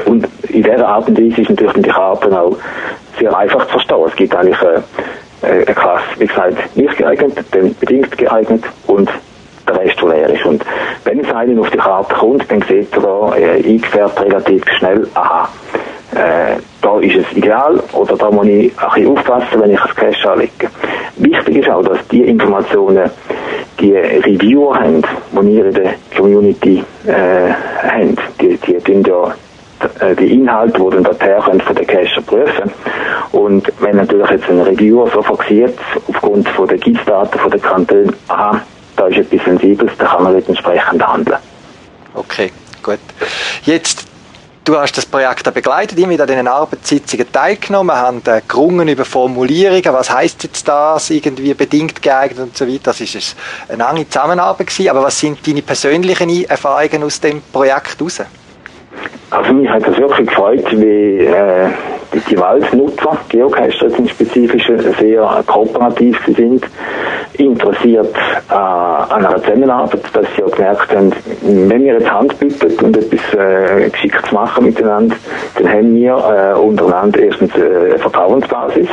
Und 0.06 0.28
in 0.50 0.64
dieser 0.64 0.88
Art 0.88 1.08
und 1.08 1.18
Weise 1.18 1.42
ist 1.42 1.50
natürlich 1.50 1.74
die 1.74 1.90
Karte 1.90 2.40
auch 2.40 2.56
sehr 3.20 3.36
einfach 3.36 3.66
zu 3.66 3.72
verstehen. 3.72 4.04
Es 4.08 4.16
gibt 4.16 4.36
eigentlich 4.36 4.62
eine, 4.62 4.84
eine 5.42 5.66
Klasse, 5.66 6.04
wie 6.18 6.28
gesagt, 6.28 6.78
nicht 6.78 6.98
geeignet, 6.98 7.38
dann 7.52 7.76
bedingt 7.80 8.18
geeignet 8.18 8.64
und 8.88 9.10
der 9.72 9.82
Rest, 9.82 10.02
der 10.02 10.10
leer 10.10 10.30
ist. 10.30 10.46
Und 10.46 10.64
wenn 11.04 11.20
es 11.20 11.32
einen 11.34 11.60
auf 11.60 11.70
die 11.70 11.78
Karte 11.78 12.14
kommt, 12.14 12.50
dann 12.52 12.62
sieht 12.62 12.94
er 12.94 13.02
da 13.02 13.36
äh, 13.36 13.64
eingefärbt 13.64 14.22
relativ 14.22 14.64
schnell, 14.78 15.08
aha, 15.14 15.50
äh, 16.14 16.58
da 16.82 17.00
ist 17.00 17.16
es 17.16 17.38
ideal 17.38 17.82
oder 17.94 18.18
da 18.18 18.30
muss 18.30 18.46
ich 18.46 18.72
ein 18.78 18.94
bisschen 18.94 19.18
aufpassen, 19.18 19.62
wenn 19.62 19.72
ich 19.72 19.82
ein 19.82 19.96
Cache 19.96 20.32
anlege. 20.32 20.70
Wichtig 21.18 21.58
ist 21.58 21.70
auch, 21.70 21.84
dass 21.84 22.06
die 22.10 22.24
Informationen 22.24 23.10
die 23.80 23.94
Reviewer 23.94 24.76
haben, 24.76 25.02
die 25.32 25.56
ihr 25.56 25.66
in 25.66 25.74
der 25.74 25.94
Community 26.16 26.84
äh, 27.06 27.52
habt, 27.82 28.42
die, 28.42 28.58
die 28.58 28.78
tun 28.78 29.04
ja 29.04 29.34
äh, 30.00 30.16
die 30.16 30.34
Inhalte, 30.34 30.80
die 30.80 30.90
dann 30.90 31.04
dorthin 31.04 31.62
von 31.62 31.76
den 31.76 31.88
Cacher 31.88 32.22
prüfen. 32.22 32.72
Und 33.32 33.72
wenn 33.80 33.96
natürlich 33.96 34.30
jetzt 34.30 34.50
ein 34.50 34.62
Reviewer 34.62 35.08
sofort 35.08 35.44
sieht, 35.48 35.74
aufgrund 36.08 36.48
von 36.50 36.68
der 36.68 36.78
GIS-Daten 36.78 37.40
von 37.40 37.52
der 37.52 37.60
Kanton, 37.60 38.14
aha, 38.28 38.62
da 39.02 39.08
ist 39.08 39.18
etwas 39.18 39.44
Sensibles, 39.46 39.92
dann 39.98 40.08
kann 40.08 40.24
man 40.24 40.36
nicht 40.36 40.48
entsprechend 40.48 41.06
handeln. 41.06 41.38
Okay, 42.14 42.52
gut. 42.84 43.00
Jetzt 43.64 44.08
Du 44.64 44.78
hast 44.78 44.96
das 44.96 45.08
Projekt 45.08 45.52
begleitet, 45.56 45.98
immer 45.98 46.12
wieder 46.12 46.24
an 46.24 46.30
diesen 46.30 46.48
Arbeitssitzungen 46.48 47.32
teilgenommen, 47.32 47.96
haben 47.96 48.22
äh, 48.28 48.44
gerungen 48.48 48.88
über 48.88 49.06
Formulierungen, 49.06 49.92
was 49.92 50.12
heißt 50.12 50.44
jetzt 50.44 50.68
das, 50.68 51.10
irgendwie 51.10 51.56
bedingt 51.56 52.00
geeignet 52.00 52.40
und 52.40 52.56
so 52.56 52.68
weiter. 52.68 52.80
Das 52.84 53.02
ist 53.02 53.36
eine 53.68 53.80
lange 53.80 54.08
Zusammenarbeit 54.08 54.68
gewesen, 54.68 54.90
aber 54.92 55.02
was 55.02 55.20
sind 55.20 55.46
deine 55.48 55.64
persönlichen 55.64 56.46
Erfahrungen 56.46 57.04
aus 57.04 57.20
dem 57.20 57.42
Projekt 57.52 57.98
heraus? 58.00 58.22
Also 59.30 59.54
mich 59.54 59.70
hat 59.70 59.88
das 59.88 59.98
wirklich 59.98 60.28
gefreut, 60.28 60.66
wie 60.72 61.20
äh, 61.20 61.70
die, 62.14 62.20
die 62.30 62.38
Waldnutzer, 62.38 63.18
Geocacher 63.30 63.88
im 63.98 64.08
Spezifischen, 64.08 64.80
sehr 65.00 65.44
kooperativ. 65.48 66.20
Sind, 66.26 66.66
interessiert 67.38 68.14
äh, 68.50 68.54
an 68.54 69.26
einer 69.26 69.42
Zusammenarbeit, 69.42 70.02
dass 70.14 70.26
sie 70.36 70.44
auch 70.44 70.52
gemerkt 70.52 70.94
haben, 70.94 71.12
wenn 71.42 71.84
wir 71.84 71.94
jetzt 71.94 72.12
Hand 72.12 72.38
bieten 72.40 72.86
und 72.86 72.98
etwas 72.98 73.34
äh, 73.34 73.90
geschickt 73.90 74.32
machen 74.32 74.66
miteinander, 74.66 75.16
dann 75.56 75.70
haben 75.70 75.96
wir 75.96 76.14
äh, 76.14 76.60
untereinander 76.60 77.20
erstens 77.20 77.54
eine 77.56 77.98
Vertrauensbasis, 77.98 78.90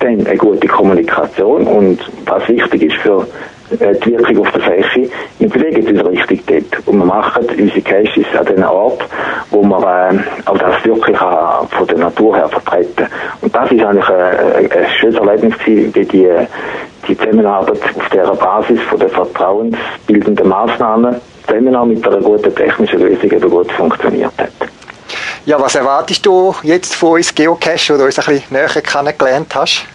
dann 0.00 0.26
eine 0.26 0.36
gute 0.36 0.68
Kommunikation 0.68 1.66
und 1.66 1.98
was 2.26 2.48
wichtig 2.48 2.82
ist 2.82 2.96
für 2.96 3.22
äh, 3.22 3.26
die 3.70 4.10
Wirkung 4.10 4.38
auf 4.40 4.50
der 4.52 4.60
Fläche. 4.60 5.10
Wir 5.38 5.48
bewegen 5.48 5.86
uns 5.86 6.08
richtig 6.08 6.46
dort. 6.46 6.86
Und 6.86 6.98
wir 6.98 7.04
machen 7.04 7.46
unsere 7.46 7.80
Caches 7.80 8.26
an 8.38 8.46
den 8.46 8.64
Ort, 8.64 9.02
wo 9.50 9.62
wir 9.62 10.10
äh, 10.10 10.48
auch 10.48 10.58
das 10.58 10.84
wirklich 10.84 11.16
äh, 11.16 11.76
von 11.76 11.86
der 11.86 11.98
Natur 11.98 12.36
her 12.36 12.48
vertreten. 12.48 13.06
Und 13.40 13.54
das 13.54 13.70
ist 13.70 13.82
eigentlich 13.82 14.08
ein, 14.08 14.72
ein 14.72 14.86
schönes 14.98 15.16
Erlebnis 15.16 15.58
gewesen, 15.58 15.94
wie 15.94 16.04
die, 16.04 16.28
die 17.06 17.18
Zusammenarbeit 17.18 17.80
auf 17.96 18.08
dieser 18.10 18.34
Basis 18.34 18.80
von 18.82 18.98
der 18.98 19.08
vertrauensbildenden 19.08 20.48
Maßnahmen 20.48 21.16
zusammen 21.46 21.76
auch 21.76 21.86
mit 21.86 22.06
einer 22.06 22.20
guten 22.20 22.54
technischen 22.54 23.00
Lösung 23.00 23.30
eben 23.30 23.50
gut 23.50 23.72
funktioniert 23.72 24.32
hat. 24.38 24.50
Ja, 25.46 25.58
was 25.58 25.74
erwartest 25.74 26.26
du 26.26 26.54
jetzt 26.62 26.94
von 26.94 27.12
uns 27.12 27.34
Geocache, 27.34 27.94
wo 27.94 27.98
du 27.98 28.04
uns 28.04 28.18
ein 28.18 28.24
bisschen 28.26 28.54
näher 28.54 28.68
kennengelernt 28.68 29.54
hast? 29.54 29.86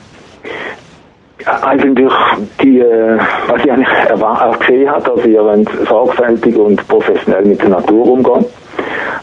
Eigentlich 1.47 2.13
die, 2.61 2.79
äh, 2.79 3.17
was 3.47 3.63
ich 3.63 3.71
eigentlich 3.71 3.87
auch 4.11 4.59
gesehen 4.59 4.89
habe, 4.89 5.03
dass 5.03 5.25
ihr 5.25 5.63
sorgfältig 5.87 6.55
und 6.55 6.87
professionell 6.87 7.45
mit 7.45 7.61
der 7.61 7.69
Natur 7.69 8.07
umgehen. 8.07 8.45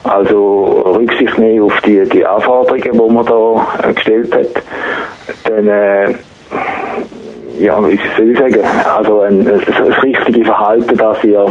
Also 0.04 0.82
Rücksicht 0.96 1.38
nehmen 1.38 1.64
auf 1.64 1.80
die, 1.82 2.02
die 2.08 2.24
Anforderungen, 2.24 2.82
die 2.82 3.14
man 3.14 3.26
da 3.26 3.88
äh, 3.88 3.92
gestellt 3.92 4.34
hat. 4.34 4.62
Dann, 5.44 5.68
äh, 5.68 6.14
ja, 7.58 7.78
wie 7.86 8.00
soll 8.16 8.30
ich 8.30 8.38
sagen, 8.38 8.60
also 8.96 9.20
ein, 9.20 9.44
das 9.44 10.02
richtige 10.02 10.44
Verhalten, 10.44 10.96
dass 10.96 11.22
ihr 11.24 11.44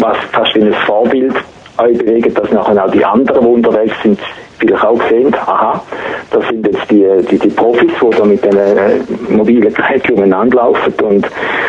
was 0.00 0.18
fast 0.32 0.54
wie 0.54 0.62
ein 0.62 0.74
Vorbild 0.86 1.34
euch 1.78 1.98
bewegt, 1.98 2.38
dass 2.38 2.50
nachher 2.50 2.84
auch 2.84 2.90
die 2.90 3.04
anderen, 3.04 3.44
die 3.44 3.50
unterwegs 3.50 3.94
sind, 4.02 4.18
vielleicht 4.58 4.84
auch 4.84 4.98
gesehen, 4.98 5.34
aha, 5.34 5.82
das 6.30 6.46
sind 6.48 6.66
jetzt 6.66 6.90
die, 6.90 7.06
die, 7.30 7.38
die 7.38 7.48
Profis, 7.48 7.90
die 8.00 8.16
da 8.16 8.24
mit 8.24 8.44
den 8.44 8.56
äh, 8.56 9.00
mobilen 9.28 9.72
Geräten 9.72 10.14
umeinander 10.14 10.56
laufen 10.56 10.92
und, 11.02 11.26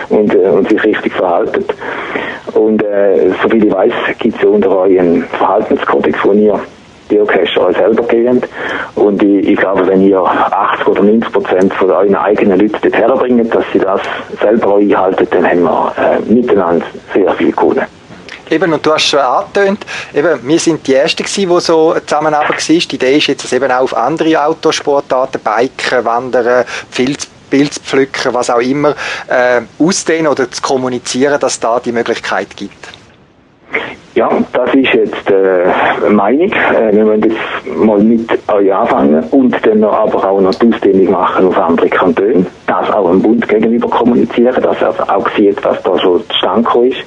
und, 0.10 0.34
äh, 0.34 0.50
und 0.50 0.70
sich 0.70 0.84
richtig 0.84 1.14
verhalten. 1.14 1.66
Und 2.54 2.84
äh, 2.84 3.32
soviel 3.44 3.66
ich 3.66 3.74
weiß, 3.74 3.94
gibt 4.20 4.38
es 4.38 4.46
unter 4.46 4.76
euch 4.78 5.00
einen 5.00 5.24
Verhaltenskodex, 5.24 6.18
wo 6.24 6.32
ihr 6.32 6.60
Geocacher 7.10 7.74
selber 7.74 8.04
gehen. 8.04 8.42
Und 8.96 9.22
ich, 9.24 9.50
ich, 9.50 9.58
glaube, 9.58 9.88
wenn 9.88 10.02
ihr 10.02 10.20
80 10.20 10.88
oder 10.88 11.04
90 11.04 11.32
Prozent 11.32 11.74
von 11.74 11.92
euren 11.92 12.16
eigenen 12.16 12.60
Leuten 12.60 12.74
dorthin 12.82 12.94
herbringt, 12.94 13.56
dass 13.56 13.66
sie 13.72 13.80
das 13.80 14.02
selber 14.42 14.78
einhalten, 14.78 15.28
dann 15.32 15.46
haben 15.46 15.64
wir 15.64 15.94
äh, 15.98 16.34
miteinander 16.34 16.86
sehr 17.14 17.32
viel 17.34 17.52
gewonnen. 17.52 17.97
Eben, 18.50 18.74
und 18.74 18.86
du 18.86 18.94
hast 18.94 19.08
schon 19.08 19.20
angetönt, 19.20 19.86
eben, 20.14 20.48
wir 20.48 20.60
sind 20.60 20.86
die 20.88 20.94
Ersten 20.94 21.24
gewesen, 21.24 21.50
die 21.50 21.62
so 21.62 21.96
Zusammenarbeit 22.06 22.70
war. 22.70 22.76
Die 22.76 22.96
Idee 22.96 23.18
ist 23.18 23.28
jetzt, 23.28 23.44
dass 23.44 23.54
eben 23.54 23.72
auch 23.72 23.82
auf 23.82 23.96
andere 23.96 24.46
Autosportarten, 24.46 25.42
Biken, 25.42 26.06
Wandern, 26.06 26.66
Pilz, 26.94 27.28
Pilz 27.50 27.80
pflücken, 27.80 28.34
was 28.34 28.50
auch 28.50 28.60
immer, 28.60 28.96
äh, 29.28 29.62
ausdehnen 29.80 30.28
oder 30.28 30.50
zu 30.50 30.62
kommunizieren, 30.62 31.40
dass 31.40 31.60
da 31.60 31.80
die 31.80 31.92
Möglichkeit 31.92 32.56
gibt. 32.56 32.90
Ja, 34.16 34.30
das 34.52 34.74
ist 34.74 34.94
jetzt 34.94 35.27
äh, 35.48 36.10
Meinung. 36.10 36.52
Äh, 36.52 36.96
wir 36.96 37.06
wollen 37.06 37.22
jetzt 37.22 37.78
mal 37.78 38.00
mit 38.00 38.30
euch 38.52 38.74
anfangen 38.74 39.24
und 39.32 39.56
dann 39.66 39.80
noch, 39.80 39.94
aber 39.94 40.30
auch 40.30 40.42
noch 40.42 40.54
die 40.56 40.74
Ausdehnung 40.74 41.12
machen 41.12 41.48
auf 41.48 41.58
andere 41.58 41.90
Kantone. 41.90 42.46
Das 42.66 42.92
auch 42.92 43.10
dem 43.10 43.22
Bund 43.22 43.48
gegenüber 43.48 43.90
kommunizieren, 43.90 44.62
dass 44.62 44.82
er 44.82 45.16
auch 45.16 45.30
sieht, 45.36 45.64
was 45.64 45.82
da 45.84 45.98
schon 46.00 46.22
zustande 46.30 46.88
ist. 46.88 47.04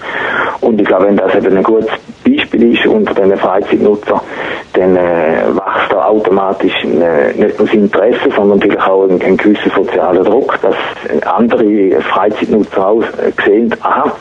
Und 0.61 0.81
ich 0.81 0.87
glaube, 0.87 1.07
wenn 1.07 1.17
das 1.17 1.35
eben 1.35 1.57
ein 1.57 1.63
gutes 1.63 1.91
Beispiel 2.25 2.75
ist 2.75 2.87
unter 2.87 3.15
den 3.15 3.37
Freizeitnutzern, 3.37 4.21
dann 4.75 4.97
äh, 4.97 5.43
wächst 5.55 5.93
da 5.93 6.05
automatisch 6.05 6.85
äh, 6.85 7.33
nicht 7.33 7.59
nur 7.59 7.67
das 7.67 7.75
Interesse, 7.75 8.31
sondern 8.35 8.59
natürlich 8.59 8.81
auch 8.81 9.09
ein, 9.09 9.21
ein 9.23 9.37
gewisser 9.37 9.71
sozialer 9.75 10.23
Druck, 10.23 10.59
dass 10.63 10.75
andere 11.27 12.01
Freizeitnutzer 12.03 12.87
auch 12.87 13.03
äh, 13.03 13.33
sehen, 13.45 13.75
aha, 13.83 14.13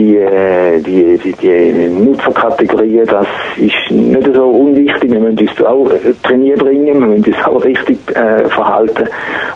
die, 0.00 0.16
äh, 0.16 0.80
die, 0.80 1.18
die, 1.18 1.32
die 1.32 1.88
Nutzerkategorien, 1.88 3.06
das 3.06 3.26
ist 3.56 3.90
nicht 3.90 4.34
so 4.34 4.44
unwichtig. 4.46 5.10
Wir 5.10 5.20
müssen 5.20 5.38
uns 5.38 5.64
auch 5.64 5.90
äh, 5.90 6.14
trainieren 6.22 6.58
bringen, 6.58 7.00
wir 7.00 7.06
müssen 7.06 7.34
uns 7.34 7.44
auch 7.44 7.62
richtig 7.62 7.98
äh, 8.16 8.48
verhalten. 8.48 9.08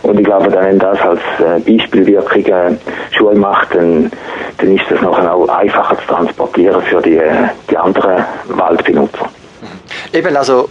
Und 0.03 0.19
ich 0.19 0.25
glaube, 0.25 0.51
wenn 0.53 0.77
das 0.77 0.99
als 1.01 1.19
äh, 1.39 1.59
Beispielwirkung 1.59 2.45
äh, 2.45 2.75
Schule 3.11 3.35
macht, 3.35 3.73
dann, 3.75 4.11
dann 4.57 4.75
ist 4.75 4.85
das 4.89 5.01
nachher 5.01 5.33
auch 5.33 5.47
einfacher 5.49 5.97
zu 5.97 6.07
transportieren 6.07 6.81
für 6.83 7.01
die, 7.01 7.19
die 7.69 7.77
anderen 7.77 8.23
Waldbenutzer. 8.49 9.29
Eben, 10.13 10.35
also 10.35 10.69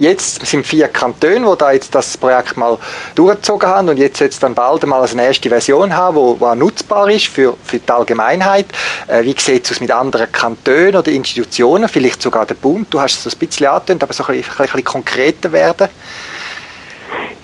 Jetzt 0.00 0.46
sind 0.46 0.66
vier 0.66 0.88
Kantone, 0.88 1.46
die 1.46 1.58
da 1.58 1.72
jetzt 1.72 1.94
das 1.94 2.16
Projekt 2.16 2.56
mal 2.56 2.78
durchgezogen 3.14 3.68
haben 3.68 3.90
und 3.90 3.98
jetzt 3.98 4.18
jetzt 4.20 4.42
dann 4.42 4.54
bald 4.54 4.86
mal 4.86 5.06
eine 5.06 5.26
erste 5.26 5.50
Version 5.50 5.94
haben, 5.94 6.16
die, 6.16 6.38
die 6.42 6.58
nutzbar 6.58 7.10
ist 7.10 7.26
für, 7.26 7.54
für 7.62 7.78
die 7.78 7.92
Allgemeinheit. 7.92 8.64
Äh, 9.08 9.24
wie 9.24 9.34
sieht 9.38 9.70
es 9.70 9.78
mit 9.78 9.90
anderen 9.90 10.32
Kantonen 10.32 10.96
oder 10.96 11.12
Institutionen, 11.12 11.86
vielleicht 11.86 12.22
sogar 12.22 12.46
der 12.46 12.54
Bund? 12.54 12.86
Du 12.88 12.98
hast 12.98 13.26
es 13.26 13.34
ein 13.34 13.38
bisschen 13.40 13.66
angetönt, 13.66 14.02
aber 14.02 14.14
so 14.14 14.24
ein 14.24 14.38
bisschen, 14.38 14.52
ein 14.56 14.64
bisschen 14.64 14.84
konkreter 14.84 15.52
werden. 15.52 15.88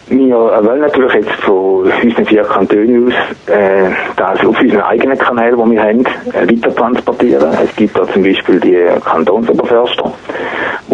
Wir 0.09 0.37
wollen 0.37 0.81
natürlich 0.81 1.15
jetzt 1.15 1.35
von 1.43 1.91
unseren 1.91 2.27
vier 2.27 2.45
Kantonen 2.45 3.09
aus 3.09 3.15
äh, 3.53 3.91
das 4.17 4.39
auf 4.47 4.59
unseren 4.61 4.83
eigenen 4.83 5.19
Kanal, 5.19 5.57
den 5.57 5.71
wir 5.73 5.83
haben, 5.83 6.07
äh, 6.07 6.49
weiter 6.49 6.75
transportieren. 6.75 7.53
Es 7.63 7.75
gibt 7.75 7.99
da 7.99 8.07
zum 8.07 8.23
Beispiel 8.23 8.61
die 8.61 8.87
Kantonsoberförster, 9.05 10.15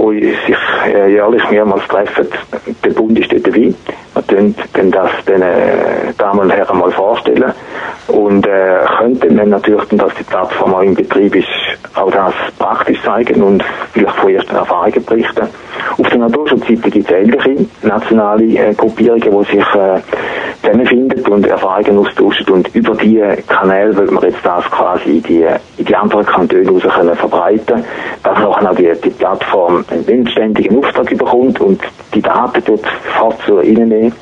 wo 0.03 0.11
sich 0.11 0.57
äh, 0.92 1.12
jährlich 1.12 1.48
mehrmals 1.48 1.86
treffen. 1.86 2.26
Der 2.84 2.90
Bund 2.90 3.16
ist 3.16 3.32
dort 3.32 3.46
dabei. 3.46 3.72
Wir 4.28 4.55
können 4.72 4.90
das 4.90 5.11
den 5.28 5.42
äh, 5.42 6.12
Damen 6.18 6.40
und 6.40 6.50
Herren 6.50 6.78
mal 6.78 6.90
vorstellen 6.90 7.53
und 8.09 8.44
äh, 8.44 8.71
könnten 9.33 9.37
dann 9.37 9.61
natürlich, 9.61 9.89
dass 9.89 10.14
die 10.14 10.24
Plattform 10.24 10.74
auch 10.74 10.83
im 10.83 10.95
Betrieb 10.95 11.35
ist, 11.35 11.49
auch 11.95 12.11
das 12.11 12.35
praktisch 12.59 13.01
zeigen 13.03 13.43
und 13.43 13.64
vielleicht 13.93 14.16
von 14.16 14.30
ersten 14.30 14.57
Erfahrungen 14.57 15.05
berichten. 15.05 15.49
Auf 15.99 16.09
der 16.09 16.18
Naturschutzseite 16.18 16.91
gibt 16.91 17.11
es 17.11 17.16
ähnliche 17.16 17.66
nationale 17.83 18.45
äh, 18.45 18.74
Gruppierungen, 18.74 19.45
die 19.45 19.57
sich 19.57 19.74
äh, 19.74 20.01
zusammenfinden 20.61 21.33
und 21.33 21.47
Erfahrungen 21.47 21.99
austauschen 21.99 22.49
und 22.51 22.74
über 22.74 22.95
diese 22.95 23.39
Kanäle 23.49 23.97
wird 23.97 24.11
man 24.11 24.22
jetzt 24.24 24.45
das 24.45 24.64
quasi 24.70 25.16
in 25.16 25.22
die, 25.22 25.47
in 25.78 25.85
die 25.85 25.97
anderen 25.97 26.24
Kantone 26.24 26.68
raus 26.68 26.83
können 26.83 27.16
verbreiten, 27.16 27.85
dass 28.22 28.39
nachher 28.39 28.70
auch 28.70 28.76
die, 28.76 28.93
die 29.03 29.11
Plattform 29.11 29.85
einen 29.91 30.28
ständigen 30.28 30.78
Auftrag 30.78 31.07
bekommt 31.16 31.61
und 31.61 31.80
die 32.14 32.22
Daten 32.22 32.62
dort 32.64 32.87
fort 33.18 33.37
zu 33.45 33.57
reinnehmen 33.57 34.12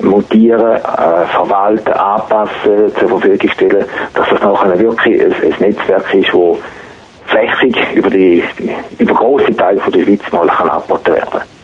montieren, 0.00 0.76
äh, 0.76 1.26
verwalten, 1.26 1.92
anpassen, 1.92 2.94
zur 2.98 3.08
Verfügung 3.08 3.50
stellen, 3.50 3.84
dass 4.14 4.28
das 4.28 4.40
nachher 4.42 4.78
wirklich 4.78 5.22
ein, 5.22 5.32
ein 5.32 5.54
Netzwerk 5.60 6.14
ist, 6.14 6.32
das 6.32 6.58
flächig 7.26 7.76
über, 7.94 8.10
die, 8.10 8.44
über 8.98 9.14
große 9.14 9.56
Teile 9.56 9.80
von 9.80 9.92
der 9.92 10.04
Schweiz 10.04 10.20
mal 10.32 10.46
kann 10.46 10.68
abgeboten 10.68 11.14
werden 11.14 11.55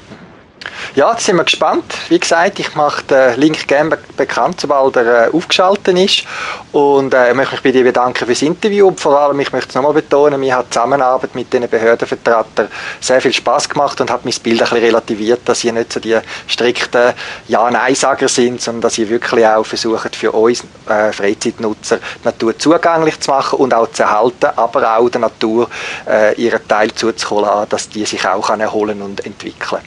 Ja, 0.95 1.11
jetzt 1.13 1.25
sind 1.25 1.37
wir 1.37 1.45
gespannt. 1.45 1.85
Wie 2.09 2.19
gesagt, 2.19 2.59
ich 2.59 2.75
mache 2.75 3.03
den 3.05 3.41
Link 3.41 3.67
gerne 3.67 3.97
bekannt, 4.17 4.61
sobald 4.61 4.97
er 4.97 5.29
äh, 5.29 5.31
aufgeschaltet 5.33 5.97
ist. 5.99 6.25
Und 6.73 7.15
äh, 7.15 7.31
ich 7.31 7.35
möchte 7.35 7.55
mich 7.55 7.63
bei 7.63 7.73
dir 7.73 7.85
bedanken 7.85 8.27
fürs 8.27 8.43
Interview. 8.43 8.89
Und 8.89 9.01
vor 9.01 9.19
allem, 9.19 9.41
ich 9.41 9.53
möchte 9.53 9.71
es 9.71 9.75
nochmal 9.75 9.95
betonen, 9.95 10.41
mir 10.41 10.57
hat 10.57 10.67
die 10.67 10.71
Zusammenarbeit 10.71 11.35
mit 11.35 11.53
den 11.53 11.69
Behördenvertretern 11.69 12.69
sehr 13.01 13.21
viel 13.21 13.33
Spaß 13.33 13.69
gemacht 13.69 14.01
und 14.01 14.11
hat 14.11 14.25
mein 14.25 14.35
Bild 14.43 14.61
ein 14.61 14.69
bisschen 14.69 14.85
relativiert, 14.85 15.41
dass 15.47 15.65
ihr 15.65 15.73
nicht 15.73 15.93
so 15.93 16.01
die 16.01 16.19
strikten 16.47 17.15
Ja-Nein-Sager 17.49 18.29
sind, 18.29 18.61
sondern 18.61 18.83
dass 18.83 18.99
ihr 18.99 19.09
wirklich 19.09 19.47
auch 19.47 19.65
versucht, 19.65 20.15
für 20.15 20.33
uns 20.33 20.63
äh, 20.89 21.13
Freizeitnutzer 21.13 21.99
die 21.99 22.25
Natur 22.27 22.59
zugänglich 22.59 23.19
zu 23.21 23.31
machen 23.31 23.59
und 23.59 23.73
auch 23.73 23.91
zu 23.91 24.03
erhalten, 24.03 24.47
aber 24.57 24.99
auch 24.99 25.09
der 25.09 25.23
Natur 25.23 25.69
äh, 26.07 26.35
ihren 26.35 26.67
Teil 26.69 26.93
zuzuholen, 26.93 27.67
dass 27.69 27.89
die 27.89 28.05
sich 28.05 28.27
auch 28.27 28.51
erholen 28.51 29.01
und 29.03 29.25
entwickeln 29.25 29.59
kann. 29.59 29.81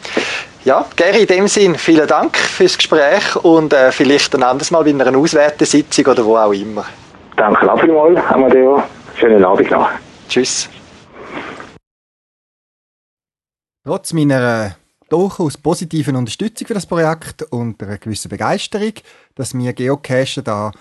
Ja, 0.66 0.84
Gary, 0.96 1.22
in 1.22 1.28
dem 1.28 1.48
Sinn, 1.48 1.76
vielen 1.76 2.08
Dank 2.08 2.36
fürs 2.36 2.76
Gespräch 2.76 3.36
und 3.36 3.72
äh, 3.72 3.92
vielleicht 3.92 4.34
ein 4.34 4.42
anderes 4.42 4.72
Mal 4.72 4.84
bei 4.84 4.90
einer 4.90 5.16
Auswertesitzung 5.16 6.08
oder 6.08 6.26
wo 6.26 6.38
auch 6.38 6.52
immer. 6.54 6.84
Danke 7.36 7.72
auch 7.72 7.80
vielmals, 7.80 8.20
Amadeo. 8.32 8.82
Schönen 9.16 9.46
Abend 9.46 9.70
noch. 9.70 9.92
Tschüss. 10.28 10.68
Trotz 13.84 14.12
meiner 14.14 14.66
äh, 14.66 14.70
durchaus 15.08 15.56
positiven 15.56 16.16
Unterstützung 16.16 16.66
für 16.66 16.74
das 16.74 16.88
Projekt 16.88 17.44
und 17.44 17.84
einer 17.84 18.00
gewissen 18.00 18.30
Begeisterung, 18.30 18.94
dass 19.36 19.54
wir 19.54 19.72
Geocacher 19.72 20.42
da 20.42 20.72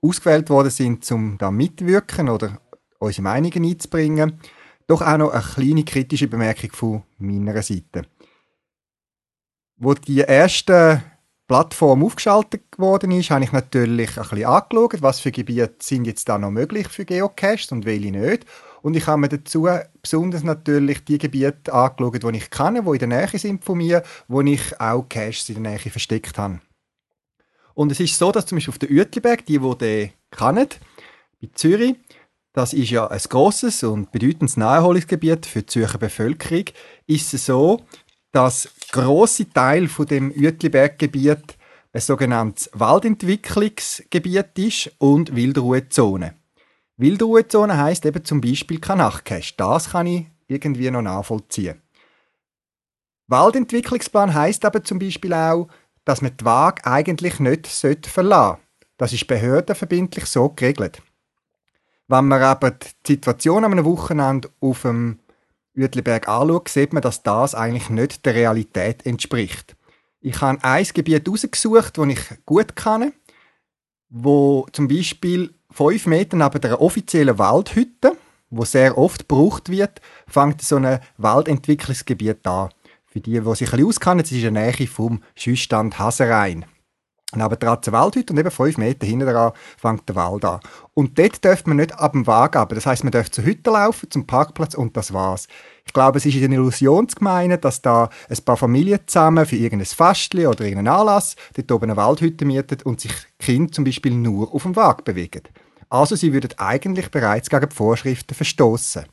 ausgewählt 0.00 0.48
worden 0.48 0.70
sind, 0.70 1.12
um 1.12 1.36
da 1.36 1.50
mitwirken 1.50 2.30
oder 2.30 2.56
unsere 2.98 3.24
Meinungen 3.24 3.62
einzubringen, 3.62 4.40
doch 4.86 5.02
auch 5.02 5.18
noch 5.18 5.32
eine 5.34 5.42
kleine 5.42 5.84
kritische 5.84 6.28
Bemerkung 6.28 6.70
von 6.72 7.02
meiner 7.18 7.60
Seite. 7.60 8.06
Wo 9.84 9.92
die 9.92 10.20
erste 10.20 11.02
Plattform 11.46 12.04
aufgeschaltet 12.04 12.62
worden 12.78 13.10
ist, 13.10 13.28
habe 13.28 13.44
ich 13.44 13.52
natürlich 13.52 14.16
ein 14.16 14.22
bisschen 14.22 14.46
angeschaut, 14.46 15.02
was 15.02 15.20
für 15.20 15.30
Gebiete 15.30 15.74
sind 15.80 16.06
jetzt 16.06 16.26
da 16.26 16.38
noch 16.38 16.50
möglich 16.50 16.88
für 16.88 17.04
Geocaches 17.04 17.70
und 17.70 17.84
welche 17.84 18.10
nicht. 18.10 18.46
Und 18.80 18.96
ich 18.96 19.06
habe 19.06 19.20
mir 19.20 19.28
dazu 19.28 19.68
besonders 20.00 20.42
natürlich 20.42 21.04
die 21.04 21.18
Gebiete 21.18 21.70
angeschaut, 21.70 22.22
die 22.22 22.38
ich 22.38 22.48
kenne, 22.48 22.82
die 22.82 22.90
in 22.92 22.98
der 22.98 23.08
Nähe 23.08 23.38
sind 23.38 23.62
von 23.62 23.76
mir, 23.76 24.02
wo 24.26 24.40
ich 24.40 24.80
auch 24.80 25.06
Caches 25.06 25.50
in 25.50 25.62
der 25.62 25.72
Nähe 25.72 25.90
versteckt 25.90 26.38
habe. 26.38 26.62
Und 27.74 27.92
es 27.92 28.00
ist 28.00 28.16
so, 28.16 28.32
dass 28.32 28.46
zum 28.46 28.56
Beispiel 28.56 28.72
auf 28.72 28.78
der 28.78 28.90
Uetliberg, 28.90 29.44
die, 29.44 29.58
die 29.58 29.76
den 29.76 30.10
kennen, 30.30 30.68
bei 31.42 31.50
Zürich, 31.52 31.96
das 32.54 32.72
ist 32.72 32.88
ja 32.88 33.06
ein 33.06 33.20
grosses 33.28 33.82
und 33.82 34.12
bedeutendes 34.12 34.56
Naherholungsgebiet 34.56 35.44
für 35.44 35.60
die 35.60 35.66
Zürcher 35.66 35.98
Bevölkerung, 35.98 36.70
ist 37.06 37.34
es 37.34 37.44
so, 37.44 37.82
dass 38.34 38.68
große 38.94 39.50
Teil 39.50 39.88
von 39.88 40.06
dem 40.06 40.30
Uetliberggebiet 40.30 41.58
ein 41.92 42.00
sogenanntes 42.00 42.70
Waldentwicklungsgebiet 42.72 44.56
ist 44.56 44.92
und 44.98 45.34
Wildruhezone. 45.34 46.34
Wildruhezone 46.96 47.76
heißt 47.76 48.06
eben 48.06 48.24
zum 48.24 48.40
Beispiel 48.40 48.78
kein 48.78 48.98
Nachtcache. 48.98 49.54
Das 49.56 49.90
kann 49.90 50.06
ich 50.06 50.26
irgendwie 50.46 50.90
noch 50.92 51.02
nachvollziehen. 51.02 51.82
Waldentwicklungsplan 53.26 54.32
heißt 54.32 54.64
aber 54.64 54.84
zum 54.84 55.00
Beispiel 55.00 55.34
auch, 55.34 55.66
dass 56.04 56.22
man 56.22 56.36
die 56.36 56.44
Waage 56.44 56.84
eigentlich 56.84 57.40
nicht 57.40 57.66
verlassen 57.66 58.06
sollte. 58.06 58.60
Das 58.96 59.12
ist 59.12 59.26
behördenverbindlich 59.26 60.26
so 60.26 60.50
geregelt. 60.50 61.02
Wenn 62.06 62.28
man 62.28 62.42
aber 62.42 62.70
die 63.06 63.14
Situation 63.14 63.64
am 63.64 63.72
einem 63.72 63.84
Wochenende 63.84 64.50
auf 64.60 64.82
dem 64.82 65.18
Uetliberg 65.76 66.28
anschaut, 66.28 66.68
sieht 66.68 66.92
man, 66.92 67.02
dass 67.02 67.22
das 67.22 67.54
eigentlich 67.54 67.90
nicht 67.90 68.24
der 68.26 68.34
Realität 68.34 69.04
entspricht. 69.06 69.76
Ich 70.20 70.40
habe 70.40 70.62
ein 70.62 70.86
Gebiet 70.94 71.26
herausgesucht, 71.26 71.98
das 71.98 72.08
ich 72.08 72.20
gut 72.46 72.76
kenne, 72.76 73.12
wo 74.08 74.66
zum 74.72 74.88
Beispiel 74.88 75.52
fünf 75.70 76.06
Meter 76.06 76.36
neben 76.36 76.60
der 76.60 76.80
offiziellen 76.80 77.38
Waldhütte, 77.38 78.16
wo 78.50 78.64
sehr 78.64 78.96
oft 78.96 79.28
gebraucht 79.28 79.68
wird, 79.68 80.00
fängt 80.26 80.62
so 80.62 80.76
ein 80.76 81.00
Waldentwicklungsgebiet 81.18 82.46
an. 82.46 82.70
Für 83.04 83.20
die, 83.20 83.40
die 83.40 83.54
sich 83.54 83.68
ein 83.68 83.76
bisschen 83.76 83.86
auskennen, 83.86 84.18
das 84.18 84.32
ist 84.32 84.42
in 84.42 84.54
der 84.54 84.72
Nähe 84.72 84.86
vom 84.86 85.22
Schüsstand 85.34 85.98
Haserein. 85.98 86.64
Neben 87.36 87.58
der 87.58 87.92
Waldhütte 87.92 88.32
und 88.32 88.38
eben 88.38 88.50
fünf 88.50 88.78
Meter 88.78 89.06
hinten 89.06 89.26
dran 89.26 89.52
fängt 89.76 90.08
der 90.08 90.16
Wald 90.16 90.44
an. 90.44 90.60
Und 90.94 91.18
dort 91.18 91.44
dürfte 91.44 91.68
man 91.68 91.78
nicht 91.78 91.98
ab 91.98 92.12
dem 92.12 92.26
Wagen 92.26 92.58
aber 92.58 92.74
Das 92.74 92.86
heißt, 92.86 93.04
man 93.04 93.10
dürfte 93.10 93.32
zur 93.32 93.44
Hütte 93.44 93.70
laufen, 93.70 94.10
zum 94.10 94.26
Parkplatz 94.26 94.74
und 94.74 94.96
das 94.96 95.12
war's. 95.12 95.48
Ich 95.86 95.92
glaube, 95.92 96.18
es 96.18 96.26
ist 96.26 96.36
eine 96.36 96.54
Illusion 96.54 97.08
zu 97.08 97.16
meinen, 97.20 97.60
dass 97.60 97.82
da 97.82 98.08
ein 98.28 98.44
paar 98.44 98.56
Familien 98.56 99.00
zusammen 99.06 99.44
für 99.46 99.56
irgendein 99.56 99.86
Fastli 99.86 100.46
oder 100.46 100.64
irgendeinen 100.64 100.94
Anlass 100.94 101.36
dort 101.54 101.72
oben 101.72 101.90
eine 101.90 101.96
Waldhütte 101.96 102.44
mieten 102.44 102.78
und 102.84 103.00
sich 103.00 103.12
Kinder 103.38 103.72
zum 103.72 103.84
Beispiel 103.84 104.14
nur 104.14 104.54
auf 104.54 104.62
dem 104.62 104.76
Wagen 104.76 105.04
bewegen. 105.04 105.42
Also 105.90 106.16
sie 106.16 106.32
würden 106.32 106.50
eigentlich 106.56 107.10
bereits 107.10 107.50
gegen 107.50 107.68
die 107.68 107.74
Vorschriften 107.74 108.34
verstoßen. 108.34 109.04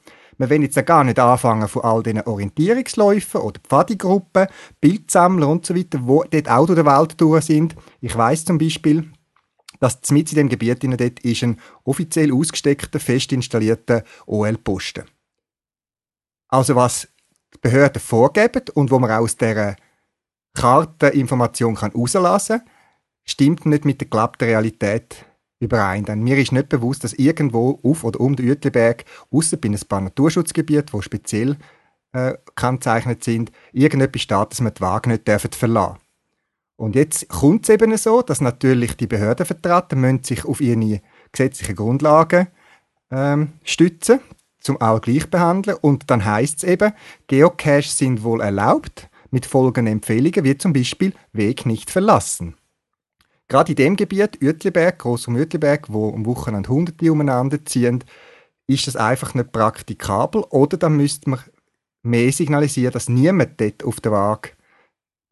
Wir 0.42 0.50
wollen 0.50 0.64
jetzt 0.64 0.86
gar 0.88 1.04
nicht 1.04 1.20
anfangen 1.20 1.68
von 1.68 1.84
all 1.84 2.02
diesen 2.02 2.22
Orientierungsläufen 2.22 3.42
oder 3.42 3.60
Pfadigruppen, 3.62 4.48
Bildsammler 4.80 5.48
und 5.48 5.68
so 5.68 5.76
weiter, 5.76 6.00
die 6.00 6.42
dort 6.42 6.50
auch 6.50 6.66
durch 6.66 6.80
die 6.80 6.86
Welt 6.86 7.22
durch 7.22 7.46
sind. 7.46 7.76
Ich 8.00 8.18
weiß 8.18 8.46
zum 8.46 8.58
Beispiel, 8.58 9.12
dass 9.80 10.00
mit 10.10 10.32
in 10.32 10.38
dem 10.38 10.50
Gebiet 10.50 10.84
dort 10.84 11.20
ist 11.20 11.44
ein 11.44 11.60
offiziell 11.84 12.34
ausgesteckter, 12.34 13.00
fest 13.00 13.32
installierter 13.34 14.04
OL-Posten. 14.26 15.04
Also 16.48 16.76
was 16.76 17.08
die 17.54 17.60
Behörden 17.60 18.02
vorgeben 18.02 18.64
und 18.74 18.90
wo 18.90 18.98
man 18.98 19.12
aus 19.12 19.38
dieser 19.38 19.76
Karteninformation 20.56 21.80
herauslassen 21.80 22.60
kann, 22.62 22.70
stimmt 23.26 23.68
nicht 23.68 23.86
mit 23.86 24.02
der 24.02 24.08
gelebten 24.08 24.46
Realität 24.46 25.24
überein. 25.62 26.06
Denn 26.06 26.24
mir 26.24 26.38
ist 26.38 26.52
nicht 26.52 26.70
bewusst, 26.70 27.04
dass 27.04 27.14
irgendwo 27.14 27.80
auf 27.84 28.04
oder 28.04 28.20
um 28.20 28.36
den 28.36 28.50
Uetliberg, 28.50 29.06
außer 29.32 29.58
bei 29.58 29.70
ein 29.70 29.80
paar 29.88 30.02
Naturschutzgebieten, 30.02 30.90
die 30.94 31.02
speziell 31.04 31.58
äh, 32.14 32.34
kennzeichnet 32.56 33.24
sind, 33.24 33.52
irgendetwas 33.72 34.22
steht, 34.22 34.52
dass 34.52 34.62
man 34.62 34.74
die 34.74 34.82
Waage 34.82 35.10
nicht 35.10 35.28
dürfen 35.28 35.52
verlassen 35.52 35.98
Und 36.76 36.96
jetzt 36.96 37.30
kommt 37.30 37.64
es 37.64 37.70
eben 37.70 37.96
so, 37.96 38.22
dass 38.22 38.42
natürlich 38.42 38.98
die 38.98 39.08
Behördenvertreter 39.08 39.96
sich 40.26 40.46
auf 40.46 40.62
ihre 40.62 41.02
gesetzlichen 41.32 41.76
Grundlagen 41.76 42.48
ähm, 43.12 43.54
stützen, 43.64 44.20
zum 44.60 44.82
auch 44.82 45.00
gleich 45.00 45.30
behandeln. 45.30 45.78
Und 45.80 46.10
dann 46.10 46.26
heißt 46.26 46.58
es 46.58 46.64
eben, 46.64 46.94
Geocaches 47.28 47.98
sind 47.98 48.24
wohl 48.24 48.42
erlaubt, 48.42 49.10
mit 49.30 49.46
folgenden 49.46 49.94
Empfehlungen, 49.94 50.44
wie 50.44 50.58
zum 50.58 50.74
Beispiel 50.74 51.14
Weg 51.34 51.66
nicht 51.66 51.90
verlassen. 51.90 52.56
Gerade 53.52 53.74
in 53.74 53.76
dem 53.76 53.96
Gebiet, 53.98 54.42
Uetliberg, 54.42 54.98
Grossum 54.98 55.36
Uetliberg, 55.36 55.92
wo 55.92 56.14
am 56.14 56.26
Wochenende 56.26 56.70
Hunderte 56.70 57.12
umeinander 57.12 57.66
ziehen, 57.66 58.02
ist 58.66 58.88
das 58.88 58.96
einfach 58.96 59.34
nicht 59.34 59.52
praktikabel. 59.52 60.46
Oder 60.52 60.78
dann 60.78 60.96
müsste 60.96 61.30
man 61.30 61.42
mehr 62.02 62.32
signalisieren, 62.32 62.94
dass 62.94 63.10
niemand 63.10 63.60
dort 63.60 63.84
auf 63.84 64.00
der 64.00 64.14
Waage 64.14 64.52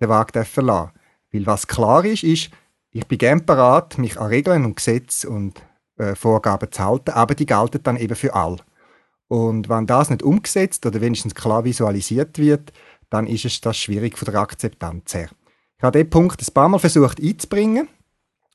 den 0.01 0.09
Wagen 0.09 0.43
verlassen. 0.43 0.91
Weil 1.31 1.45
was 1.45 1.67
klar 1.67 2.03
ist, 2.03 2.23
ist, 2.23 2.49
ich 2.91 3.07
bin 3.07 3.19
gern 3.19 3.45
bereit, 3.45 3.97
mich 3.97 4.19
an 4.19 4.27
Regeln 4.27 4.65
und 4.65 4.75
Gesetze 4.75 5.29
und 5.29 5.53
äh, 5.95 6.13
Vorgaben 6.13 6.73
zu 6.73 6.83
halten, 6.83 7.11
aber 7.11 7.35
die 7.35 7.45
gelten 7.45 7.83
dann 7.83 7.95
eben 7.95 8.15
für 8.15 8.33
alle. 8.33 8.57
Und 9.29 9.69
wenn 9.69 9.87
das 9.87 10.09
nicht 10.09 10.23
umgesetzt 10.23 10.85
oder 10.85 10.99
wenigstens 10.99 11.35
klar 11.35 11.63
visualisiert 11.63 12.37
wird, 12.37 12.73
dann 13.09 13.27
ist 13.27 13.45
es 13.45 13.61
das 13.61 13.77
schwierig 13.77 14.17
von 14.17 14.29
der 14.29 14.41
Akzeptanz 14.41 15.13
her. 15.13 15.29
Ich 15.77 15.83
habe 15.83 15.97
diesen 15.97 16.09
Punkt 16.09 16.41
ein 16.41 16.53
paar 16.53 16.67
Mal 16.67 16.79
versucht 16.79 17.21
einzubringen 17.21 17.87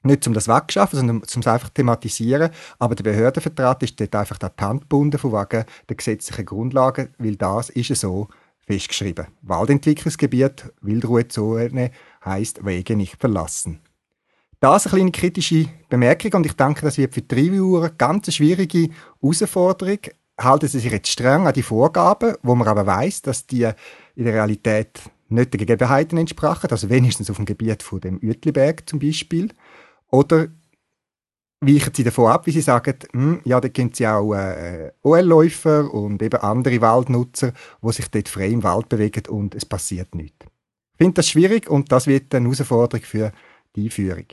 nicht 0.05 0.27
um 0.27 0.35
das 0.35 0.49
wegzuschaffen, 0.49 0.99
sondern 0.99 1.17
um 1.19 1.23
es 1.23 1.47
einfach 1.47 1.69
zu 1.69 1.75
thematisieren. 1.75 2.51
Aber 2.79 2.95
der 2.95 3.05
Behördenvertreter 3.05 3.83
ist 3.83 4.01
dort 4.01 4.15
einfach 4.15 4.39
die 4.39 4.63
Hand 4.63 4.83
gebunden 4.83 5.19
von 5.19 5.33
wegen 5.33 5.65
der 5.89 5.97
gesetzlichen 5.97 6.45
Grundlagen, 6.45 7.15
weil 7.19 7.37
das 7.37 7.71
ist 7.71 7.95
so 7.97 8.29
festgeschrieben. 8.67 9.27
Waldentwicklungsgebiet, 9.43 10.73
Wildruhezone 10.81 11.91
heisst 12.25 12.65
Wege 12.65 12.97
nicht 12.97 13.21
verlassen. 13.21 13.81
Das 14.61 14.87
eine 14.87 14.95
kleine 14.97 15.11
kritische 15.11 15.67
Bemerkung 15.91 16.33
und 16.35 16.47
ich 16.47 16.55
denke, 16.55 16.83
das 16.83 16.97
wird 16.97 17.13
für 17.13 17.21
die 17.21 17.35
Reviewer 17.35 17.85
eine 17.85 17.95
ganz 17.95 18.33
schwierige 18.35 18.89
Herausforderung. 19.21 19.99
Halten 20.41 20.69
sie 20.69 20.81
sich 20.81 20.91
jetzt 20.91 21.09
streng 21.09 21.47
an 21.47 21.53
die 21.53 21.63
Vorgaben, 21.63 22.37
wo 22.43 22.55
man 22.55 22.67
aber 22.67 22.87
weiß, 22.87 23.23
dass 23.23 23.47
die 23.47 23.71
in 24.17 24.25
der 24.25 24.35
Realität 24.35 25.03
nicht 25.29 25.53
den 25.53 25.59
Gegebenheiten 25.59 26.19
entsprachen, 26.19 26.71
also 26.71 26.89
wenigstens 26.89 27.31
auf 27.31 27.37
dem 27.37 27.45
Gebiet 27.45 27.83
von 27.83 28.01
dem 28.01 28.19
Uetliberg 28.23 28.89
zum 28.89 28.99
Beispiel. 28.99 29.51
Oder 30.15 30.47
weichen 31.61 31.93
sie 31.93 32.05
davon 32.05 32.31
ab, 32.31 32.47
wie 32.47 32.53
sie 32.53 32.61
sagen, 32.61 32.95
hm, 33.11 33.41
ja, 33.45 33.61
da 33.61 33.67
gibt 33.67 33.95
es 33.95 33.99
ja 33.99 34.19
auch 34.19 34.33
äh, 34.35 34.93
OL-Läufer 35.03 35.93
und 35.93 36.23
eben 36.23 36.41
andere 36.41 36.81
Waldnutzer, 36.81 37.53
die 37.83 37.93
sich 37.93 38.09
dort 38.09 38.29
frei 38.29 38.47
im 38.49 38.63
Wald 38.63 38.89
bewegen 38.89 39.27
und 39.29 39.57
es 39.57 39.65
passiert 39.65 40.15
nichts. 40.15 40.47
Ich 40.93 40.99
finde 40.99 41.15
das 41.15 41.29
schwierig 41.29 41.69
und 41.69 41.91
das 41.91 42.07
wird 42.07 42.33
eine 42.33 42.45
Herausforderung 42.45 43.05
für 43.05 43.33
die 43.75 43.87
Einführung. 43.87 44.27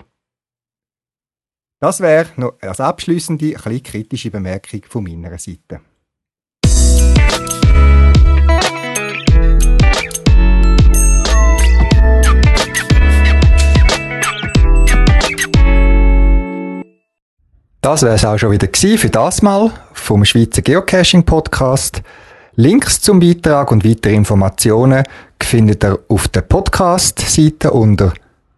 Das 1.79 1.99
wäre 1.99 2.29
noch 2.35 2.61
als 2.61 2.79
abschließende, 2.79 3.55
ein 3.63 3.81
kritische 3.81 4.29
Bemerkung 4.29 4.83
von 4.87 5.03
meiner 5.03 5.35
Seite. 5.39 5.81
Das 17.81 18.03
wäre 18.03 18.13
es 18.13 18.23
auch 18.23 18.37
schon 18.37 18.51
wieder 18.51 18.67
gewesen 18.67 18.99
für 18.99 19.09
das 19.09 19.41
Mal 19.41 19.71
vom 19.93 20.23
Schweizer 20.23 20.61
Geocaching 20.61 21.23
Podcast. 21.23 22.03
Links 22.55 23.01
zum 23.01 23.19
Beitrag 23.19 23.71
und 23.71 23.83
weitere 23.83 24.13
Informationen 24.13 25.03
findet 25.41 25.83
ihr 25.83 25.97
auf 26.07 26.27
der 26.27 26.41
Podcast-Seite 26.41 27.71
unter 27.71 28.13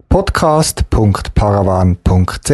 podcast.paravan.ch. 0.09 2.49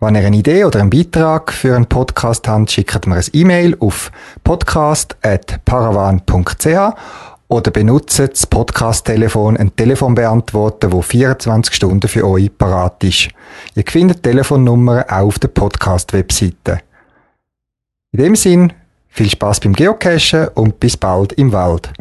Wenn 0.00 0.14
ihr 0.14 0.26
eine 0.26 0.36
Idee 0.36 0.64
oder 0.64 0.80
einen 0.80 0.90
Beitrag 0.90 1.50
für 1.52 1.74
einen 1.74 1.86
Podcast 1.86 2.46
habt, 2.48 2.70
schickt 2.70 3.06
mir 3.06 3.16
ein 3.16 3.24
E-Mail 3.32 3.74
auf 3.80 4.12
podcast.paravan.ch 4.44 7.31
oder 7.52 7.70
benutzt 7.70 8.18
das 8.18 8.46
Podcast-Telefon, 8.46 9.58
ein 9.58 9.76
Telefonbeantworter, 9.76 10.90
wo 10.90 11.02
24 11.02 11.74
Stunden 11.74 12.08
für 12.08 12.26
euch 12.26 12.50
parat 12.56 13.04
ist. 13.04 13.28
Ihr 13.74 13.84
findet 13.86 14.22
Telefonnummern 14.22 15.04
auch 15.06 15.26
auf 15.26 15.38
der 15.38 15.48
Podcast-Webseite. 15.48 16.80
In 18.12 18.22
dem 18.24 18.36
Sinn, 18.36 18.72
viel 19.08 19.28
Spaß 19.28 19.60
beim 19.60 19.74
Geocachen 19.74 20.48
und 20.54 20.80
bis 20.80 20.96
bald 20.96 21.34
im 21.34 21.52
Wald. 21.52 21.92